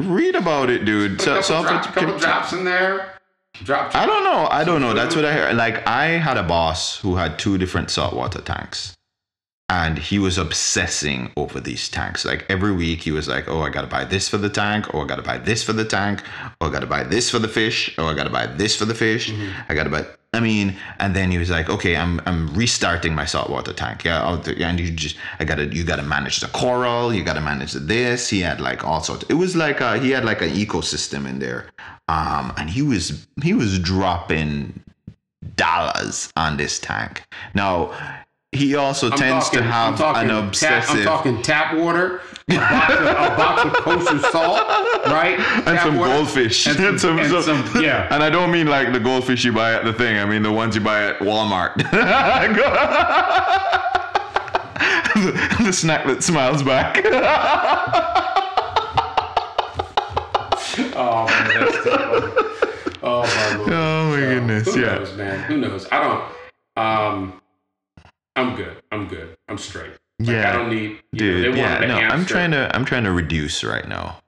[0.00, 1.20] read about it, dude.
[1.20, 3.14] So, couple, so drops, couple drops in there.
[3.64, 3.94] Drop.
[3.94, 4.48] I don't know.
[4.50, 4.94] I don't know.
[4.94, 5.56] That's what I heard.
[5.56, 8.96] Like I had a boss who had two different saltwater tanks.
[9.68, 12.24] And he was obsessing over these tanks.
[12.24, 15.02] Like every week he was like, Oh, I gotta buy this for the tank, Oh,
[15.02, 16.22] I gotta buy this for the tank,
[16.60, 18.96] Oh, I gotta buy this for the fish, Oh, I gotta buy this for the
[18.96, 19.30] fish.
[19.30, 19.62] Mm-hmm.
[19.68, 23.24] I gotta buy I mean, and then he was like, Okay, I'm I'm restarting my
[23.24, 24.04] saltwater tank.
[24.04, 28.28] Yeah, and you just I gotta you gotta manage the coral, you gotta manage this.
[28.28, 29.24] He had like all sorts.
[29.28, 31.66] It was like uh he had like an ecosystem in there.
[32.08, 34.80] Um and he was he was dropping
[35.56, 37.24] dollars on this tank.
[37.54, 37.92] Now,
[38.52, 42.20] he also I'm tends talking, to have talking an Tap, I'm obsessive talking tap water,
[42.48, 43.04] a box of, a
[43.36, 44.66] box of kosher salt,
[45.06, 45.38] right?
[45.54, 46.66] and Tap some water, goldfish.
[46.66, 48.08] and some, Some- and some- some- yeah.
[48.12, 50.18] And I don't mean like the goldfish you buy at the thing.
[50.18, 51.76] I mean the ones you buy at Walmart.
[51.76, 51.84] the,
[55.64, 57.00] the snack that smiles back.
[60.96, 61.92] Oh man, that's too.
[63.02, 63.70] Oh my lord.
[63.72, 64.94] Oh my goodness, Who yeah.
[64.96, 65.38] knows, man?
[65.44, 65.86] Who knows?
[65.92, 66.24] I don't.
[66.84, 67.40] Um,
[68.40, 68.76] I'm good.
[68.90, 69.36] I'm good.
[69.48, 69.92] I'm straight.
[70.18, 70.50] Like, Yeah.
[70.50, 70.82] I don't need.
[70.82, 73.86] You know, Dude, they wanted yeah, no, I'm trying to I'm trying to reduce right
[73.88, 74.20] now.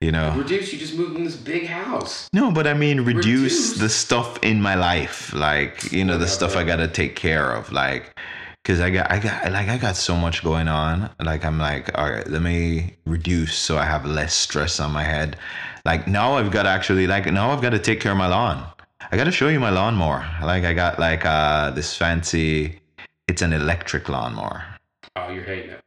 [0.00, 0.34] You know.
[0.34, 0.72] reduce.
[0.72, 2.28] You just moved in this big house.
[2.32, 3.78] No, but I mean reduce, Reduce?
[3.78, 7.70] the stuff in my life, like you know the stuff I gotta take care of,
[7.70, 8.18] like
[8.62, 11.10] because I got I got like I got so much going on.
[11.22, 15.04] Like I'm like, all right, let me reduce so I have less stress on my
[15.04, 15.36] head.
[15.84, 18.66] Like now I've got actually like now I've got to take care of my lawn.
[19.12, 20.26] I got to show you my lawnmower.
[20.42, 22.79] Like I got like uh this fancy.
[23.30, 24.64] It's an electric lawnmower.
[25.14, 25.80] Oh, you're hating it.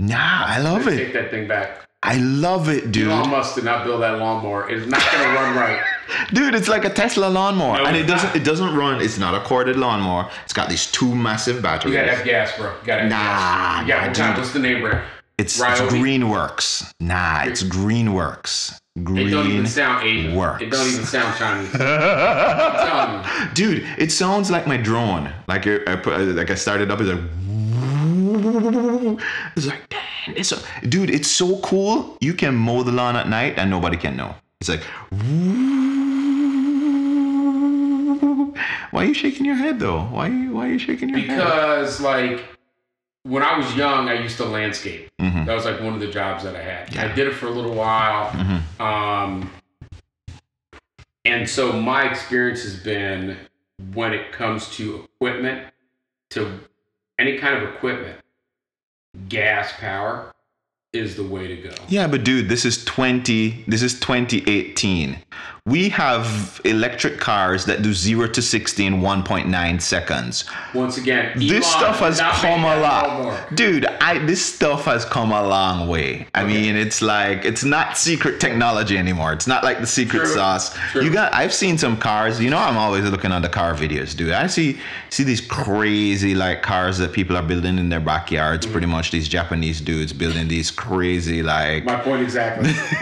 [0.00, 0.16] Nah,
[0.46, 1.04] I love Let's it.
[1.04, 1.86] Take that thing back.
[2.02, 3.06] I love it, dude.
[3.08, 4.68] Elon Musk did not build that lawnmower.
[4.68, 5.80] It's not gonna run right.
[6.32, 8.36] Dude, it's like a Tesla lawnmower, No, and it doesn't not.
[8.36, 9.00] it doesn't run.
[9.00, 10.28] It's not a corded lawnmower.
[10.44, 11.94] It's got these two massive batteries.
[11.94, 12.70] You gotta have gas, bro.
[12.80, 13.88] You gotta have Nah, gas.
[13.88, 14.34] Yeah, nah, what kind?
[14.34, 14.42] dude.
[14.42, 15.04] What's the name brand?
[15.38, 16.92] it's, it's Greenworks.
[16.98, 18.76] Nah, it's Greenworks.
[19.06, 20.34] It don't even sound Asian.
[20.34, 20.62] works.
[20.62, 21.74] It don't even sound Chinese.
[21.80, 23.54] I'm you.
[23.54, 25.32] Dude, it sounds like my drone.
[25.46, 27.28] Like I, I put, uh, like I started up as a.
[29.56, 30.58] It's like, damn, it's a,
[30.88, 31.10] dude.
[31.10, 32.16] It's so cool.
[32.20, 34.34] You can mow the lawn at night and nobody can know.
[34.60, 34.82] It's like.
[38.90, 40.00] Why are you shaking your head though?
[40.00, 41.36] Why why are you shaking your head?
[41.36, 42.57] Because like
[43.28, 45.10] when I was young, I used to landscape.
[45.20, 45.44] Mhm.
[45.46, 46.94] That was like one of the jobs that I had.
[46.94, 47.04] Yeah.
[47.04, 48.30] I did it for a little while.
[48.30, 48.80] Mhm.
[48.80, 49.50] Um,
[51.24, 53.36] and so my experience has been
[53.92, 55.66] when it comes to equipment,
[56.30, 56.60] to
[57.18, 58.18] any kind of equipment,
[59.28, 60.32] gas power
[60.92, 61.74] is the way to go.
[61.88, 65.18] Yeah, but dude, this is 20 this is 2018.
[65.68, 70.44] We have electric cars that do 0 to 60 in 1.9 seconds.
[70.72, 73.54] Once again, this Elon stuff has come a lot.
[73.54, 76.26] Dude, I this stuff has come a long way.
[76.34, 76.52] I Okay.
[76.52, 79.32] mean, it's like it's not secret technology anymore.
[79.32, 80.34] It's not like the secret True.
[80.34, 80.74] sauce.
[80.92, 81.02] True.
[81.04, 84.16] You got I've seen some cars, you know I'm always looking on the car videos,
[84.16, 84.32] dude.
[84.32, 84.78] I see
[85.10, 88.72] see these crazy like cars that people are building in their backyards, Mm-hmm.
[88.72, 92.70] pretty much these Japanese dudes building these crazy like My point exactly.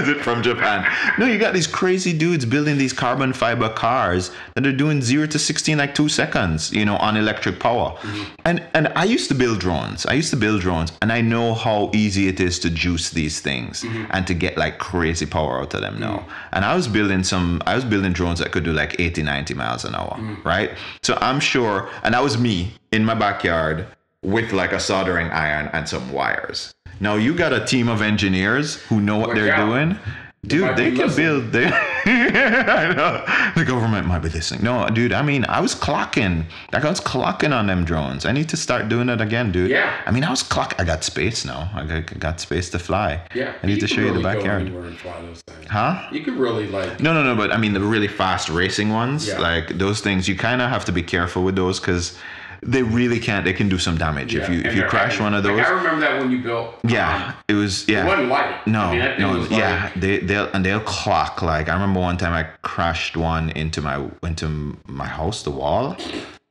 [0.00, 0.84] Is it from Japan?
[1.18, 5.26] No, you got these crazy dudes building these carbon fiber cars that are doing zero
[5.26, 7.90] to sixteen like two seconds, you know, on electric power.
[7.90, 8.22] Mm-hmm.
[8.46, 10.06] And and I used to build drones.
[10.06, 13.40] I used to build drones, and I know how easy it is to juice these
[13.40, 14.06] things mm-hmm.
[14.12, 16.20] and to get like crazy power out of them now.
[16.20, 16.54] Mm-hmm.
[16.54, 17.60] And I was building some.
[17.66, 20.42] I was building drones that could do like 80, 90 miles an hour, mm.
[20.42, 20.70] right?
[21.02, 23.86] So I'm sure, and that was me in my backyard
[24.22, 26.72] with like a soldering iron and some wires.
[27.00, 29.66] Now you got a team of engineers who know what Watch they're out.
[29.66, 29.98] doing.
[30.46, 31.52] Dude, they can build.
[31.52, 33.24] They, I know
[33.56, 34.62] the government might be listening.
[34.62, 35.12] No, dude.
[35.12, 36.44] I mean, I was clocking.
[36.72, 38.26] Like I was clocking on them drones.
[38.26, 39.70] I need to start doing it again, dude.
[39.70, 39.94] Yeah.
[40.06, 40.74] I mean, I was clock.
[40.78, 41.70] I got space now.
[41.74, 43.22] I got, got space to fly.
[43.34, 43.54] Yeah.
[43.62, 44.62] I need to show you the backyard.
[44.62, 45.68] anywhere and fly those things.
[45.70, 46.08] Huh?
[46.12, 47.00] You could really like.
[47.00, 47.34] No, no, no.
[47.34, 49.38] But I mean, the really fast racing ones, Yeah.
[49.38, 52.18] like those things, you kind of have to be careful with those because
[52.64, 53.44] they really can't.
[53.44, 55.66] They can do some damage if you if and you crash one of Like, those.
[55.66, 56.74] I remember that when you built.
[56.82, 57.82] Yeah, um, it was.
[57.88, 58.66] It Yeah, wasn't light.
[58.66, 61.42] No, I mean, no, was yeah, like- they they'll and they'll clock.
[61.42, 65.96] Like I remember one time I crashed one into my into my house, the wall,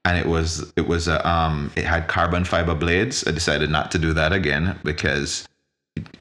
[0.06, 3.28] and it was it was a um it had carbon fiber blades.
[3.28, 5.48] I decided not to do that again because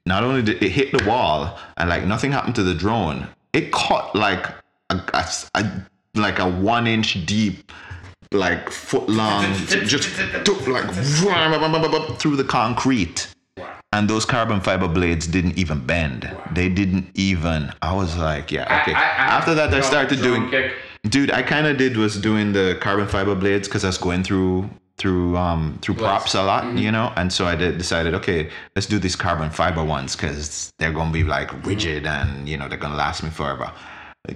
[0.07, 3.73] not only did it hit the wall and like nothing happened to the drone, it
[3.73, 4.47] caught like
[4.91, 7.73] a, a, a like a one inch deep
[8.35, 10.09] like foot long just
[10.45, 10.91] took like
[12.19, 13.29] through the concrete
[13.59, 13.69] Wow.
[13.93, 16.31] and those carbon fiber blades didn't even bend.
[16.53, 17.71] They didn't even.
[17.83, 18.95] I was like, yeah, okay.
[18.95, 20.49] I- I- After that, I started doing.
[20.51, 20.73] kick.
[21.05, 24.23] Dude, I kind of did was doing the carbon fiber blades because I was going
[24.25, 26.79] through through um through props a lot, Mm-hmm.
[26.79, 30.73] you know, and so I did decided, okay, let's do these carbon fiber ones because
[30.79, 33.71] they're gonna be like rigid and you know they're gonna last me forever.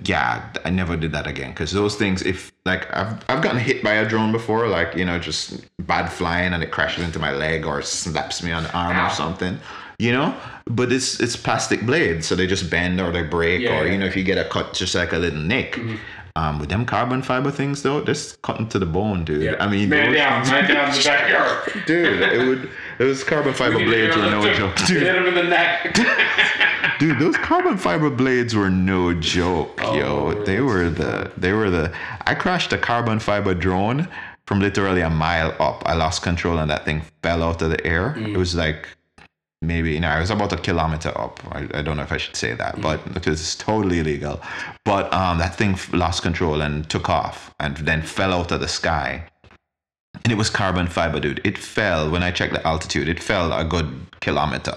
[0.04, 3.84] Yeah, I never did that again because those things, if like I've I've gotten hit
[3.84, 7.30] by a drone before, like you know just bad flying and it crashes into my
[7.30, 9.06] leg or slaps me on the arm Ow.
[9.06, 9.60] or something,
[10.00, 10.34] you know.
[10.68, 13.82] But it's it's plastic blades, so they just bend or they break, Yeah, or yeah.
[13.82, 13.92] Mm-hmm.
[13.92, 15.78] you know if you get a cut, just like a little nick.
[16.34, 19.42] Um, with them carbon fiber things though, just cutting to the bone, dude.
[19.42, 19.56] Yeah.
[19.58, 21.82] I mean, man down, man down in the backyard.
[21.86, 25.02] dude, it would those carbon fiber blades were no joke, Hit dude.
[25.02, 25.96] him in the neck.
[26.98, 30.44] Dude, those carbon fiber blades were no joke, Oh, yo.
[30.44, 31.92] They were the they were the.
[32.26, 34.08] I crashed a carbon fiber drone
[34.46, 35.82] from literally a mile up.
[35.84, 38.14] I lost control and that thing fell out of the air.
[38.16, 38.28] Mm.
[38.34, 38.88] It was like
[39.60, 41.38] maybe you know I was about a kilometer up.
[41.54, 42.58] I, I don't know if I should say Mm.
[42.58, 44.40] that, but because it's totally illegal.
[44.86, 48.60] But um, that thing f- lost control and took off and then fell out of
[48.60, 49.24] the sky.
[50.24, 51.40] And it was carbon fiber, dude.
[51.44, 53.08] It fell when I checked the altitude.
[53.08, 53.88] It fell a good
[54.20, 54.74] kilometer,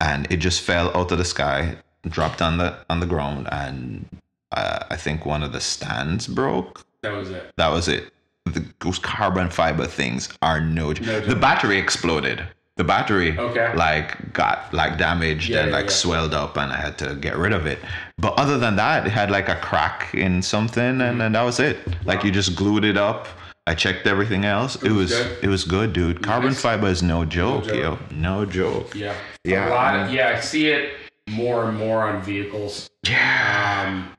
[0.00, 1.76] and it just fell out of the sky,
[2.08, 4.06] dropped on the on the ground, and
[4.52, 6.84] uh, I think one of the stands broke.
[7.02, 7.52] That was it.
[7.56, 8.12] That was it.
[8.46, 10.92] The, those carbon fiber things are no.
[10.92, 12.42] No the battery exploded.
[12.76, 13.74] The battery Okay.
[13.74, 15.90] like got like damaged Yeah, and like yeah.
[15.90, 17.78] swelled up, and I had to get rid of it.
[18.18, 21.58] But other than that, it had like a crack in something, and, and that was
[21.60, 21.76] it.
[22.04, 23.26] Like you just glued it up.
[23.68, 24.76] I checked everything else.
[24.76, 25.44] It, was was good?
[25.44, 26.22] it was good, dude.
[26.22, 26.62] Carbon Nice.
[26.62, 27.74] fiber is no joke, joke.
[27.76, 27.98] yo.
[28.16, 28.94] No joke.
[28.94, 29.14] Yeah.
[29.44, 30.92] Yeah, A lot of, yeah, I see it
[31.28, 32.88] more and more on vehicles.
[33.06, 33.84] Yeah.
[33.86, 34.14] Um,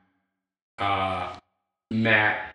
[0.78, 1.36] uh,
[1.90, 2.54] Matt,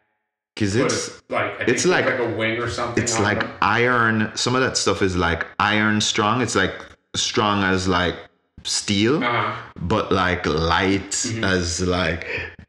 [0.55, 3.03] Cause it's it, like I it's like- like a wing or something.
[3.03, 3.51] it's like them.
[3.61, 6.73] iron some of that stuff is like iron strong it's like
[7.13, 8.15] strong as like
[8.63, 9.53] steel Uh-huh.
[9.81, 11.43] but like light Mm-hmm.
[11.43, 12.26] as like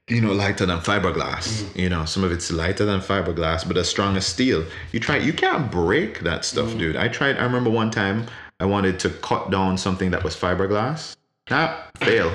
[0.08, 1.78] you know lighter than fiberglass Mm-hmm.
[1.80, 5.16] you know some of it's lighter than fiberglass but as strong as steel you try
[5.16, 6.78] you can't break that stuff Mm-hmm.
[6.78, 8.26] dude i tried i remember one time
[8.60, 11.16] i wanted to cut down something that was fiberglass
[11.50, 12.32] ah fail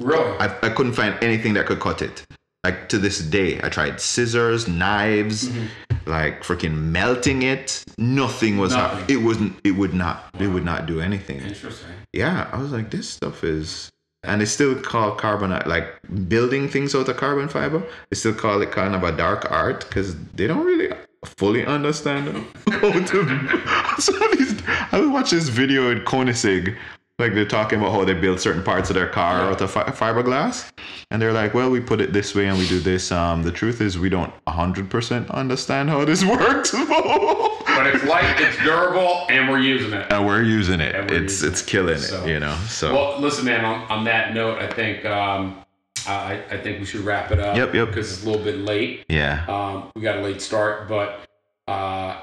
[0.00, 0.38] Really?
[0.38, 2.24] I, I couldn't find anything that could cut it.
[2.62, 6.08] Like to this day, I tried scissors, knives, Mm-hmm.
[6.08, 7.84] like freaking melting it.
[7.98, 9.06] Nothing was Nothing.
[9.08, 9.58] It wasn't.
[9.64, 10.26] It would not.
[10.38, 11.40] It would not do anything.
[11.40, 11.90] Interesting.
[12.12, 13.90] Yeah, I was like, this stuff is,
[14.28, 15.98] and they still call carbon like
[16.28, 17.82] building things out of carbon fiber.
[18.10, 20.94] They still call it kind of a dark art because they don't really
[21.24, 24.36] fully understand how to.
[24.36, 26.76] These, I watched this video in Koenigsegg.
[27.18, 29.82] Like they're talking about how they build certain parts of their car out of fi-
[29.86, 30.70] fiberglass,
[31.10, 33.50] and they're like, "Well, we put it this way and we do this." Um, the
[33.50, 39.26] truth is, we don't hundred percent understand how this works, But it's light, it's durable,
[39.30, 40.06] and we're using it.
[40.12, 40.94] and we're using it.
[40.94, 41.66] We're it's using it's it.
[41.66, 42.54] killing So- it, you know.
[42.68, 43.64] So Well, listen, man.
[43.64, 45.64] On, on that note, I think um,
[46.06, 47.56] I, I think we should wrap it up.
[47.56, 47.88] Yep, yep.
[47.88, 49.04] Because it's a little bit late.
[49.08, 51.20] yeah, Um, we got a late start, but
[51.66, 52.20] uh,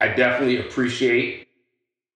[0.00, 1.46] I definitely appreciate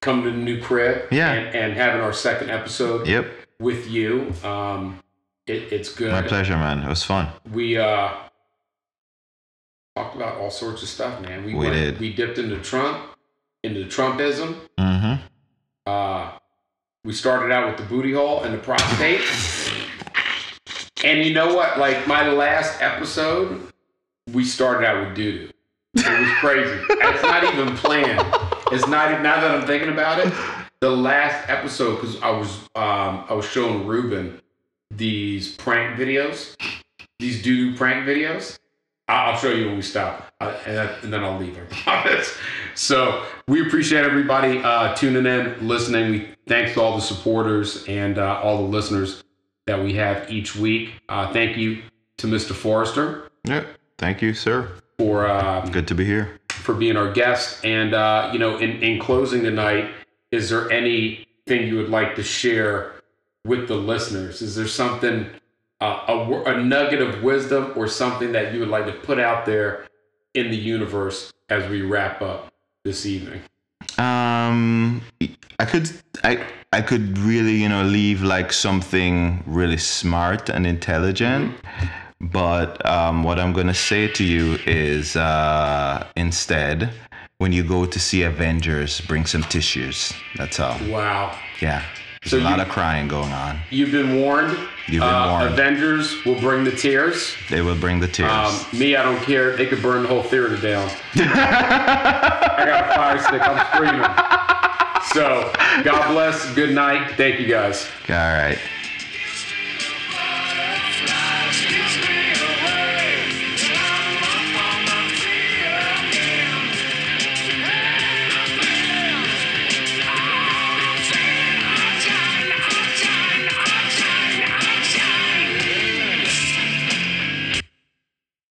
[0.07, 1.09] coming to the new crib.
[1.11, 1.33] Yeah.
[1.33, 3.27] And, and having our second episode yep.
[3.59, 4.33] with you.
[4.45, 5.01] Um,
[5.47, 6.13] it, it's good.
[6.13, 6.83] My pleasure, man.
[6.83, 7.29] It was fun.
[7.53, 8.15] We uh,
[9.97, 11.45] talked about all sorts of stuff, man.
[11.45, 11.99] We, We did.
[11.99, 13.17] We dipped into Trump,
[13.65, 14.57] into Trumpism.
[14.79, 15.23] Mm-hmm.
[15.87, 16.39] Uh,
[17.05, 19.23] we started out with the booty hole and the prostate.
[21.05, 21.79] and you know what?
[21.79, 23.73] Like my last episode,
[24.33, 25.51] we started out with doo doo.
[25.97, 26.85] It was crazy.
[26.91, 28.56] it's not even planned.
[28.73, 30.33] It's not now that I'm thinking about it.
[30.81, 34.41] The last episode, because I was um, I was showing Reuben
[34.91, 36.55] these prank videos,
[37.19, 38.59] these doo doo prank videos.
[39.09, 41.57] I'll show you when we stop, uh, and, and then I'll leave.
[41.57, 42.37] I promise.
[42.75, 46.11] So we appreciate everybody uh, tuning in, listening.
[46.11, 49.23] We thanks to all the supporters and uh, all the listeners
[49.67, 50.91] that we have each week.
[51.09, 51.83] Uh, thank you
[52.19, 52.53] to Mr.
[52.53, 53.67] Forrester Yep.
[53.99, 54.69] Thank you, sir.
[54.99, 56.41] for um, Good to be here.
[56.57, 57.65] For being our guest.
[57.65, 59.91] And uh, you know, in, in closing tonight,
[60.31, 62.93] is there anything you would like to share
[63.45, 64.43] with the listeners?
[64.43, 65.27] Is there something,
[65.81, 69.47] uh, a, a nugget of wisdom, or something that you would like to put out
[69.47, 69.87] there
[70.35, 72.53] in the universe as we wrap up
[72.85, 73.41] this evening?
[73.99, 75.01] Um,
[75.59, 75.91] I could,
[76.25, 81.55] I, I could really, you know, leave like something really smart and intelligent.
[82.21, 86.91] But um, what I'm gonna say to you is, uh, instead,
[87.39, 90.13] when you go to see Avengers, bring some tissues.
[90.37, 90.79] That's all.
[90.89, 91.39] Wow.
[91.61, 91.83] Yeah.
[92.23, 93.61] There's So a lot you- of crying going on.
[93.71, 94.57] You've been warned.
[94.89, 95.53] You've been Uh, warned.
[95.53, 97.35] Avengers will bring the tears.
[97.51, 98.31] They will bring the tears.
[98.33, 99.55] Um, me, I don't care.
[99.57, 100.91] They could burn the whole theater down.
[101.15, 103.43] I got a fire stick.
[103.43, 104.11] I'm screaming.
[105.15, 105.53] So,
[105.85, 106.53] God bless.
[106.55, 107.13] Good night.
[107.17, 107.89] Thank you guys.
[108.09, 108.59] all right.